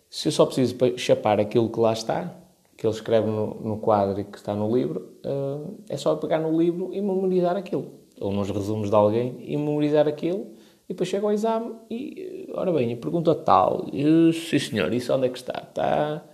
Se 0.10 0.28
eu 0.28 0.32
só 0.32 0.46
preciso 0.46 0.76
chapar 0.98 1.40
aquilo 1.40 1.70
que 1.70 1.80
lá 1.80 1.94
está, 1.94 2.36
que 2.76 2.88
ele 2.88 2.94
escreve 2.94 3.28
no, 3.28 3.56
no 3.56 3.78
quadro 3.78 4.20
e 4.20 4.24
que 4.24 4.38
está 4.38 4.56
no 4.56 4.76
livro, 4.76 5.14
uh, 5.26 5.76
é 5.88 5.98
só 5.98 6.16
pegar 6.16 6.40
no 6.40 6.58
livro 6.60 6.94
e 6.94 7.02
memorizar 7.02 7.56
aquilo. 7.56 7.92
Ou 8.20 8.32
nos 8.32 8.50
resumos 8.50 8.90
de 8.90 8.96
alguém 8.96 9.38
e 9.42 9.56
memorizar 9.56 10.08
aquilo. 10.08 10.48
E 10.90 10.94
depois 10.94 11.08
chego 11.08 11.28
ao 11.28 11.34
exame 11.34 11.76
e, 11.90 12.50
ora 12.56 12.74
bem, 12.74 12.92
a 12.92 12.98
pergunta 12.98 13.36
tal, 13.36 13.86
e, 13.94 14.34
sim 14.34 14.58
senhor, 14.58 14.92
isso 14.92 15.14
onde 15.14 15.28
é 15.28 15.30
que 15.30 15.38
está? 15.38 15.62
Está 15.62 16.26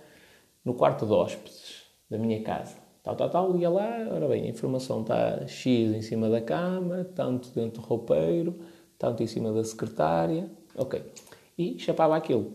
no 0.64 0.72
quarto 0.72 1.04
de 1.04 1.12
hóspedes 1.12 1.82
da 2.08 2.16
minha 2.16 2.42
casa. 2.42 2.74
Tal, 3.02 3.14
tal, 3.14 3.28
tal, 3.28 3.56
ia 3.58 3.68
lá, 3.68 4.08
ora 4.10 4.26
bem, 4.26 4.44
a 4.44 4.48
informação 4.48 5.02
está 5.02 5.46
X 5.46 5.94
em 5.94 6.00
cima 6.00 6.30
da 6.30 6.40
cama, 6.40 7.04
tanto 7.14 7.50
dentro 7.50 7.82
do 7.82 7.86
roupeiro, 7.86 8.58
tanto 8.98 9.22
em 9.22 9.26
cima 9.26 9.52
da 9.52 9.62
secretária, 9.62 10.50
ok. 10.74 11.02
E 11.58 11.78
chapava 11.78 12.16
aquilo. 12.16 12.50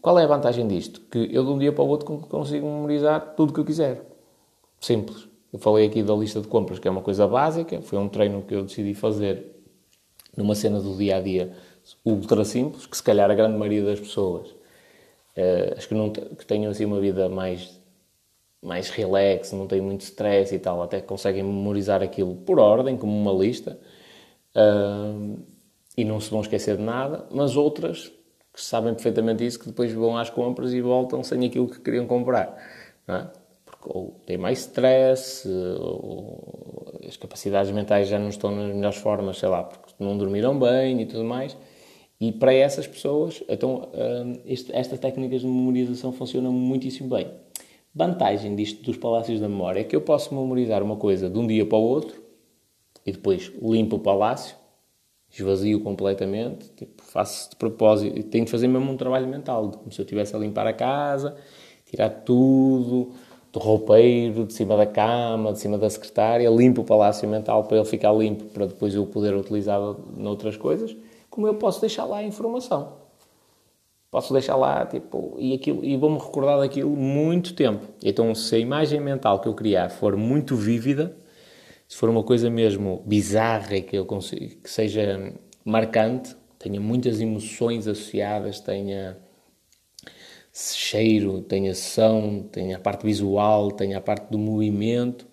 Qual 0.00 0.18
é 0.18 0.24
a 0.24 0.26
vantagem 0.26 0.66
disto? 0.66 1.02
Que 1.02 1.28
eu 1.30 1.44
de 1.44 1.50
um 1.50 1.58
dia 1.58 1.72
para 1.72 1.84
o 1.84 1.88
outro 1.88 2.06
consigo 2.06 2.66
memorizar 2.66 3.34
tudo 3.36 3.50
o 3.50 3.52
que 3.52 3.60
eu 3.60 3.64
quiser. 3.66 4.02
Simples. 4.80 5.28
Eu 5.52 5.58
falei 5.58 5.86
aqui 5.86 6.02
da 6.02 6.14
lista 6.14 6.40
de 6.40 6.48
compras, 6.48 6.78
que 6.78 6.88
é 6.88 6.90
uma 6.90 7.02
coisa 7.02 7.28
básica, 7.28 7.82
foi 7.82 7.98
um 7.98 8.08
treino 8.08 8.42
que 8.42 8.54
eu 8.54 8.64
decidi 8.64 8.94
fazer 8.94 9.61
numa 10.36 10.54
cena 10.54 10.80
do 10.80 10.96
dia 10.96 11.16
a 11.16 11.20
dia 11.20 11.52
ultra 12.04 12.44
simples, 12.44 12.86
que 12.86 12.96
se 12.96 13.02
calhar 13.02 13.30
a 13.30 13.34
grande 13.34 13.56
maioria 13.58 13.84
das 13.84 14.00
pessoas, 14.00 14.48
uh, 14.48 15.76
acho 15.76 15.88
que, 15.88 15.94
não, 15.94 16.10
que 16.10 16.46
tenham 16.46 16.70
assim 16.70 16.84
uma 16.84 17.00
vida 17.00 17.28
mais, 17.28 17.80
mais 18.62 18.88
relax, 18.90 19.52
não 19.52 19.66
têm 19.66 19.80
muito 19.80 20.02
stress 20.02 20.54
e 20.54 20.58
tal, 20.58 20.82
até 20.82 21.00
conseguem 21.00 21.42
memorizar 21.42 22.02
aquilo 22.02 22.36
por 22.36 22.58
ordem, 22.58 22.96
como 22.96 23.12
uma 23.12 23.32
lista, 23.32 23.78
uh, 24.56 25.38
e 25.96 26.04
não 26.04 26.20
se 26.20 26.30
vão 26.30 26.40
esquecer 26.40 26.76
de 26.76 26.82
nada, 26.82 27.26
mas 27.30 27.56
outras 27.56 28.12
que 28.52 28.60
sabem 28.60 28.92
perfeitamente 28.92 29.46
isso, 29.46 29.58
que 29.58 29.66
depois 29.66 29.92
vão 29.92 30.16
às 30.16 30.28
compras 30.28 30.72
e 30.72 30.80
voltam 30.80 31.22
sem 31.22 31.44
aquilo 31.46 31.68
que 31.68 31.80
queriam 31.80 32.06
comprar. 32.06 32.54
É? 33.08 33.26
Porque 33.64 33.88
ou 33.88 34.20
têm 34.26 34.36
mais 34.36 34.60
stress, 34.60 35.48
ou 35.48 37.00
as 37.06 37.16
capacidades 37.16 37.72
mentais 37.72 38.08
já 38.08 38.18
não 38.18 38.28
estão 38.28 38.50
nas 38.50 38.74
melhores 38.74 38.98
formas, 38.98 39.38
sei 39.38 39.48
lá, 39.48 39.64
não 39.98 40.16
dormiram 40.16 40.58
bem 40.58 41.00
e 41.00 41.06
tudo 41.06 41.24
mais. 41.24 41.56
E 42.20 42.30
para 42.30 42.54
essas 42.54 42.86
pessoas, 42.86 43.42
então, 43.48 43.88
hum, 43.94 44.40
estas 44.46 44.98
técnicas 44.98 45.40
de 45.40 45.46
memorização 45.46 46.12
funcionam 46.12 46.52
muitíssimo 46.52 47.08
bem. 47.08 47.28
Vantagem 47.94 48.54
disto 48.54 48.82
dos 48.82 48.96
palácios 48.96 49.40
da 49.40 49.48
memória 49.48 49.80
é 49.80 49.84
que 49.84 49.94
eu 49.94 50.00
posso 50.00 50.34
memorizar 50.34 50.82
uma 50.82 50.96
coisa 50.96 51.28
de 51.28 51.38
um 51.38 51.46
dia 51.46 51.66
para 51.66 51.78
o 51.78 51.82
outro 51.82 52.22
e 53.04 53.12
depois 53.12 53.52
limpo 53.60 53.96
o 53.96 53.98
palácio 53.98 54.56
esvazio 55.32 55.80
completamente, 55.80 56.70
tipo, 56.76 57.02
faço 57.02 57.50
de 57.50 57.56
propósito, 57.56 58.22
tenho 58.24 58.44
de 58.44 58.50
fazer 58.50 58.68
mesmo 58.68 58.92
um 58.92 58.96
trabalho 58.96 59.26
mental, 59.26 59.70
como 59.70 59.90
se 59.90 59.98
eu 60.00 60.04
estivesse 60.04 60.36
a 60.36 60.38
limpar 60.38 60.66
a 60.66 60.72
casa, 60.72 61.36
tirar 61.86 62.10
tudo 62.10 63.12
do 63.52 63.58
roupeiro, 63.58 64.46
de 64.46 64.54
cima 64.54 64.76
da 64.76 64.86
cama, 64.86 65.52
de 65.52 65.58
cima 65.58 65.76
da 65.76 65.88
secretária, 65.90 66.48
limpo 66.48 66.80
o 66.80 66.84
palácio 66.84 67.28
mental 67.28 67.64
para 67.64 67.76
ele 67.76 67.86
ficar 67.86 68.12
limpo, 68.12 68.46
para 68.46 68.66
depois 68.66 68.94
eu 68.94 69.04
poder 69.06 69.34
utilizá-lo 69.36 70.08
noutras 70.16 70.56
coisas, 70.56 70.96
como 71.28 71.46
eu 71.46 71.54
posso 71.54 71.80
deixar 71.80 72.06
lá 72.06 72.18
a 72.18 72.22
informação. 72.22 73.00
Posso 74.10 74.32
deixar 74.32 74.56
lá, 74.56 74.84
tipo, 74.84 75.36
e, 75.38 75.54
aquilo, 75.54 75.84
e 75.84 75.96
vou-me 75.96 76.18
recordar 76.18 76.58
daquilo 76.58 76.90
muito 76.90 77.54
tempo. 77.54 77.86
Então, 78.02 78.34
se 78.34 78.54
a 78.56 78.58
imagem 78.58 79.00
mental 79.00 79.40
que 79.40 79.48
eu 79.48 79.54
criar 79.54 79.88
for 79.88 80.16
muito 80.16 80.54
vívida, 80.54 81.16
se 81.88 81.96
for 81.96 82.08
uma 82.08 82.22
coisa 82.22 82.50
mesmo 82.50 83.02
bizarra 83.06 83.76
e 83.76 83.82
que, 83.82 83.96
eu 83.96 84.04
consiga, 84.04 84.46
que 84.62 84.70
seja 84.70 85.32
marcante, 85.64 86.36
tenha 86.58 86.80
muitas 86.80 87.20
emoções 87.20 87.88
associadas, 87.88 88.60
tenha 88.60 89.16
cheiro, 90.52 91.40
tenha 91.40 91.74
som, 91.74 92.42
tenha 92.52 92.76
a 92.76 92.80
parte 92.80 93.06
visual, 93.06 93.70
tenha 93.70 93.96
a 93.98 94.00
parte 94.00 94.30
do 94.30 94.38
movimento, 94.38 95.26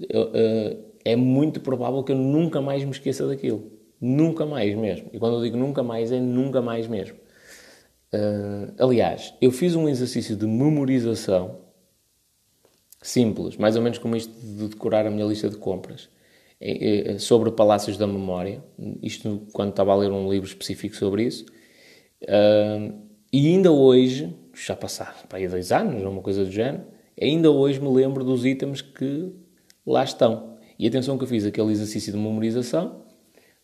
uh, 0.00 0.86
é 1.04 1.14
muito 1.14 1.60
provável 1.60 2.02
que 2.02 2.12
eu 2.12 2.16
nunca 2.16 2.60
mais 2.60 2.82
me 2.82 2.90
esqueça 2.90 3.26
daquilo. 3.26 3.70
Nunca 4.00 4.44
mais 4.44 4.74
mesmo. 4.74 5.08
E 5.12 5.18
quando 5.18 5.36
eu 5.36 5.42
digo 5.42 5.56
nunca 5.56 5.82
mais, 5.82 6.10
é 6.10 6.18
nunca 6.18 6.60
mais 6.60 6.86
mesmo. 6.86 7.16
Uh, 8.12 8.72
aliás, 8.78 9.34
eu 9.40 9.50
fiz 9.50 9.74
um 9.74 9.88
exercício 9.88 10.36
de 10.36 10.46
memorização 10.46 11.58
simples, 13.02 13.56
mais 13.56 13.76
ou 13.76 13.82
menos 13.82 13.98
como 13.98 14.16
isto 14.16 14.32
de 14.40 14.68
decorar 14.68 15.06
a 15.06 15.10
minha 15.10 15.26
lista 15.26 15.48
de 15.48 15.56
compras, 15.56 16.08
é, 16.58 17.18
sobre 17.18 17.50
Palácios 17.50 17.98
da 17.98 18.06
Memória, 18.06 18.64
isto 19.02 19.46
quando 19.52 19.70
estava 19.70 19.92
a 19.92 19.96
ler 19.96 20.10
um 20.10 20.30
livro 20.30 20.48
específico 20.48 20.96
sobre 20.96 21.24
isso, 21.24 21.44
e 23.32 23.48
ainda 23.48 23.70
hoje, 23.70 24.34
já 24.64 24.74
passaram 24.74 25.26
para 25.28 25.38
aí 25.38 25.48
dois 25.48 25.70
anos, 25.72 26.02
ou 26.02 26.10
uma 26.10 26.22
coisa 26.22 26.44
do 26.44 26.50
género, 26.50 26.84
ainda 27.20 27.50
hoje 27.50 27.80
me 27.80 27.88
lembro 27.88 28.24
dos 28.24 28.44
itens 28.44 28.80
que 28.80 29.32
lá 29.86 30.02
estão. 30.02 30.56
E 30.78 30.86
atenção 30.86 31.16
que 31.16 31.24
eu 31.24 31.28
fiz 31.28 31.44
aquele 31.44 31.72
exercício 31.72 32.12
de 32.12 32.18
memorização 32.18 33.02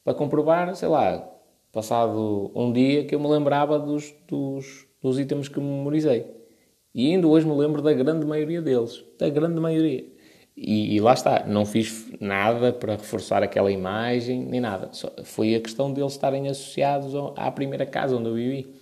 para 0.05 0.15
comprovar, 0.15 0.75
sei 0.75 0.89
lá, 0.89 1.29
passado 1.71 2.51
um 2.55 2.73
dia 2.73 3.05
que 3.05 3.15
eu 3.15 3.21
me 3.21 3.29
lembrava 3.29 3.79
dos, 3.79 4.15
dos, 4.29 4.87
dos 5.01 5.19
itens 5.19 5.49
que 5.49 5.61
memorizei. 5.61 6.27
E 6.95 7.13
ainda 7.13 7.27
hoje 7.27 7.47
me 7.47 7.55
lembro 7.55 7.81
da 7.81 7.93
grande 7.93 8.27
maioria 8.27 8.61
deles. 8.61 9.03
Da 9.19 9.29
grande 9.29 9.59
maioria. 9.61 10.05
E, 10.55 10.97
e, 10.97 11.01
lá 11.01 11.15
está, 11.15 11.47
não 11.47 11.65
fiz 11.65 12.11
nada 12.21 12.73
para 12.73 12.93
reforçar 12.93 13.43
aquela 13.43 13.73
imagem, 13.73 14.45
nem 14.45 14.61
nada. 14.61 14.91
Só 14.93 15.11
foi 15.25 15.55
a 15.55 15.61
questão 15.61 15.93
deles 15.93 16.13
estarem 16.13 16.49
associados 16.49 17.15
à 17.37 17.51
primeira 17.51 17.87
casa 17.87 18.17
onde 18.17 18.29
eu 18.29 18.35
vivi. 18.35 18.82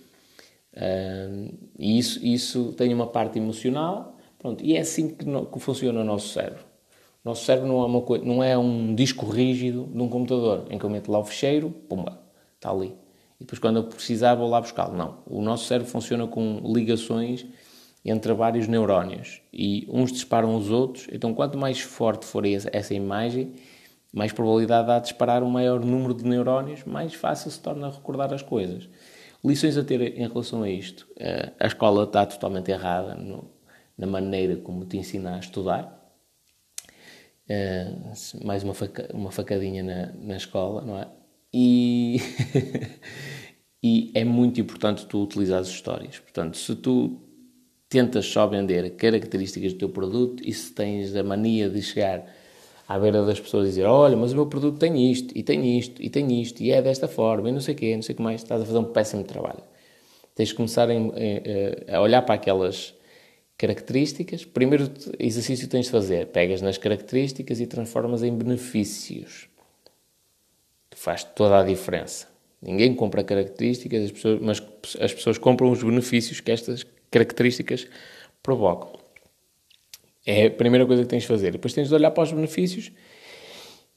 E 1.77 1.97
isso, 1.97 2.25
isso 2.25 2.73
tem 2.73 2.93
uma 2.93 3.07
parte 3.07 3.37
emocional. 3.37 4.17
Pronto, 4.39 4.63
e 4.63 4.75
é 4.75 4.79
assim 4.79 5.09
que, 5.09 5.25
no, 5.25 5.45
que 5.45 5.59
funciona 5.59 6.01
o 6.01 6.03
nosso 6.03 6.29
cérebro. 6.29 6.63
O 7.23 7.29
nosso 7.29 7.45
cérebro 7.45 7.67
não 7.67 7.83
é, 7.83 7.85
uma 7.85 8.01
coisa, 8.01 8.25
não 8.25 8.43
é 8.43 8.57
um 8.57 8.95
disco 8.95 9.27
rígido 9.27 9.85
de 9.85 10.01
um 10.01 10.09
computador, 10.09 10.65
em 10.71 10.79
que 10.79 10.83
eu 10.83 10.89
meto 10.89 11.11
lá 11.11 11.19
o 11.19 11.23
fecheiro, 11.23 11.69
pumba, 11.69 12.19
está 12.55 12.71
ali. 12.71 12.95
E 13.39 13.43
depois 13.43 13.59
quando 13.59 13.77
eu 13.77 13.83
precisar 13.83 14.33
vou 14.33 14.49
lá 14.49 14.59
buscá-lo. 14.59 14.97
Não. 14.97 15.19
O 15.27 15.41
nosso 15.41 15.65
cérebro 15.65 15.91
funciona 15.91 16.25
com 16.25 16.61
ligações 16.65 17.45
entre 18.03 18.33
vários 18.33 18.67
neurónios 18.67 19.41
e 19.53 19.87
uns 19.87 20.11
disparam 20.11 20.55
os 20.55 20.71
outros, 20.71 21.07
então 21.11 21.33
quanto 21.33 21.57
mais 21.57 21.79
forte 21.79 22.25
for 22.25 22.43
essa 22.45 22.93
imagem, 22.95 23.53
mais 24.11 24.33
probabilidade 24.33 24.89
há 24.89 24.97
de 24.97 25.03
disparar 25.03 25.43
um 25.43 25.49
maior 25.49 25.79
número 25.79 26.13
de 26.13 26.23
neurónios, 26.23 26.83
mais 26.83 27.13
fácil 27.13 27.51
se 27.51 27.59
torna 27.59 27.89
recordar 27.89 28.33
as 28.33 28.41
coisas. 28.41 28.89
Lições 29.43 29.77
a 29.77 29.83
ter 29.83 30.01
em 30.17 30.27
relação 30.27 30.63
a 30.63 30.69
isto. 30.69 31.07
Eh, 31.17 31.51
a 31.59 31.67
escola 31.67 32.03
está 32.03 32.25
totalmente 32.25 32.69
errada 32.71 33.15
no, 33.15 33.51
na 33.97 34.07
maneira 34.07 34.57
como 34.57 34.85
te 34.85 34.97
ensina 34.97 35.35
a 35.35 35.39
estudar. 35.39 35.99
Eh, 37.49 37.93
mais 38.43 38.63
uma, 38.63 38.73
faca, 38.73 39.09
uma 39.13 39.31
facadinha 39.31 39.83
na, 39.83 40.13
na 40.13 40.37
escola, 40.37 40.81
não 40.81 40.97
é? 40.97 41.07
E 41.53 42.19
E, 43.83 44.11
é 44.13 44.23
muito 44.23 44.61
importante 44.61 45.05
tu 45.07 45.23
utilizar 45.23 45.59
as 45.59 45.67
histórias. 45.67 46.19
Portanto, 46.19 46.55
se 46.57 46.75
tu 46.75 47.19
tentas 47.89 48.25
só 48.25 48.45
vender 48.47 48.91
características 48.91 49.73
do 49.73 49.79
teu 49.79 49.89
produto 49.89 50.43
e 50.45 50.53
se 50.53 50.71
tens 50.71 51.15
a 51.15 51.23
mania 51.23 51.69
de 51.69 51.81
chegar 51.81 52.25
à 52.91 52.99
beira 52.99 53.25
das 53.25 53.39
pessoas 53.39 53.67
e 53.67 53.69
dizer 53.69 53.85
olha, 53.85 54.17
mas 54.17 54.33
o 54.33 54.35
meu 54.35 54.45
produto 54.47 54.77
tem 54.77 55.09
isto, 55.09 55.37
e 55.37 55.41
tem 55.41 55.77
isto, 55.77 56.01
e 56.03 56.09
tem 56.09 56.41
isto, 56.41 56.61
e 56.61 56.71
é 56.71 56.81
desta 56.81 57.07
forma, 57.07 57.47
e 57.47 57.51
não 57.51 57.61
sei 57.61 57.73
o 57.73 57.77
quê, 57.77 57.95
não 57.95 58.01
sei 58.01 58.13
o 58.13 58.15
que 58.17 58.21
mais, 58.21 58.41
estás 58.41 58.61
a 58.61 58.65
fazer 58.65 58.77
um 58.77 58.83
péssimo 58.83 59.23
trabalho. 59.23 59.63
Tens 60.35 60.49
de 60.49 60.55
começar 60.55 60.89
a, 60.89 61.95
a 61.95 62.01
olhar 62.01 62.21
para 62.23 62.35
aquelas 62.35 62.93
características. 63.57 64.43
Primeiro 64.43 64.89
exercício 65.19 65.67
que 65.67 65.71
tens 65.71 65.85
de 65.85 65.91
fazer, 65.91 66.27
pegas 66.27 66.61
nas 66.61 66.77
características 66.77 67.61
e 67.61 67.67
transformas 67.67 68.23
em 68.23 68.35
benefícios. 68.35 69.47
Faz 70.93 71.23
toda 71.23 71.59
a 71.59 71.63
diferença. 71.63 72.27
Ninguém 72.61 72.93
compra 72.93 73.23
características, 73.23 74.05
as 74.05 74.11
pessoas, 74.11 74.39
mas 74.41 74.61
as 74.99 75.13
pessoas 75.13 75.37
compram 75.37 75.71
os 75.71 75.81
benefícios 75.81 76.39
que 76.41 76.51
estas 76.51 76.85
características 77.09 77.87
provocam. 78.43 79.00
É 80.25 80.47
a 80.47 80.51
primeira 80.51 80.85
coisa 80.85 81.03
que 81.03 81.09
tens 81.09 81.23
de 81.23 81.27
fazer. 81.27 81.51
Depois 81.51 81.73
tens 81.73 81.87
de 81.87 81.95
olhar 81.95 82.11
para 82.11 82.23
os 82.23 82.31
benefícios 82.31 82.91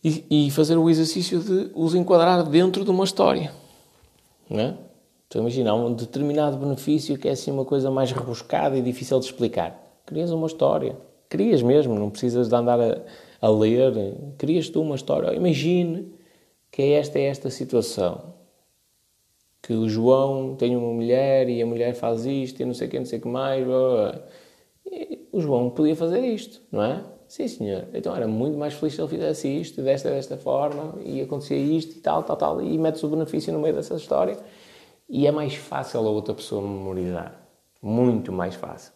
e, 0.03 0.25
e 0.31 0.51
fazer 0.51 0.77
o 0.77 0.89
exercício 0.89 1.41
de 1.41 1.71
os 1.75 1.95
enquadrar 1.95 2.43
dentro 2.49 2.85
de 2.85 2.91
uma 2.91 3.05
história. 3.05 3.53
Não 4.49 4.61
é? 4.61 4.75
Então 5.27 5.41
imagina, 5.41 5.75
um 5.75 5.93
determinado 5.93 6.57
benefício 6.57 7.19
que 7.19 7.29
é 7.29 7.33
assim 7.33 7.51
uma 7.51 7.65
coisa 7.65 7.91
mais 7.91 8.13
rebuscada 8.13 8.77
e 8.77 8.83
difícil 8.83 9.19
de 9.19 9.27
explicar. 9.27 9.83
Crias 10.07 10.31
uma 10.31 10.47
história. 10.47 10.97
Crias 11.29 11.63
mesmo, 11.63 11.95
não 11.95 12.11
precisas 12.11 12.49
de 12.49 12.55
andar 12.55 12.81
a, 12.81 13.01
a 13.41 13.49
ler. 13.49 14.15
Crias 14.39 14.69
tu 14.69 14.81
uma 14.81 14.95
história. 14.95 15.35
Imagine 15.35 16.13
que 16.71 16.83
é 16.83 16.91
esta 16.93 17.19
é 17.19 17.25
esta 17.25 17.51
situação 17.51 18.35
que 19.65 19.73
o 19.73 19.89
João 19.89 20.55
tem 20.57 20.77
uma 20.77 20.93
mulher 20.93 21.49
e 21.49 21.63
a 21.63 21.67
mulher 21.67 21.95
faz 21.95 22.27
isto 22.27 22.61
e 22.61 22.67
não 22.67 22.75
sei 22.75 22.87
o 22.87 22.91
que, 22.91 22.99
não 22.99 23.07
sei 23.07 23.19
o 23.19 23.23
que 23.23 23.29
mais. 23.29 23.67
O 25.33 25.41
João 25.41 25.71
podia 25.71 25.97
fazer 25.97 26.21
isto, 26.21 26.61
não 26.71 26.83
é? 26.83 27.05
Sim, 27.27 27.49
senhor. 27.49 27.89
Então 27.93 28.15
era 28.15 28.29
muito 28.29 28.57
mais 28.57 28.75
feliz 28.75 28.95
se 28.95 29.01
ele 29.01 29.09
fizesse 29.09 29.49
isto, 29.49 29.83
desta, 29.83 30.11
desta 30.11 30.37
forma, 30.37 30.95
e 31.05 31.21
acontecia 31.21 31.57
isto 31.57 31.97
e 31.97 32.01
tal, 32.01 32.23
tal, 32.23 32.37
tal, 32.37 32.63
e 32.63 32.79
metes 32.79 33.03
o 33.03 33.09
benefício 33.09 33.53
no 33.53 33.59
meio 33.59 33.75
dessa 33.75 33.95
história 33.95 34.39
e 35.09 35.27
é 35.27 35.31
mais 35.31 35.55
fácil 35.55 36.01
a 36.01 36.11
outra 36.11 36.35
pessoa 36.35 36.63
memorizar. 36.63 37.41
Muito 37.83 38.33
mais 38.33 38.55
fácil. 38.55 38.93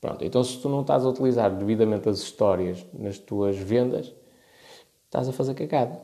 Pronto, 0.00 0.24
então 0.24 0.42
se 0.44 0.58
tu 0.58 0.68
não 0.68 0.82
estás 0.82 1.04
a 1.04 1.08
utilizar 1.08 1.54
devidamente 1.54 2.08
as 2.08 2.18
histórias 2.18 2.86
nas 2.92 3.18
tuas 3.18 3.56
vendas, 3.56 4.14
estás 5.04 5.28
a 5.28 5.32
fazer 5.32 5.54
cagada. 5.54 6.00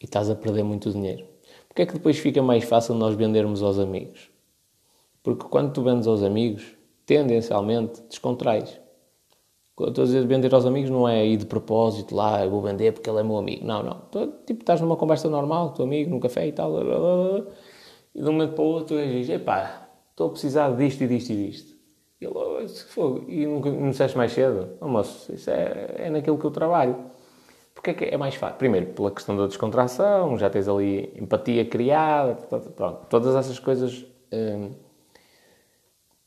E 0.00 0.04
estás 0.04 0.30
a 0.30 0.36
perder 0.36 0.62
muito 0.62 0.92
dinheiro. 0.92 1.26
Porquê 1.66 1.82
é 1.82 1.86
que 1.86 1.94
depois 1.94 2.18
fica 2.18 2.40
mais 2.40 2.62
fácil 2.64 2.94
nós 2.94 3.16
vendermos 3.16 3.62
aos 3.62 3.78
amigos? 3.78 4.30
Porque 5.22 5.44
quando 5.48 5.72
tu 5.72 5.82
vendes 5.82 6.06
aos 6.06 6.22
amigos, 6.22 6.77
tendencialmente 7.08 8.02
descontrais. 8.02 8.78
Estou 9.80 10.02
a 10.02 10.06
dizer 10.06 10.26
vender 10.26 10.52
aos 10.54 10.66
amigos 10.66 10.90
não 10.90 11.08
é 11.08 11.24
ir 11.26 11.38
de 11.38 11.46
propósito 11.46 12.14
lá, 12.14 12.44
eu 12.44 12.50
vou 12.50 12.60
vender 12.60 12.92
porque 12.92 13.08
ele 13.08 13.20
é 13.20 13.22
meu 13.22 13.38
amigo. 13.38 13.64
Não, 13.64 13.82
não. 13.82 14.02
Tu, 14.10 14.26
tipo, 14.44 14.60
estás 14.60 14.80
numa 14.82 14.96
conversa 14.96 15.30
normal, 15.30 15.70
teu 15.70 15.86
amigo, 15.86 16.10
num 16.10 16.20
café 16.20 16.46
e 16.46 16.52
tal, 16.52 16.70
blá, 16.70 16.84
blá, 16.84 16.98
blá, 16.98 17.46
e 18.14 18.20
de 18.20 18.28
um 18.28 18.32
momento 18.32 18.52
para 18.52 18.62
o 18.62 18.66
outro 18.66 18.96
dizes, 18.98 19.30
epá, 19.30 19.88
estou 20.10 20.26
a 20.26 20.30
precisar 20.30 20.76
disto 20.76 21.02
e 21.02 21.08
disto 21.08 21.30
e 21.30 21.46
disto. 21.46 21.78
E 22.20 22.26
ele, 22.26 22.34
oh, 22.34 22.68
se 22.68 22.84
for, 22.84 23.24
e 23.26 23.46
não, 23.46 23.60
não 23.60 23.90
disseste 23.90 24.16
mais 24.16 24.32
cedo? 24.32 24.76
Oh, 24.78 24.88
moço, 24.88 25.32
isso 25.32 25.48
é, 25.48 25.94
é 25.96 26.10
naquilo 26.10 26.36
que 26.36 26.44
eu 26.44 26.50
trabalho. 26.50 26.96
Porque 27.74 27.90
é 27.90 27.94
que 27.94 28.04
é 28.04 28.16
mais 28.18 28.34
fácil? 28.34 28.58
Primeiro, 28.58 28.88
pela 28.88 29.10
questão 29.10 29.34
da 29.34 29.46
descontração, 29.46 30.36
já 30.36 30.50
tens 30.50 30.68
ali 30.68 31.10
empatia 31.16 31.64
criada, 31.64 32.34
pronto, 32.76 33.06
todas 33.08 33.34
essas 33.34 33.58
coisas 33.58 34.04
hum, 34.30 34.72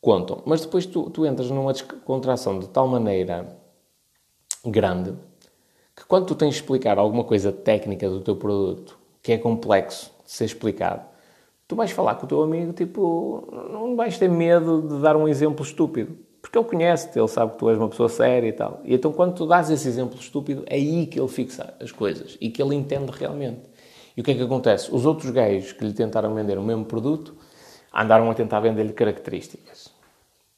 contam. 0.01 0.41
Mas 0.45 0.61
depois 0.61 0.85
tu, 0.85 1.09
tu 1.09 1.25
entras 1.25 1.49
numa 1.49 1.71
descontração 1.71 2.59
de 2.59 2.67
tal 2.67 2.87
maneira 2.87 3.55
grande 4.65 5.13
que 5.95 6.05
quando 6.05 6.25
tu 6.25 6.35
tens 6.35 6.55
de 6.55 6.61
explicar 6.61 6.97
alguma 6.97 7.23
coisa 7.23 7.51
técnica 7.51 8.09
do 8.09 8.21
teu 8.21 8.35
produto 8.35 8.97
que 9.21 9.31
é 9.31 9.37
complexo 9.37 10.11
de 10.25 10.31
ser 10.31 10.45
explicado, 10.45 11.03
tu 11.67 11.75
vais 11.75 11.91
falar 11.91 12.15
com 12.15 12.25
o 12.25 12.29
teu 12.29 12.41
amigo, 12.41 12.73
tipo, 12.73 13.47
não 13.71 13.95
vais 13.95 14.17
ter 14.17 14.29
medo 14.29 14.81
de 14.81 15.01
dar 15.01 15.15
um 15.15 15.27
exemplo 15.27 15.63
estúpido. 15.63 16.17
Porque 16.41 16.57
ele 16.57 16.65
conhece-te, 16.65 17.19
ele 17.19 17.27
sabe 17.27 17.51
que 17.51 17.59
tu 17.59 17.69
és 17.69 17.77
uma 17.77 17.87
pessoa 17.87 18.09
séria 18.09 18.47
e 18.47 18.51
tal. 18.51 18.81
E 18.83 18.95
então, 18.95 19.13
quando 19.13 19.35
tu 19.35 19.45
dás 19.45 19.69
esse 19.69 19.87
exemplo 19.87 20.19
estúpido, 20.19 20.63
é 20.65 20.75
aí 20.75 21.05
que 21.05 21.19
ele 21.19 21.27
fixa 21.27 21.73
as 21.79 21.91
coisas 21.91 22.35
e 22.41 22.49
que 22.49 22.61
ele 22.61 22.73
entende 22.73 23.11
realmente. 23.11 23.61
E 24.17 24.21
o 24.21 24.23
que 24.23 24.31
é 24.31 24.33
que 24.33 24.41
acontece? 24.41 24.93
Os 24.93 25.05
outros 25.05 25.29
gajos 25.29 25.71
que 25.71 25.85
lhe 25.85 25.93
tentaram 25.93 26.33
vender 26.33 26.57
o 26.57 26.63
mesmo 26.63 26.83
produto 26.83 27.35
andaram 27.93 28.29
a 28.29 28.33
tentar 28.33 28.59
vender-lhe 28.59 28.91
características. 28.91 29.90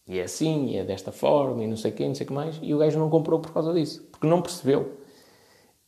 E 0.07 0.19
é 0.19 0.23
assim, 0.23 0.71
e 0.71 0.77
é 0.77 0.83
desta 0.83 1.11
forma, 1.11 1.63
e 1.63 1.67
não 1.67 1.77
sei 1.77 1.91
o 1.91 2.07
não 2.07 2.15
sei 2.15 2.25
o 2.25 2.27
que 2.27 2.33
mais. 2.33 2.59
E 2.61 2.73
o 2.73 2.77
gajo 2.77 2.99
não 2.99 3.09
comprou 3.09 3.39
por 3.39 3.53
causa 3.53 3.73
disso, 3.73 4.03
porque 4.11 4.27
não 4.27 4.41
percebeu. 4.41 4.97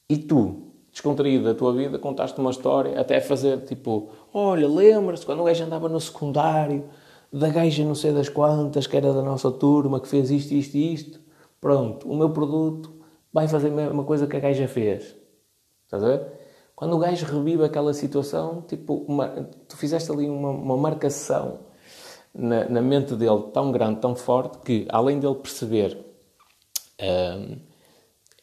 E 0.10 0.18
tu, 0.18 0.72
descontraído 0.92 1.44
da 1.44 1.54
tua 1.54 1.74
vida, 1.74 2.00
contaste 2.00 2.40
uma 2.40 2.52
história, 2.52 3.00
até 3.00 3.20
fazer 3.20 3.66
tipo, 3.66 4.10
olha, 4.34 4.68
lembra-se 4.68 5.26
quando 5.26 5.42
o 5.42 5.44
gajo 5.44 5.64
andava 5.64 5.90
no 5.90 6.00
secundário, 6.00 6.86
da 7.32 7.50
gaja 7.50 7.84
não 7.84 7.96
sei 7.96 8.14
das 8.14 8.30
quantas, 8.30 8.88
que 8.88 8.96
era 8.96 9.12
da 9.12 9.22
nossa 9.22 9.52
turma, 9.52 10.00
que 10.00 10.08
fez 10.08 10.32
isto, 10.32 10.54
isto 10.54 10.76
e 10.76 10.94
isto. 10.94 11.20
Pronto, 11.60 12.10
o 12.10 12.16
meu 12.16 12.30
produto 12.30 12.94
vai 13.34 13.48
fazer 13.48 13.68
a 13.68 13.72
mesma 13.72 14.06
coisa 14.06 14.28
que 14.28 14.38
a 14.38 14.40
gaja 14.40 14.68
fez. 14.68 15.16
Estás 15.84 16.02
a 16.04 16.08
ver? 16.08 16.32
Quando 16.76 16.96
o 16.96 17.00
gajo 17.00 17.26
revive 17.26 17.64
aquela 17.66 17.94
situação, 17.94 18.62
tipo, 18.62 19.06
uma, 19.08 19.28
tu 19.68 19.76
fizeste 19.76 20.10
ali 20.12 20.30
uma, 20.30 20.50
uma 20.50 20.78
marcação 20.78 21.60
na, 22.36 22.68
na, 22.70 22.82
mente 22.82 23.16
dele 23.16 23.44
tão 23.54 23.72
grande, 23.72 24.02
tão 24.02 24.16
forte, 24.16 24.58
que 24.60 24.86
além 24.90 25.20
dele 25.20 25.36
perceber 25.36 25.98
hum, 27.02 27.58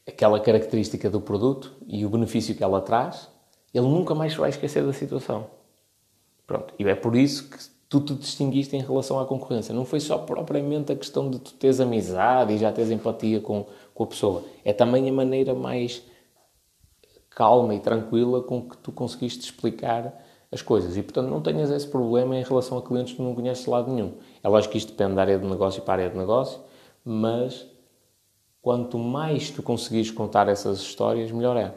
aquela 0.06 0.40
característica 0.40 1.10
do 1.10 1.20
produto 1.20 1.72
e 1.86 2.04
o 2.06 2.10
benefício 2.10 2.54
que 2.54 2.64
ela 2.64 2.80
traz, 2.80 3.28
ele 3.72 3.86
nunca 3.86 4.14
mais 4.14 4.34
vai 4.34 4.50
esquecer 4.50 4.84
da 4.84 4.92
situação. 4.92 5.46
Pronto. 6.46 6.74
E 6.78 6.84
é 6.84 6.94
por 6.94 7.16
isso 7.16 7.48
que 7.48 7.58
tu 7.88 8.00
te 8.00 8.14
distinguiste 8.14 8.74
em 8.74 8.80
relação 8.80 9.20
à 9.20 9.26
concorrência. 9.26 9.74
Não 9.74 9.84
foi 9.84 10.00
só 10.00 10.18
propriamente 10.18 10.92
a 10.92 10.96
questão 10.96 11.30
de 11.30 11.38
tu 11.38 11.52
teres 11.54 11.78
amizade 11.78 12.54
e 12.54 12.58
já 12.58 12.72
teres 12.72 12.90
empatia 12.90 13.40
com, 13.40 13.66
com 13.94 14.04
a 14.04 14.06
pessoa. 14.06 14.44
É 14.64 14.72
também 14.72 15.08
a 15.08 15.12
maneira 15.12 15.54
mais 15.54 16.02
calma 17.30 17.74
e 17.74 17.80
tranquila 17.80 18.42
com 18.42 18.68
que 18.68 18.76
tu 18.78 18.92
conseguiste 18.92 19.44
explicar 19.44 20.18
as 20.52 20.60
coisas. 20.60 20.96
E, 20.96 21.02
portanto, 21.02 21.28
não 21.28 21.40
tenhas 21.40 21.70
esse 21.70 21.88
problema 21.88 22.36
em 22.36 22.42
relação 22.42 22.76
a 22.76 22.82
clientes 22.82 23.14
que 23.14 23.22
não 23.22 23.34
conheces 23.34 23.64
de 23.64 23.70
lado 23.70 23.90
nenhum. 23.90 24.12
É 24.42 24.48
lógico 24.48 24.72
que 24.72 24.78
isto 24.78 24.92
depende 24.92 25.14
da 25.14 25.22
área 25.22 25.38
de 25.38 25.46
negócio 25.46 25.82
para 25.82 25.94
a 25.94 25.96
área 25.96 26.10
de 26.10 26.18
negócio, 26.18 26.60
mas 27.02 27.66
quanto 28.60 28.98
mais 28.98 29.50
tu 29.50 29.62
conseguires 29.62 30.10
contar 30.10 30.48
essas 30.48 30.78
histórias, 30.78 31.32
melhor 31.32 31.56
é. 31.56 31.74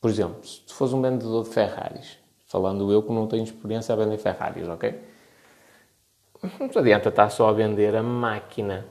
Por 0.00 0.10
exemplo, 0.10 0.44
se 0.44 0.60
tu 0.60 0.74
fores 0.74 0.94
um 0.94 1.02
vendedor 1.02 1.44
de 1.44 1.50
Ferraris, 1.50 2.18
falando 2.46 2.90
eu 2.90 3.02
que 3.02 3.12
não 3.12 3.26
tenho 3.26 3.44
experiência 3.44 3.92
a 3.92 3.96
vender 3.96 4.16
Ferraris, 4.16 4.66
ok? 4.68 4.98
Não 6.58 6.68
te 6.68 6.78
adianta 6.78 7.08
estar 7.10 7.30
só 7.30 7.48
a 7.48 7.52
vender 7.52 7.94
a 7.94 8.02
máquina. 8.02 8.86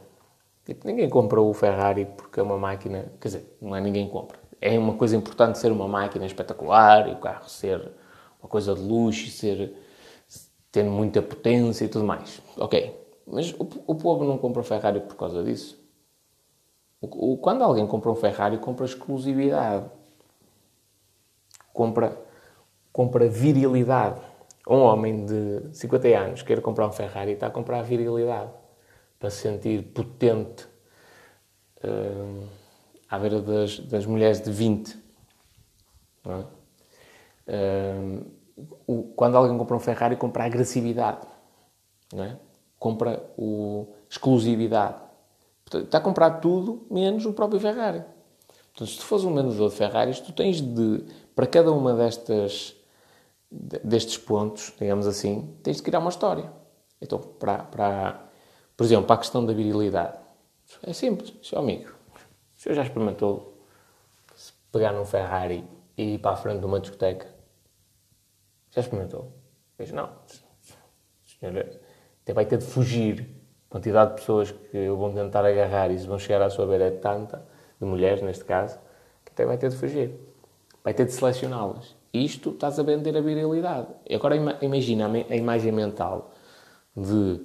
Tipo, 0.65 0.87
ninguém 0.87 1.09
compra 1.09 1.41
o 1.41 1.53
Ferrari 1.53 2.05
porque 2.05 2.39
é 2.39 2.43
uma 2.43 2.57
máquina. 2.57 3.11
Quer 3.19 3.27
dizer, 3.27 3.57
não 3.61 3.75
é 3.75 3.81
ninguém 3.81 4.07
compra. 4.07 4.39
É 4.59 4.77
uma 4.79 4.93
coisa 4.93 5.15
importante 5.15 5.59
ser 5.59 5.71
uma 5.71 5.87
máquina 5.87 6.25
espetacular 6.25 7.07
e 7.09 7.11
o 7.11 7.17
carro 7.17 7.47
ser 7.47 7.91
uma 8.43 8.49
coisa 8.49 8.75
de 8.75 8.81
luxo 8.81 9.27
e 9.27 9.31
ser. 9.31 9.73
ter 10.71 10.83
muita 10.83 11.21
potência 11.21 11.85
e 11.85 11.87
tudo 11.87 12.03
mais. 12.03 12.41
Ok. 12.57 13.01
Mas 13.25 13.53
o, 13.53 13.67
o 13.87 13.95
povo 13.95 14.25
não 14.25 14.37
compra 14.37 14.61
Ferrari 14.63 14.99
por 14.99 15.15
causa 15.15 15.41
disso. 15.41 15.81
O, 16.99 17.37
quando 17.37 17.63
alguém 17.63 17.85
compra 17.87 18.11
um 18.11 18.15
Ferrari, 18.15 18.57
compra 18.57 18.85
exclusividade. 18.85 19.89
Compra, 21.73 22.17
compra 22.91 23.27
virilidade. 23.27 24.21
Um 24.67 24.79
homem 24.79 25.25
de 25.25 25.75
50 25.75 26.07
anos 26.07 26.41
quer 26.41 26.61
comprar 26.61 26.87
um 26.87 26.91
Ferrari 26.91 27.31
está 27.31 27.47
a 27.47 27.51
comprar 27.51 27.81
virilidade. 27.81 28.51
Para 29.19 29.29
se 29.29 29.41
sentir 29.41 29.83
potente 29.93 30.65
uh, 31.83 32.47
à 33.09 33.19
beira 33.19 33.41
das, 33.41 33.79
das 33.79 34.05
mulheres 34.05 34.41
de 34.41 34.51
20. 34.51 34.97
É? 36.25 36.62
O, 38.87 39.03
quando 39.15 39.35
alguém 39.35 39.57
compra 39.57 39.75
um 39.75 39.79
Ferrari, 39.79 40.15
compra 40.15 40.45
agressividade. 40.45 41.27
É? 42.15 42.35
Compra 42.77 43.23
o, 43.37 43.87
exclusividade 44.09 45.03
está 45.79 45.97
a 45.97 46.01
comprar 46.01 46.31
tudo 46.39 46.85
menos 46.89 47.25
o 47.25 47.33
próprio 47.33 47.59
Ferrari. 47.59 48.03
Portanto, 48.73 48.89
se 48.89 48.97
tu 48.97 49.05
fores 49.05 49.23
um 49.23 49.33
vendedor 49.33 49.69
de 49.69 49.75
Ferraris, 49.75 50.19
tu 50.19 50.31
tens 50.31 50.61
de, 50.61 51.03
para 51.35 51.45
cada 51.45 51.71
uma 51.71 51.93
destas, 51.93 52.75
destes 53.51 54.17
pontos, 54.17 54.73
digamos 54.79 55.05
assim, 55.07 55.55
tens 55.61 55.77
de 55.77 55.83
criar 55.83 55.99
uma 55.99 56.09
história. 56.09 56.51
Então, 57.01 57.19
para, 57.19 57.59
para, 57.59 58.25
por 58.75 58.83
exemplo, 58.83 59.05
para 59.05 59.15
a 59.15 59.19
questão 59.19 59.45
da 59.45 59.53
virilidade, 59.53 60.17
é 60.81 60.93
simples, 60.93 61.33
seu 61.43 61.59
amigo. 61.59 61.91
O 62.57 62.61
senhor 62.61 62.75
já 62.75 62.83
experimentou 62.83 63.53
pegar 64.71 64.91
num 64.91 65.05
Ferrari 65.05 65.63
e 65.95 66.15
ir 66.15 66.19
para 66.19 66.31
a 66.31 66.35
frente 66.35 66.59
de 66.59 66.65
uma 66.65 66.79
discoteca? 66.79 67.27
Já 68.73 68.81
experimentou? 68.81 69.31
Disse, 69.79 69.93
não. 69.93 70.09
Senhora, 71.39 71.79
até 72.23 72.33
vai 72.33 72.45
ter 72.45 72.57
de 72.57 72.65
fugir. 72.65 73.27
A 73.69 73.73
quantidade 73.73 74.11
de 74.11 74.15
pessoas 74.17 74.51
que 74.51 74.87
vão 74.89 75.13
tentar 75.13 75.45
agarrar 75.45 75.91
e 75.91 75.97
vão 75.97 76.19
chegar 76.19 76.41
à 76.41 76.49
sua 76.49 76.67
beira 76.67 76.85
é 76.85 76.91
tanta, 76.91 77.43
de 77.79 77.85
mulheres 77.85 78.21
neste 78.21 78.45
caso, 78.45 78.77
que 79.25 79.31
até 79.31 79.45
vai 79.45 79.57
ter 79.57 79.69
de 79.69 79.75
fugir. 79.75 80.11
Vai 80.83 80.93
ter 80.93 81.05
de 81.05 81.11
selecioná-las. 81.11 81.95
Isto 82.13 82.51
estás 82.51 82.77
a 82.79 82.83
vender 82.83 83.17
a 83.17 83.21
virilidade. 83.21 83.87
E 84.07 84.13
agora 84.13 84.35
imagina 84.61 85.07
a 85.07 85.35
imagem 85.35 85.71
mental 85.71 86.31
de 86.95 87.41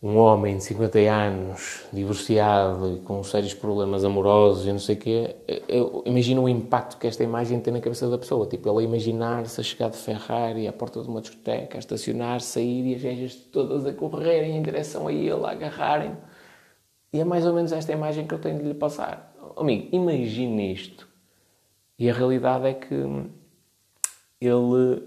um 0.00 0.16
homem 0.16 0.56
de 0.56 0.62
50 0.62 0.98
anos, 1.10 1.84
divorciado 1.92 3.00
com 3.04 3.20
sérios 3.24 3.52
problemas 3.52 4.04
amorosos 4.04 4.64
e 4.64 4.70
não 4.70 4.78
sei 4.78 4.94
o 4.94 4.98
quê, 4.98 5.36
eu 5.68 6.04
imagino 6.06 6.42
o 6.44 6.48
impacto 6.48 6.96
que 6.98 7.06
esta 7.08 7.24
imagem 7.24 7.58
tem 7.58 7.72
na 7.72 7.80
cabeça 7.80 8.08
da 8.08 8.16
pessoa. 8.16 8.46
Tipo, 8.46 8.70
ele 8.70 8.78
a 8.78 8.88
imaginar-se 8.88 9.60
a 9.60 9.64
chegar 9.64 9.90
de 9.90 9.96
Ferrari 9.96 10.68
à 10.68 10.72
porta 10.72 11.02
de 11.02 11.08
uma 11.08 11.20
discoteca, 11.20 11.76
a 11.76 11.80
estacionar, 11.80 12.40
sair 12.40 12.86
e 12.86 12.94
as 12.94 13.02
gajas 13.02 13.34
todas 13.34 13.84
a 13.86 13.92
correrem 13.92 14.56
em 14.56 14.62
direção 14.62 15.08
a 15.08 15.12
ele, 15.12 15.44
a 15.44 15.50
agarrarem. 15.50 16.16
E 17.12 17.18
é 17.18 17.24
mais 17.24 17.44
ou 17.44 17.52
menos 17.52 17.72
esta 17.72 17.90
imagem 17.92 18.24
que 18.24 18.34
eu 18.34 18.38
tenho 18.38 18.58
de 18.58 18.64
lhe 18.68 18.74
passar. 18.74 19.34
Amigo, 19.56 19.88
imagine 19.90 20.72
isto. 20.72 21.08
E 21.98 22.08
a 22.08 22.12
realidade 22.14 22.68
é 22.68 22.74
que 22.74 22.94
ele, 24.40 25.02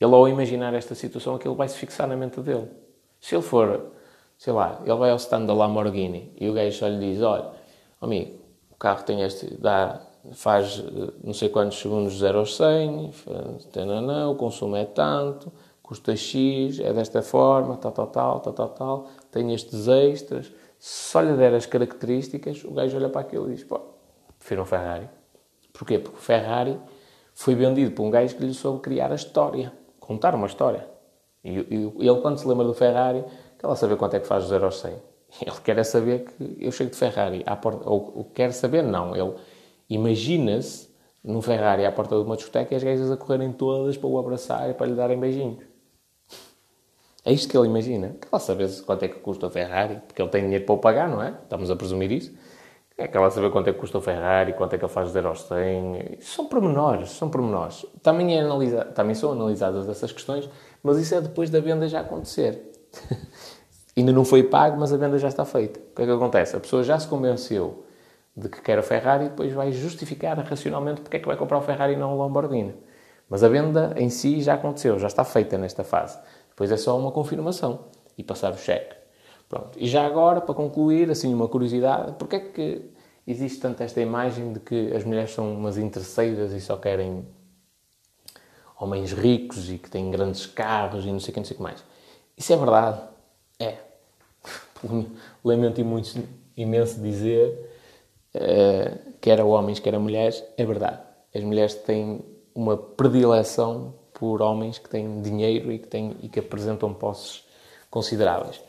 ele 0.00 0.14
ao 0.14 0.28
imaginar 0.28 0.74
esta 0.74 0.96
situação, 0.96 1.36
aquilo 1.36 1.54
vai 1.54 1.68
se 1.68 1.76
fixar 1.76 2.08
na 2.08 2.16
mente 2.16 2.40
dele. 2.40 2.68
Se 3.20 3.36
ele 3.36 3.42
for 3.42 3.91
sei 4.42 4.52
lá, 4.52 4.80
ele 4.84 4.96
vai 4.96 5.10
ao 5.10 5.16
stand 5.18 5.46
da 5.46 5.54
Lamborghini 5.54 6.32
e 6.40 6.48
o 6.48 6.52
gajo 6.52 6.76
só 6.76 6.88
lhe 6.88 6.98
diz: 6.98 7.22
Olha, 7.22 7.48
amigo, 8.00 8.40
o 8.72 8.74
carro 8.74 9.04
tem 9.04 9.22
este, 9.22 9.54
dá, 9.54 10.00
faz 10.32 10.80
eh, 10.84 11.12
não 11.22 11.32
sei 11.32 11.48
quantos 11.48 11.78
segundos 11.78 12.18
0 12.18 12.40
aos 12.40 12.56
100, 12.56 13.12
tanana, 13.70 14.28
o 14.28 14.34
consumo 14.34 14.74
é 14.74 14.84
tanto, 14.84 15.52
custa 15.80 16.16
X, 16.16 16.80
é 16.80 16.92
desta 16.92 17.22
forma, 17.22 17.76
tal, 17.76 17.92
tal, 17.92 18.08
tal, 18.08 18.40
tal, 18.40 18.52
tal, 18.52 18.68
tal, 18.70 19.06
tem 19.30 19.54
estes 19.54 19.86
extras. 19.86 20.46
Se 20.76 21.10
só 21.12 21.20
lhe 21.20 21.34
der 21.34 21.54
as 21.54 21.66
características, 21.66 22.64
o 22.64 22.72
gajo 22.72 22.96
olha 22.96 23.08
para 23.08 23.20
aquilo 23.20 23.48
e 23.48 23.54
diz: 23.54 23.62
Pô, 23.62 23.80
prefiro 24.40 24.62
um 24.62 24.66
Ferrari. 24.66 25.08
Porquê? 25.72 26.00
Porque 26.00 26.18
o 26.18 26.20
Ferrari 26.20 26.80
foi 27.32 27.54
vendido 27.54 27.92
por 27.92 28.02
um 28.02 28.10
gajo 28.10 28.34
que 28.34 28.44
lhe 28.44 28.54
soube 28.54 28.80
criar 28.80 29.12
a 29.12 29.14
história, 29.14 29.72
contar 30.00 30.34
uma 30.34 30.48
história. 30.48 30.90
E, 31.44 31.50
e 31.50 32.08
ele, 32.08 32.20
quando 32.20 32.38
se 32.38 32.46
lembra 32.46 32.64
do 32.64 32.74
Ferrari, 32.74 33.24
Quer 33.62 33.68
lá 33.68 33.76
saber 33.76 33.96
quanto 33.96 34.14
é 34.14 34.18
que 34.18 34.26
faz 34.26 34.44
0 34.46 34.64
aos 34.64 34.80
100. 34.80 34.92
Ele 35.40 35.56
quer 35.62 35.78
é 35.78 35.84
saber 35.84 36.24
que 36.24 36.56
eu 36.58 36.72
chego 36.72 36.90
de 36.90 36.96
Ferrari 36.96 37.44
à 37.46 37.54
porta. 37.54 37.88
Ou, 37.88 38.12
ou 38.16 38.24
quer 38.24 38.52
saber, 38.52 38.82
não. 38.82 39.14
Ele 39.14 39.34
imagina-se 39.88 40.88
num 41.22 41.40
Ferrari 41.40 41.86
à 41.86 41.92
porta 41.92 42.16
de 42.16 42.22
uma 42.22 42.34
discoteca 42.34 42.74
e 42.74 42.76
as 42.76 42.82
gajas 42.82 43.08
a 43.08 43.16
correrem 43.16 43.52
todas 43.52 43.96
para 43.96 44.08
o 44.08 44.18
abraçar 44.18 44.68
e 44.68 44.74
para 44.74 44.88
lhe 44.88 44.94
darem 44.94 45.16
beijinhos. 45.16 45.64
É 47.24 47.32
isto 47.32 47.48
que 47.48 47.56
ele 47.56 47.68
imagina. 47.68 48.16
Quer 48.20 48.28
lá 48.32 48.40
saber 48.40 48.68
quanto 48.82 49.04
é 49.04 49.08
que 49.08 49.20
custa 49.20 49.46
o 49.46 49.50
Ferrari, 49.50 50.02
porque 50.08 50.20
ele 50.20 50.28
tem 50.28 50.42
dinheiro 50.42 50.64
para 50.64 50.74
o 50.74 50.78
pagar, 50.78 51.08
não 51.08 51.22
é? 51.22 51.30
Estamos 51.44 51.70
a 51.70 51.76
presumir 51.76 52.10
isso. 52.10 52.34
Quer 52.96 53.16
lá 53.20 53.30
saber 53.30 53.52
quanto 53.52 53.70
é 53.70 53.72
que 53.72 53.78
custa 53.78 53.98
o 53.98 54.00
Ferrari, 54.00 54.54
quanto 54.54 54.74
é 54.74 54.78
que 54.78 54.84
ele 54.84 54.92
faz 54.92 55.10
0 55.10 55.28
aos 55.28 55.42
100. 55.42 56.18
São 56.18 56.46
pormenores, 56.46 57.10
são 57.10 57.30
pormenores. 57.30 57.86
Também, 58.02 58.36
é 58.36 58.40
analisa... 58.40 58.86
Também 58.86 59.14
são 59.14 59.30
analisadas 59.30 59.88
essas 59.88 60.10
questões, 60.10 60.50
mas 60.82 60.98
isso 60.98 61.14
é 61.14 61.20
depois 61.20 61.48
da 61.48 61.60
venda 61.60 61.86
já 61.86 62.00
acontecer. 62.00 62.60
Ainda 63.96 64.12
não 64.12 64.24
foi 64.24 64.42
pago, 64.42 64.78
mas 64.78 64.92
a 64.92 64.96
venda 64.96 65.18
já 65.18 65.28
está 65.28 65.44
feita. 65.44 65.78
O 65.78 65.94
que 65.94 66.02
é 66.02 66.06
que 66.06 66.10
acontece? 66.10 66.56
A 66.56 66.60
pessoa 66.60 66.82
já 66.82 66.98
se 66.98 67.06
convenceu 67.06 67.84
de 68.34 68.48
que 68.48 68.62
quer 68.62 68.78
a 68.78 68.82
Ferrari 68.82 69.26
e 69.26 69.28
depois 69.28 69.52
vai 69.52 69.70
justificar 69.72 70.38
racionalmente 70.38 71.02
porque 71.02 71.18
é 71.18 71.20
que 71.20 71.26
vai 71.26 71.36
comprar 71.36 71.58
o 71.58 71.62
Ferrari 71.62 71.92
e 71.92 71.96
não 71.96 72.14
o 72.14 72.18
Lamborghini. 72.18 72.74
Mas 73.28 73.44
a 73.44 73.48
venda 73.48 73.94
em 73.96 74.08
si 74.08 74.40
já 74.40 74.54
aconteceu, 74.54 74.98
já 74.98 75.06
está 75.06 75.24
feita 75.24 75.58
nesta 75.58 75.84
fase. 75.84 76.18
Depois 76.48 76.70
é 76.70 76.76
só 76.76 76.98
uma 76.98 77.12
confirmação 77.12 77.86
e 78.16 78.22
passar 78.22 78.52
o 78.52 78.58
cheque. 78.58 78.96
Pronto. 79.48 79.78
E 79.78 79.86
já 79.86 80.06
agora, 80.06 80.40
para 80.40 80.54
concluir, 80.54 81.10
assim, 81.10 81.32
uma 81.32 81.48
curiosidade, 81.48 82.12
porque 82.18 82.36
é 82.36 82.40
que 82.40 82.90
existe 83.26 83.60
tanto 83.60 83.82
esta 83.82 84.00
imagem 84.00 84.52
de 84.52 84.60
que 84.60 84.94
as 84.94 85.04
mulheres 85.04 85.32
são 85.32 85.52
umas 85.54 85.76
interesseiras 85.76 86.52
e 86.52 86.60
só 86.60 86.76
querem 86.76 87.26
homens 88.78 89.12
ricos 89.12 89.70
e 89.70 89.78
que 89.78 89.90
têm 89.90 90.10
grandes 90.10 90.46
carros 90.46 91.04
e 91.04 91.12
não 91.12 91.20
sei 91.20 91.30
o 91.30 91.34
que, 91.34 91.40
não 91.40 91.44
sei 91.44 91.54
o 91.54 91.56
que 91.58 91.62
mais. 91.62 91.84
Isso 92.36 92.52
é 92.52 92.56
verdade? 92.56 93.00
É. 93.62 93.78
Lamento 95.44 95.84
muito, 95.84 96.20
imenso 96.56 97.00
dizer, 97.00 97.70
uh, 98.34 99.12
quer 99.20 99.40
a 99.40 99.44
homens, 99.44 99.78
quer 99.78 99.94
a 99.94 99.98
mulheres, 99.98 100.42
é 100.56 100.64
verdade. 100.64 101.00
As 101.34 101.42
mulheres 101.44 101.74
têm 101.74 102.24
uma 102.54 102.76
predileção 102.76 103.94
por 104.12 104.42
homens 104.42 104.78
que 104.78 104.88
têm 104.88 105.22
dinheiro 105.22 105.72
e 105.72 105.78
que, 105.78 105.86
têm, 105.86 106.16
e 106.22 106.28
que 106.28 106.40
apresentam 106.40 106.92
posses 106.92 107.44
consideráveis. 107.88 108.60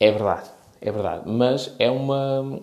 É 0.00 0.10
verdade, 0.10 0.50
é 0.80 0.90
verdade. 0.90 1.28
Mas 1.30 1.74
é, 1.78 1.90
uma, 1.90 2.60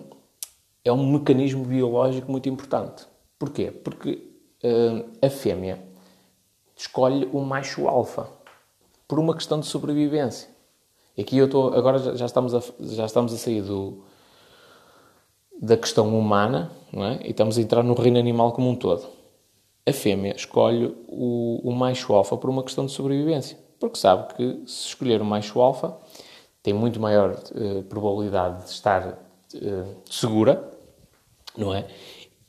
é 0.84 0.92
um 0.92 1.12
mecanismo 1.12 1.64
biológico 1.64 2.30
muito 2.30 2.48
importante. 2.48 3.06
Porquê? 3.38 3.70
Porque 3.70 4.30
uh, 4.62 5.26
a 5.26 5.30
fêmea 5.30 5.82
escolhe 6.76 7.28
o 7.32 7.40
macho 7.40 7.88
alfa 7.88 8.28
por 9.08 9.18
uma 9.18 9.34
questão 9.34 9.58
de 9.58 9.66
sobrevivência. 9.66 10.48
Aqui 11.18 11.36
eu 11.38 11.46
estou, 11.46 11.74
agora 11.74 12.16
já 12.16 12.26
estamos 12.26 12.54
a, 12.54 12.62
já 12.80 13.04
estamos 13.04 13.32
a 13.32 13.36
sair 13.36 13.62
do, 13.62 14.02
da 15.60 15.76
questão 15.76 16.18
humana 16.18 16.70
é? 16.94 17.26
e 17.26 17.30
estamos 17.30 17.58
a 17.58 17.60
entrar 17.60 17.82
no 17.82 17.94
reino 17.94 18.18
animal 18.18 18.52
como 18.52 18.68
um 18.68 18.76
todo. 18.76 19.06
A 19.86 19.92
fêmea 19.92 20.34
escolhe 20.34 20.94
o, 21.08 21.60
o 21.62 21.72
macho 21.72 22.12
alfa 22.14 22.36
por 22.36 22.48
uma 22.48 22.62
questão 22.62 22.86
de 22.86 22.92
sobrevivência, 22.92 23.58
porque 23.78 23.98
sabe 23.98 24.34
que 24.34 24.62
se 24.66 24.88
escolher 24.88 25.20
o 25.20 25.24
macho 25.24 25.60
alfa 25.60 25.96
tem 26.62 26.72
muito 26.72 27.00
maior 27.00 27.32
uh, 27.54 27.82
probabilidade 27.84 28.64
de 28.64 28.70
estar 28.70 29.08
uh, 29.54 29.96
segura, 30.08 30.70
não 31.56 31.74
é? 31.74 31.86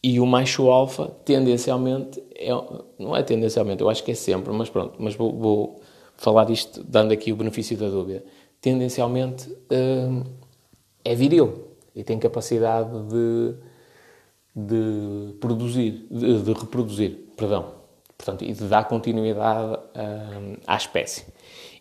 E 0.03 0.19
o 0.19 0.25
macho 0.25 0.69
alfa, 0.69 1.09
tendencialmente, 1.23 2.21
é, 2.35 2.49
não 2.97 3.15
é 3.15 3.21
tendencialmente, 3.21 3.81
eu 3.81 3.89
acho 3.89 4.03
que 4.03 4.11
é 4.11 4.15
sempre, 4.15 4.51
mas 4.51 4.69
pronto, 4.69 4.95
mas 4.97 5.15
vou, 5.15 5.31
vou 5.31 5.81
falar 6.17 6.49
isto 6.49 6.83
dando 6.83 7.11
aqui 7.11 7.31
o 7.31 7.35
benefício 7.35 7.77
da 7.77 7.87
dúvida. 7.87 8.23
Tendencialmente 8.61 9.49
hum, 9.71 10.23
é 11.03 11.15
viril 11.15 11.71
e 11.95 12.03
tem 12.03 12.19
capacidade 12.19 12.91
de, 13.07 13.55
de 14.55 15.33
produzir, 15.39 16.05
de, 16.11 16.43
de, 16.43 16.53
reproduzir, 16.53 17.17
perdão, 17.35 17.73
portanto, 18.15 18.43
e 18.43 18.53
de 18.53 18.65
dar 18.65 18.87
continuidade 18.87 19.79
hum, 19.95 20.57
à 20.67 20.77
espécie. 20.77 21.25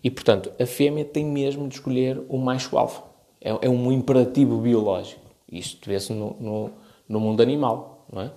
E, 0.02 0.10
portanto, 0.10 0.50
a 0.58 0.64
fêmea 0.64 1.04
tem 1.04 1.24
mesmo 1.24 1.68
de 1.68 1.74
escolher 1.74 2.22
o 2.28 2.38
macho 2.38 2.78
alfa. 2.78 3.02
É, 3.40 3.50
é 3.66 3.68
um 3.68 3.92
imperativo 3.92 4.58
biológico. 4.58 5.20
Isto 5.52 5.88
vê-se 5.88 6.12
no, 6.14 6.34
no, 6.40 6.70
no, 7.06 7.20
mundo 7.20 7.42
animal, 7.42 8.06
não 8.10 8.22
é? 8.22 8.30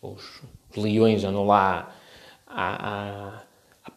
Os, 0.00 0.40
leões 0.74 1.24
andam 1.24 1.46
lá 1.46 1.94
a 2.46 3.42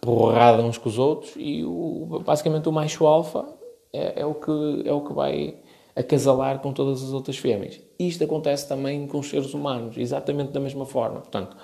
porrada 0.01 0.61
uns 0.61 0.77
com 0.77 0.89
os 0.89 0.97
outros 0.97 1.33
e 1.37 1.63
o, 1.63 2.21
basicamente 2.25 2.67
o 2.67 2.71
macho 2.71 3.05
alfa 3.05 3.45
é, 3.93 4.21
é, 4.21 4.25
o 4.25 4.33
que, 4.33 4.83
é 4.85 4.91
o 4.91 5.01
que 5.01 5.13
vai 5.13 5.55
acasalar 5.95 6.59
com 6.59 6.73
todas 6.73 7.03
as 7.03 7.13
outras 7.13 7.37
fêmeas. 7.37 7.79
Isto 7.99 8.23
acontece 8.23 8.67
também 8.67 9.05
com 9.07 9.19
os 9.19 9.29
seres 9.29 9.53
humanos, 9.53 9.95
exatamente 9.97 10.51
da 10.51 10.59
mesma 10.59 10.85
forma. 10.85 11.21
Portanto, 11.21 11.55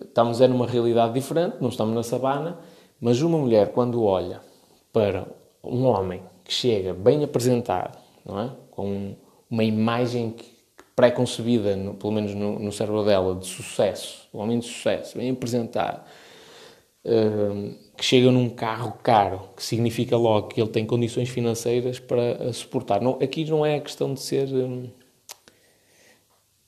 estamos 0.00 0.40
é 0.40 0.48
numa 0.48 0.66
realidade 0.66 1.14
diferente, 1.14 1.56
não 1.60 1.68
estamos 1.68 1.94
na 1.94 2.02
sabana, 2.02 2.58
mas 3.00 3.22
uma 3.22 3.38
mulher 3.38 3.72
quando 3.72 4.02
olha 4.02 4.40
para 4.92 5.26
um 5.62 5.84
homem 5.84 6.22
que 6.44 6.52
chega 6.52 6.92
bem 6.92 7.22
apresentado, 7.22 7.98
não 8.26 8.40
é? 8.40 8.50
com 8.70 9.14
uma 9.48 9.64
imagem 9.64 10.34
pré-concebida, 10.96 11.76
pelo 11.98 12.12
menos 12.12 12.34
no, 12.34 12.58
no 12.58 12.72
cérebro 12.72 13.04
dela, 13.04 13.34
de 13.34 13.46
sucesso, 13.46 14.28
um 14.34 14.38
homem 14.40 14.58
de 14.58 14.66
sucesso, 14.66 15.16
bem 15.16 15.30
apresentado, 15.30 16.04
que 17.96 18.04
chega 18.04 18.30
num 18.30 18.48
carro 18.48 18.92
caro, 19.02 19.48
que 19.56 19.62
significa 19.62 20.16
logo 20.16 20.48
que 20.48 20.60
ele 20.60 20.70
tem 20.70 20.84
condições 20.84 21.28
financeiras 21.28 21.98
para 21.98 22.52
suportar. 22.52 23.00
Não, 23.00 23.18
aqui 23.22 23.44
não 23.44 23.64
é 23.64 23.76
a 23.76 23.80
questão 23.80 24.12
de 24.14 24.20
ser. 24.20 24.48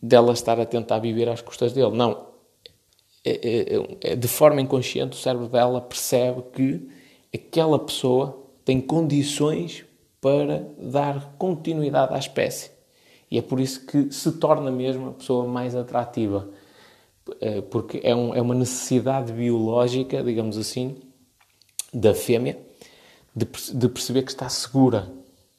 Dela 0.00 0.32
estar 0.32 0.58
a 0.58 0.66
tentar 0.66 0.98
viver 0.98 1.28
às 1.28 1.40
custas 1.40 1.72
dele. 1.72 1.92
Não. 1.92 2.32
É, 3.24 3.30
é, 3.30 4.12
é, 4.12 4.16
de 4.16 4.26
forma 4.26 4.60
inconsciente, 4.60 5.16
o 5.16 5.20
cérebro 5.20 5.46
dela 5.46 5.80
percebe 5.80 6.42
que 6.52 6.88
aquela 7.32 7.78
pessoa 7.78 8.42
tem 8.64 8.80
condições 8.80 9.84
para 10.20 10.66
dar 10.78 11.34
continuidade 11.38 12.14
à 12.14 12.18
espécie. 12.18 12.70
E 13.30 13.38
é 13.38 13.42
por 13.42 13.60
isso 13.60 13.86
que 13.86 14.12
se 14.12 14.32
torna 14.32 14.70
mesmo 14.70 15.10
a 15.10 15.12
pessoa 15.12 15.46
mais 15.46 15.74
atrativa. 15.74 16.48
Eh, 17.40 17.60
porque 17.62 18.00
é, 18.02 18.14
um, 18.14 18.34
é 18.34 18.40
uma 18.40 18.54
necessidade 18.54 19.32
biológica, 19.32 20.22
digamos 20.22 20.58
assim, 20.58 20.96
da 21.92 22.14
fêmea 22.14 22.58
de, 23.34 23.46
de, 23.46 23.88
perceber 23.88 24.22
que 24.22 24.30
está 24.30 24.48
segura, 24.48 25.10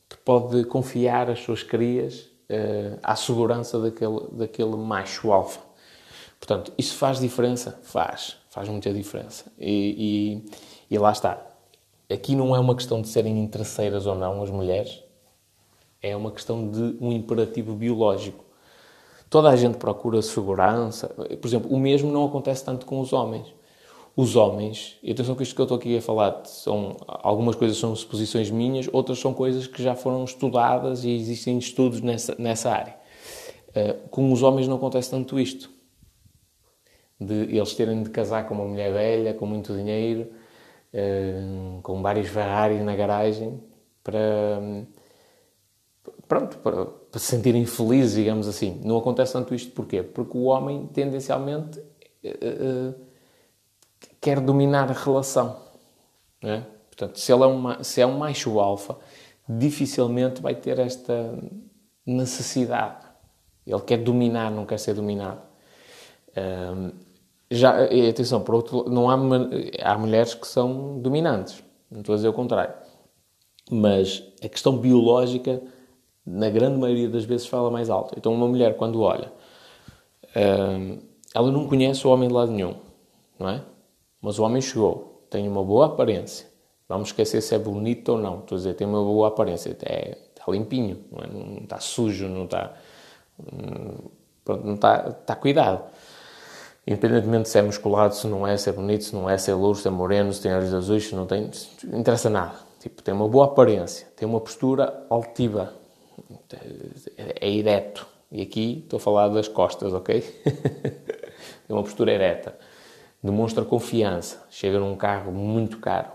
que 0.09 0.17
pode 0.17 0.65
confiar 0.65 1.29
as 1.29 1.39
suas 1.39 1.63
crias 1.63 2.29
uh, 2.49 2.99
à 3.01 3.15
segurança 3.15 3.79
daquele, 3.79 4.19
daquele 4.31 4.75
macho 4.75 5.31
alfa. 5.31 5.61
Portanto, 6.39 6.73
isso 6.77 6.95
faz 6.95 7.19
diferença? 7.19 7.79
Faz. 7.83 8.37
Faz 8.49 8.67
muita 8.69 8.93
diferença. 8.93 9.51
E, 9.57 10.43
e, 10.89 10.95
e 10.95 10.97
lá 10.97 11.11
está. 11.11 11.41
Aqui 12.11 12.35
não 12.35 12.55
é 12.55 12.59
uma 12.59 12.75
questão 12.75 13.01
de 13.01 13.07
serem 13.07 13.39
interesseiras 13.39 14.05
ou 14.05 14.13
não 14.13 14.43
as 14.43 14.49
mulheres, 14.49 15.01
é 16.01 16.15
uma 16.15 16.31
questão 16.31 16.69
de 16.69 16.97
um 16.99 17.11
imperativo 17.11 17.73
biológico. 17.73 18.43
Toda 19.33 19.49
a 19.49 19.55
gente 19.55 19.77
procura 19.77 20.21
segurança. 20.21 21.07
Por 21.07 21.47
exemplo, 21.47 21.67
o 21.71 21.79
mesmo 21.79 22.11
não 22.11 22.23
acontece 22.23 22.63
tanto 22.63 22.85
com 22.85 22.99
os 22.99 23.11
homens. 23.11 23.47
Os 24.15 24.35
homens, 24.35 24.99
e 25.01 25.11
atenção 25.11 25.33
que 25.33 25.41
isto 25.41 25.55
que 25.55 25.61
eu 25.61 25.63
estou 25.63 25.75
aqui 25.75 25.97
a 25.97 26.01
falar, 26.03 26.45
são, 26.45 26.95
algumas 27.07 27.55
coisas 27.55 27.75
são 27.77 27.95
suposições 27.95 28.51
minhas, 28.51 28.87
outras 28.93 29.17
são 29.17 29.33
coisas 29.33 29.65
que 29.65 29.81
já 29.81 29.95
foram 29.95 30.23
estudadas 30.23 31.03
e 31.03 31.09
existem 31.09 31.57
estudos 31.57 31.99
nessa, 31.99 32.35
nessa 32.37 32.69
área. 32.69 32.95
Uh, 33.69 34.07
com 34.09 34.31
os 34.31 34.43
homens 34.43 34.67
não 34.67 34.75
acontece 34.75 35.09
tanto 35.09 35.39
isto. 35.39 35.67
De 37.19 37.57
eles 37.57 37.73
terem 37.73 38.03
de 38.03 38.11
casar 38.11 38.47
com 38.47 38.53
uma 38.53 38.65
mulher 38.65 38.93
velha, 38.93 39.33
com 39.33 39.47
muito 39.47 39.73
dinheiro, 39.73 40.29
uh, 40.93 41.81
com 41.81 42.03
vários 42.03 42.27
Ferraris 42.27 42.83
na 42.83 42.95
garagem, 42.95 43.59
para 44.03 44.61
pronto, 46.27 46.59
para, 46.59 47.02
se 47.19 47.27
sentirem 47.27 47.65
felizes, 47.65 48.15
digamos 48.15 48.47
assim. 48.47 48.81
Não 48.83 48.97
acontece 48.97 49.33
tanto 49.33 49.53
isto 49.53 49.71
porquê? 49.71 50.01
Porque 50.01 50.37
o 50.37 50.43
homem 50.43 50.87
tendencialmente 50.87 51.79
uh, 51.79 52.93
quer 54.19 54.39
dominar 54.39 54.89
a 54.89 54.93
relação. 54.93 55.57
É? 56.41 56.61
Portanto, 56.87 57.19
se, 57.19 57.31
ele 57.31 57.43
é 57.43 57.47
uma, 57.47 57.83
se 57.83 58.01
é 58.01 58.05
um 58.05 58.17
macho 58.17 58.59
alfa, 58.59 58.97
dificilmente 59.47 60.41
vai 60.41 60.55
ter 60.55 60.79
esta 60.79 61.37
necessidade. 62.05 63.05
Ele 63.65 63.81
quer 63.81 63.97
dominar, 63.97 64.51
não 64.51 64.65
quer 64.65 64.79
ser 64.79 64.93
dominado. 64.93 65.41
Um, 66.35 66.91
já, 67.49 67.83
atenção, 67.83 68.41
por 68.41 68.55
outro 68.55 68.89
não 68.89 69.09
há, 69.09 69.15
há 69.83 69.97
mulheres 69.97 70.33
que 70.33 70.47
são 70.47 70.99
dominantes, 70.99 71.63
não 71.89 71.99
estou 71.99 72.13
a 72.13 72.15
dizer 72.15 72.27
o 72.27 72.33
contrário. 72.33 72.73
Mas 73.71 74.23
a 74.43 74.49
questão 74.49 74.77
biológica 74.77 75.61
na 76.25 76.49
grande 76.49 76.77
maioria 76.79 77.09
das 77.09 77.25
vezes 77.25 77.47
fala 77.47 77.69
mais 77.69 77.89
alto. 77.89 78.13
Então, 78.17 78.33
uma 78.33 78.47
mulher, 78.47 78.75
quando 78.77 79.01
olha, 79.01 79.31
hum, 80.35 80.99
ela 81.33 81.51
não 81.51 81.67
conhece 81.67 82.05
o 82.07 82.11
homem 82.11 82.27
de 82.27 82.33
lado 82.33 82.51
nenhum, 82.51 82.75
não 83.39 83.49
é? 83.49 83.61
Mas 84.21 84.39
o 84.39 84.43
homem 84.43 84.61
chegou, 84.61 85.25
tem 85.29 85.47
uma 85.47 85.63
boa 85.63 85.87
aparência. 85.87 86.47
Vamos 86.87 87.09
esquecer 87.09 87.41
se 87.41 87.55
é 87.55 87.59
bonito 87.59 88.09
ou 88.09 88.17
não. 88.17 88.39
Estou 88.39 88.55
a 88.55 88.59
dizer, 88.59 88.73
tem 88.75 88.85
uma 88.87 89.01
boa 89.01 89.29
aparência. 89.29 89.75
É, 89.83 90.17
está 90.29 90.51
limpinho, 90.51 91.03
não, 91.11 91.23
é? 91.23 91.27
não 91.27 91.57
está 91.63 91.79
sujo, 91.79 92.27
não 92.27 92.45
está. 92.45 92.73
Hum, 93.39 94.09
pronto, 94.45 94.65
não 94.65 94.75
está, 94.75 95.09
está 95.09 95.35
cuidado. 95.35 95.83
Independentemente 96.85 97.47
se 97.47 97.57
é 97.57 97.61
musculado, 97.61 98.13
se 98.13 98.27
não 98.27 98.45
é, 98.45 98.57
se 98.57 98.69
é 98.69 98.73
bonito, 98.73 99.05
se 99.05 99.15
não 99.15 99.29
é, 99.29 99.37
se 99.37 99.49
é 99.49 99.53
louro, 99.53 99.77
se 99.77 99.87
é 99.87 99.91
moreno, 99.91 100.33
se 100.33 100.41
tem 100.41 100.53
olhos 100.53 100.73
azuis, 100.73 101.07
se 101.07 101.15
não 101.15 101.25
tem. 101.25 101.49
Não 101.85 101.99
interessa 101.99 102.29
nada. 102.29 102.55
Tipo, 102.79 103.01
tem 103.01 103.13
uma 103.13 103.27
boa 103.27 103.45
aparência, 103.45 104.07
tem 104.15 104.27
uma 104.27 104.41
postura 104.41 105.05
altiva, 105.09 105.73
é 107.15 107.49
ereto. 107.49 108.07
E 108.31 108.41
aqui 108.41 108.81
estou 108.83 108.97
a 108.97 108.99
falar 108.99 109.27
das 109.29 109.47
costas, 109.47 109.93
ok? 109.93 110.21
Tem 110.21 111.69
uma 111.69 111.83
postura 111.83 112.11
ereta. 112.11 112.57
Demonstra 113.21 113.63
confiança. 113.63 114.43
Chega 114.49 114.79
num 114.79 114.95
carro 114.95 115.31
muito 115.31 115.77
caro. 115.77 116.11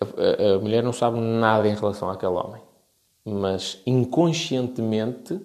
A, 0.00 0.04
a, 0.04 0.54
a, 0.56 0.58
mulher 0.58 0.82
não 0.82 0.92
sabe 0.92 1.18
nada 1.18 1.66
em 1.66 1.74
relação 1.74 2.10
àquele 2.10 2.32
homem. 2.32 2.62
Mas 3.24 3.80
inconscientemente 3.86 5.40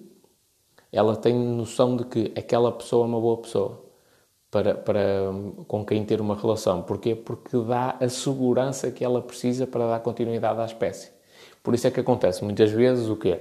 ela 0.92 1.16
tem 1.16 1.34
noção 1.34 1.96
de 1.96 2.04
que 2.04 2.34
aquela 2.36 2.72
pessoa 2.72 3.06
é 3.06 3.08
uma 3.08 3.22
boa 3.22 3.38
pessoa 3.38 3.86
para, 4.52 4.74
para 4.76 5.02
com 5.68 5.86
quem 5.86 6.04
ter 6.04 6.20
uma 6.20 6.36
relação. 6.36 6.82
Porquê? 6.82 7.16
Porque 7.16 7.58
dá 7.60 7.96
a 8.00 8.10
segurança 8.10 8.92
que 8.92 9.06
ela 9.06 9.22
precisa 9.22 9.68
para 9.68 9.88
dar 9.88 10.00
continuidade 10.00 10.60
à 10.60 10.66
espécie. 10.66 11.12
Por 11.64 11.74
isso 11.74 11.88
é 11.88 11.92
que 11.92 12.00
acontece 12.00 12.44
muitas 12.44 12.72
vezes 12.72 13.08
o 13.08 13.16
quê? 13.16 13.40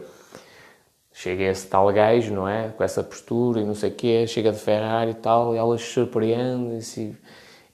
Chega 1.21 1.43
esse 1.43 1.66
tal 1.66 1.93
gajo, 1.93 2.33
não 2.33 2.49
é? 2.49 2.69
Com 2.69 2.85
essa 2.85 3.03
postura 3.03 3.61
e 3.61 3.64
não 3.64 3.75
sei 3.75 3.91
o 3.91 3.93
quê, 3.93 4.25
chega 4.29 4.53
de 4.53 4.59
Ferrari 4.61 5.11
e 5.11 5.14
tal, 5.14 5.53
e 5.53 5.59
elas 5.59 5.83
surpreendem-se 5.83 7.16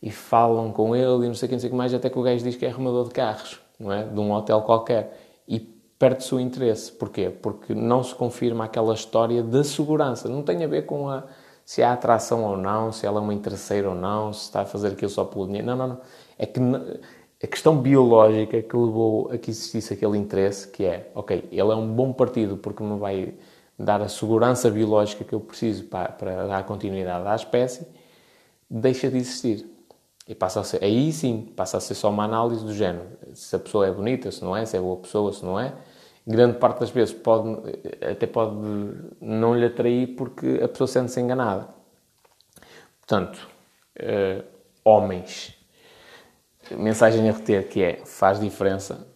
e, 0.03 0.09
e, 0.09 0.11
falam 0.11 0.73
com 0.73 0.97
ele 0.97 1.27
e 1.27 1.29
não 1.29 1.35
sei 1.35 1.47
o 1.47 1.49
que, 1.51 1.55
não 1.55 1.61
sei 1.61 1.69
o 1.69 1.73
que 1.73 1.77
mais, 1.77 1.93
até 1.93 2.09
que 2.09 2.19
o 2.19 2.23
gajo 2.23 2.43
diz 2.43 2.57
que 2.57 2.65
é 2.65 2.71
arrumador 2.71 3.05
de 3.05 3.11
carros, 3.11 3.61
não 3.79 3.93
é? 3.93 4.03
De 4.03 4.19
um 4.19 4.33
hotel 4.33 4.63
qualquer. 4.63 5.43
E 5.47 5.61
perde-se 5.61 6.35
o 6.35 6.41
interesse. 6.41 6.91
Porquê? 6.93 7.29
Porque 7.29 7.75
não 7.75 8.03
se 8.03 8.15
confirma 8.15 8.65
aquela 8.65 8.95
história 8.95 9.43
da 9.43 9.63
segurança. 9.63 10.27
Não 10.27 10.43
tem 10.43 10.65
a 10.65 10.67
ver 10.67 10.87
com 10.87 11.11
a, 11.11 11.25
se 11.67 11.83
há 11.83 11.93
atração 11.93 12.45
ou 12.45 12.57
não, 12.57 12.93
se 12.93 13.05
ela 13.05 13.21
é 13.21 13.23
uma 13.23 13.35
interesseira 13.35 13.91
ou 13.91 13.95
não, 13.95 14.33
se 14.33 14.45
está 14.45 14.63
a 14.63 14.65
fazer 14.65 14.89
aquilo 14.93 15.11
só 15.11 15.23
pelo 15.23 15.45
dinheiro. 15.45 15.67
Não, 15.67 15.77
não, 15.77 15.89
não. 15.89 16.01
É 16.39 16.47
que 16.47 16.59
a 17.43 17.47
questão 17.47 17.76
biológica 17.76 18.62
que 18.62 18.76
levou 18.76 19.30
a 19.30 19.39
que 19.39 19.51
existisse 19.51 19.93
aquele 19.93 20.16
interesse, 20.16 20.68
que 20.68 20.85
é, 20.85 21.11
ok, 21.14 21.49
ele 21.51 21.61
é 21.61 21.74
um 21.74 21.93
bom 21.93 22.12
partido 22.12 22.57
porque 22.57 22.82
me 22.82 22.99
vai 22.99 23.35
dar 23.78 24.01
a 24.01 24.09
segurança 24.09 24.70
biológica 24.70 25.24
que 25.24 25.35
eu 25.35 25.41
preciso 25.41 25.85
para, 25.85 26.11
para 26.12 26.47
dar 26.47 26.64
continuidade 26.64 27.26
à 27.26 27.35
espécie, 27.35 27.87
deixa 28.70 29.11
de 29.11 29.18
existir. 29.18 29.66
E 30.26 30.35
passa 30.35 30.61
a 30.61 30.64
ser, 30.64 30.82
aí 30.82 31.12
sim, 31.12 31.53
passa 31.55 31.76
a 31.76 31.80
ser 31.80 31.95
só 31.95 32.09
uma 32.09 32.24
análise 32.24 32.64
do 32.64 32.72
género. 32.72 33.07
Se 33.35 33.55
a 33.55 33.59
pessoa 33.59 33.87
é 33.87 33.91
bonita, 33.91 34.30
se 34.30 34.43
não 34.43 34.57
é, 34.57 34.64
se 34.64 34.74
é 34.74 34.80
boa 34.80 34.97
pessoa, 34.97 35.30
se 35.32 35.45
não 35.45 35.61
é. 35.61 35.74
Grande 36.26 36.57
parte 36.59 36.80
das 36.80 36.89
vezes 36.89 37.12
pode, 37.12 37.61
até 38.01 38.26
pode 38.26 38.57
não 39.20 39.55
lhe 39.55 39.66
atrair 39.66 40.16
porque 40.16 40.61
a 40.62 40.68
pessoa 40.68 40.89
sente-se 40.89 41.20
enganada. 41.20 41.68
Portanto, 43.01 43.47
uh, 44.01 44.43
homens 44.82 45.54
mensagem 46.73 47.29
a 47.29 47.33
reter 47.33 47.69
que 47.69 47.83
é, 47.83 48.05
faz 48.05 48.41
diferença 48.41 49.07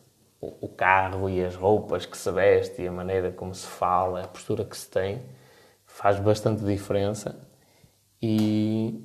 o 0.40 0.68
carro 0.68 1.28
e 1.28 1.44
as 1.44 1.55
roupas 1.55 2.07
que 2.07 2.16
se 2.16 2.30
veste 2.30 2.82
e 2.82 2.86
a 2.86 2.92
maneira 2.92 3.32
como 3.32 3.55
se 3.55 3.66
fala, 3.66 4.22
a 4.22 4.28
postura 4.28 4.64
que 4.64 4.76
se 4.76 4.88
tem, 4.88 5.20
faz 5.84 6.20
bastante 6.20 6.64
diferença 6.64 7.36
e 8.22 9.05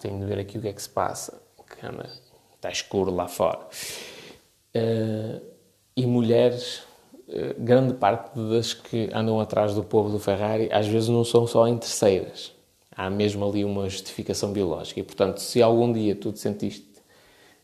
tenho 0.00 0.18
de 0.20 0.26
ver 0.26 0.38
aqui 0.38 0.58
o 0.58 0.60
que 0.60 0.68
é 0.68 0.72
que 0.72 0.82
se 0.82 0.90
passa. 0.90 1.40
Está 2.54 2.70
escuro 2.70 3.10
lá 3.10 3.26
fora. 3.26 3.66
Uh, 4.76 5.42
e 5.96 6.06
mulheres, 6.06 6.82
uh, 7.28 7.54
grande 7.58 7.94
parte 7.94 8.38
das 8.38 8.74
que 8.74 9.08
andam 9.14 9.40
atrás 9.40 9.74
do 9.74 9.82
povo 9.82 10.10
do 10.10 10.18
Ferrari, 10.18 10.68
às 10.70 10.86
vezes 10.86 11.08
não 11.08 11.24
são 11.24 11.46
só 11.46 11.66
em 11.66 11.78
terceiras 11.78 12.54
há 12.94 13.08
mesmo 13.08 13.46
ali 13.48 13.64
uma 13.64 13.88
justificação 13.88 14.52
biológica. 14.52 15.00
E, 15.00 15.02
portanto, 15.02 15.38
se 15.38 15.62
algum 15.62 15.92
dia 15.92 16.14
tu 16.14 16.32
te 16.32 16.38
sentiste 16.38 16.90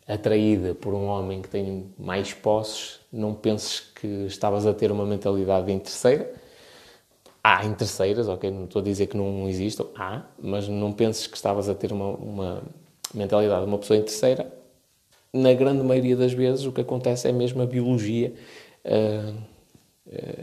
atraída 0.06 0.74
por 0.74 0.94
um 0.94 1.06
homem 1.06 1.42
que 1.42 1.48
tem 1.48 1.92
mais 1.98 2.32
posses, 2.32 3.00
não 3.12 3.34
penses 3.34 3.80
que 3.80 4.06
estavas 4.26 4.66
a 4.66 4.72
ter 4.72 4.92
uma 4.92 5.04
mentalidade 5.04 5.70
em 5.72 5.78
terceira. 5.78 6.32
Há 7.42 7.64
em 7.64 7.74
terceiras, 7.74 8.28
ok? 8.28 8.50
Não 8.50 8.64
estou 8.64 8.80
a 8.80 8.84
dizer 8.84 9.06
que 9.06 9.16
não 9.16 9.48
existam, 9.48 9.86
há, 9.96 10.22
mas 10.38 10.68
não 10.68 10.92
penses 10.92 11.26
que 11.26 11.36
estavas 11.36 11.68
a 11.68 11.74
ter 11.74 11.92
uma, 11.92 12.10
uma 12.10 12.62
mentalidade 13.14 13.62
de 13.62 13.68
uma 13.68 13.78
pessoa 13.78 13.98
em 13.98 14.02
terceira. 14.02 14.52
Na 15.32 15.52
grande 15.52 15.82
maioria 15.82 16.16
das 16.16 16.32
vezes, 16.32 16.64
o 16.64 16.72
que 16.72 16.80
acontece 16.80 17.28
é 17.28 17.32
mesmo 17.32 17.62
a 17.62 17.66
biologia. 17.66 18.32
Uh, 18.84 19.56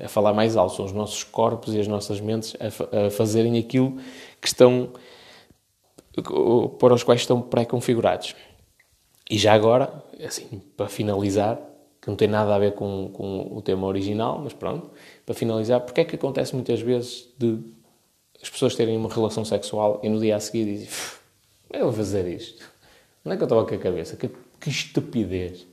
a 0.03 0.07
falar 0.07 0.33
mais 0.33 0.57
alto. 0.57 0.75
São 0.75 0.85
os 0.85 0.91
nossos 0.91 1.23
corpos 1.23 1.73
e 1.73 1.79
as 1.79 1.87
nossas 1.87 2.19
mentes 2.19 2.55
a, 2.59 3.07
a 3.07 3.09
fazerem 3.09 3.57
aquilo 3.57 3.97
que 4.43 4.49
estão, 4.49 4.91
para 6.77 6.93
os 6.93 7.01
quais 7.01 7.21
estão 7.21 7.41
pré-configurados. 7.41 8.35
E 9.31 9.37
já 9.37 9.53
agora, 9.53 10.03
assim, 10.21 10.61
para 10.75 10.89
finalizar, 10.89 11.57
que 12.01 12.09
não 12.09 12.17
tem 12.17 12.27
nada 12.27 12.53
a 12.53 12.59
ver 12.59 12.73
com, 12.73 13.09
com 13.13 13.55
o 13.55 13.61
tema 13.61 13.87
original, 13.87 14.41
mas 14.43 14.51
pronto, 14.51 14.91
para 15.25 15.33
finalizar, 15.33 15.79
porque 15.79 16.01
é 16.01 16.03
que 16.03 16.17
acontece 16.17 16.53
muitas 16.53 16.81
vezes 16.81 17.33
de 17.37 17.57
as 18.41 18.49
pessoas 18.49 18.75
terem 18.75 18.97
uma 18.97 19.07
relação 19.07 19.45
sexual 19.45 20.01
e 20.03 20.09
no 20.09 20.19
dia 20.19 20.35
a 20.35 20.39
seguir 20.41 20.65
dizem 20.65 20.89
eu 21.71 21.85
vou 21.85 21.93
fazer 21.93 22.27
isto? 22.27 22.69
Onde 23.25 23.35
é 23.35 23.37
que 23.37 23.43
eu 23.43 23.45
estava 23.45 23.65
com 23.65 23.73
a 23.73 23.77
cabeça? 23.77 24.17
Que, 24.17 24.29
que 24.59 24.69
estupidez! 24.69 25.65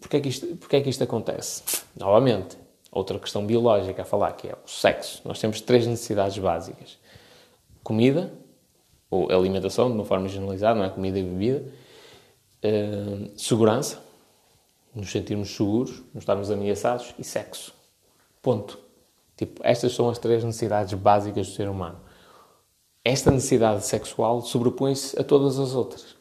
Porquê 0.00 0.16
é 0.16 0.20
que, 0.20 0.28
isto, 0.30 0.46
porquê 0.56 0.76
é 0.76 0.80
que 0.80 0.88
isto 0.88 1.04
acontece? 1.04 1.62
Novamente, 1.94 2.56
outra 2.90 3.18
questão 3.18 3.44
biológica 3.46 4.02
a 4.02 4.04
falar, 4.06 4.32
que 4.32 4.48
é 4.48 4.54
o 4.54 4.68
sexo. 4.68 5.20
Nós 5.24 5.38
temos 5.38 5.60
três 5.60 5.86
necessidades 5.86 6.38
básicas. 6.38 6.98
Comida, 7.86 8.32
ou 9.08 9.30
alimentação, 9.30 9.86
de 9.88 9.94
uma 9.94 10.04
forma 10.04 10.26
generalizada, 10.26 10.76
não 10.76 10.84
é? 10.84 10.90
Comida 10.90 11.20
e 11.20 11.22
bebida. 11.22 11.72
Uh, 12.64 13.30
segurança, 13.38 14.02
nos 14.92 15.08
sentirmos 15.08 15.54
seguros, 15.54 16.02
não 16.12 16.18
estarmos 16.18 16.50
ameaçados. 16.50 17.14
E 17.16 17.22
sexo. 17.22 17.72
Ponto. 18.42 18.76
Tipo, 19.36 19.60
estas 19.62 19.92
são 19.92 20.08
as 20.08 20.18
três 20.18 20.42
necessidades 20.42 20.94
básicas 20.94 21.46
do 21.46 21.52
ser 21.54 21.68
humano. 21.68 22.00
Esta 23.04 23.30
necessidade 23.30 23.86
sexual 23.86 24.42
sobrepõe-se 24.42 25.16
a 25.16 25.22
todas 25.22 25.56
as 25.60 25.72
outras. 25.72 26.16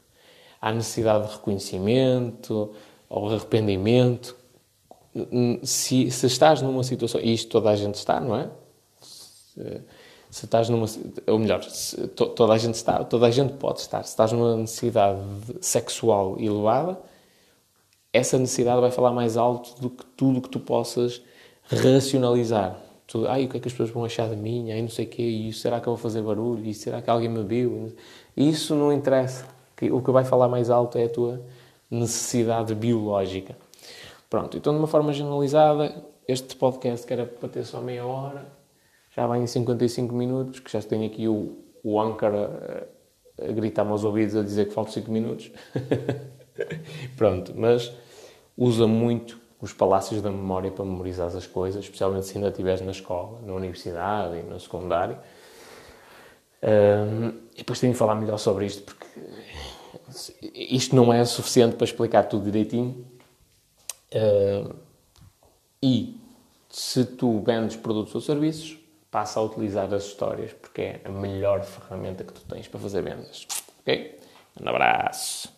Há 0.62 0.72
necessidade 0.72 1.26
de 1.26 1.34
reconhecimento, 1.34 2.76
ou 3.10 3.28
arrependimento, 3.28 4.36
se, 5.64 6.12
se 6.12 6.28
estás 6.28 6.62
numa 6.62 6.84
situação, 6.84 7.20
e 7.22 7.34
isto 7.34 7.50
toda 7.50 7.72
a 7.72 7.76
gente 7.76 7.96
está, 7.96 8.20
não 8.20 8.36
é? 8.36 8.52
Se, 9.02 9.82
se 10.36 10.44
estás 10.44 10.68
numa. 10.68 10.86
Ou 11.28 11.40
melhor, 11.40 11.64
se, 11.64 12.10
to, 12.10 12.26
toda, 12.26 12.52
a 12.52 12.58
gente 12.58 12.76
está, 12.76 13.02
toda 13.06 13.26
a 13.26 13.32
gente 13.32 13.54
pode 13.54 13.80
estar. 13.80 14.04
Se 14.04 14.10
estás 14.10 14.34
numa 14.34 14.58
necessidade 14.58 15.22
sexual 15.62 16.36
elevada, 16.38 17.00
essa 18.12 18.38
necessidade 18.38 18.82
vai 18.82 18.92
falar 18.92 19.14
mais 19.14 19.38
alto 19.38 19.82
do 19.82 19.90
que 19.90 20.06
tudo 20.08 20.42
que 20.42 20.50
tu 20.50 20.60
possas 20.60 21.22
racionalizar. 21.70 22.76
Tu, 23.08 23.26
ai, 23.30 23.46
o 23.46 23.48
que 23.48 23.56
é 23.56 23.60
que 23.62 23.70
as 23.70 23.74
pessoas 23.74 23.92
vão 23.92 24.04
achar 24.04 24.28
de 24.28 24.36
mim? 24.36 24.74
Ai, 24.74 24.82
não 24.82 24.90
sei 24.90 25.06
o 25.06 25.08
quê. 25.08 25.24
E 25.24 25.54
será 25.54 25.80
que 25.80 25.88
eu 25.88 25.94
vou 25.94 25.98
fazer 25.98 26.22
barulho? 26.22 26.66
E 26.66 26.74
será 26.74 27.02
que 27.02 27.10
alguém 27.10 27.30
me 27.30 27.42
viu? 27.42 27.96
Isso 28.36 28.76
não 28.76 28.92
interessa. 28.92 29.46
O 29.90 30.02
que 30.02 30.12
vai 30.12 30.26
falar 30.26 30.50
mais 30.50 30.70
alto 30.70 30.98
é 30.98 31.06
a 31.06 31.10
tua 31.10 31.42
necessidade 31.90 32.76
biológica. 32.76 33.56
Pronto, 34.30 34.58
então 34.58 34.74
de 34.74 34.80
uma 34.80 34.88
forma 34.88 35.14
generalizada, 35.14 35.96
este 36.28 36.58
podcast 36.58 37.08
que 37.08 37.14
era 37.14 37.26
para 37.26 37.48
ter 37.48 37.64
só 37.64 37.80
meia 37.80 38.06
hora, 38.06 38.65
já 39.16 39.26
vai 39.26 39.40
em 39.40 39.48
55 39.48 40.14
minutos, 40.14 40.60
que 40.60 40.72
já 40.72 40.82
tenho 40.82 41.06
aqui 41.06 41.28
o, 41.28 41.58
o 41.84 42.02
Anchor 42.02 42.34
a, 42.34 43.46
a 43.46 43.52
gritar-me 43.52 43.92
aos 43.92 44.04
ouvidos 44.04 44.36
a 44.36 44.44
dizer 44.44 44.68
que 44.68 44.74
faltam 44.74 44.94
5 44.94 45.10
minutos. 45.10 45.52
Pronto, 47.16 47.54
mas 47.56 47.94
usa 48.58 48.86
muito 48.86 49.40
os 49.62 49.72
palácios 49.72 50.22
da 50.22 50.30
memória 50.30 50.70
para 50.70 50.84
memorizar 50.84 51.28
as 51.28 51.48
coisas, 51.48 51.84
especialmente 51.84 52.26
se 52.26 52.38
ainda 52.38 52.50
estiveres 52.50 52.82
na 52.82 52.92
escola, 52.92 53.42
na 53.42 53.54
universidade 53.54 54.38
e 54.38 54.44
no 54.44 54.60
secundário. 54.60 55.18
Um, 56.62 57.30
e 57.54 57.58
depois 57.60 57.80
tenho 57.80 57.94
de 57.94 58.00
falar 58.00 58.16
melhor 58.16 58.38
sobre 58.38 58.66
isto, 58.66 58.84
porque 58.84 59.06
isto 60.54 60.96
não 60.96 61.14
é 61.14 61.24
suficiente 61.24 61.76
para 61.76 61.86
explicar 61.86 62.24
tudo 62.24 62.44
direitinho. 62.44 63.06
Uh, 64.14 64.76
e 65.82 66.20
se 66.70 67.06
tu 67.06 67.40
vendes 67.42 67.76
produtos 67.76 68.14
ou 68.14 68.22
serviços, 68.22 68.85
passa 69.16 69.40
a 69.40 69.44
utilizar 69.44 69.94
as 69.94 70.04
histórias, 70.04 70.52
porque 70.52 70.82
é 70.82 71.02
a 71.06 71.10
melhor 71.10 71.64
ferramenta 71.64 72.22
que 72.26 72.34
tu 72.34 72.42
tens 72.42 72.68
para 72.68 72.82
fazer 72.82 73.02
vendas. 73.02 73.48
Ok? 73.80 74.20
Um 74.62 74.68
abraço. 74.68 75.55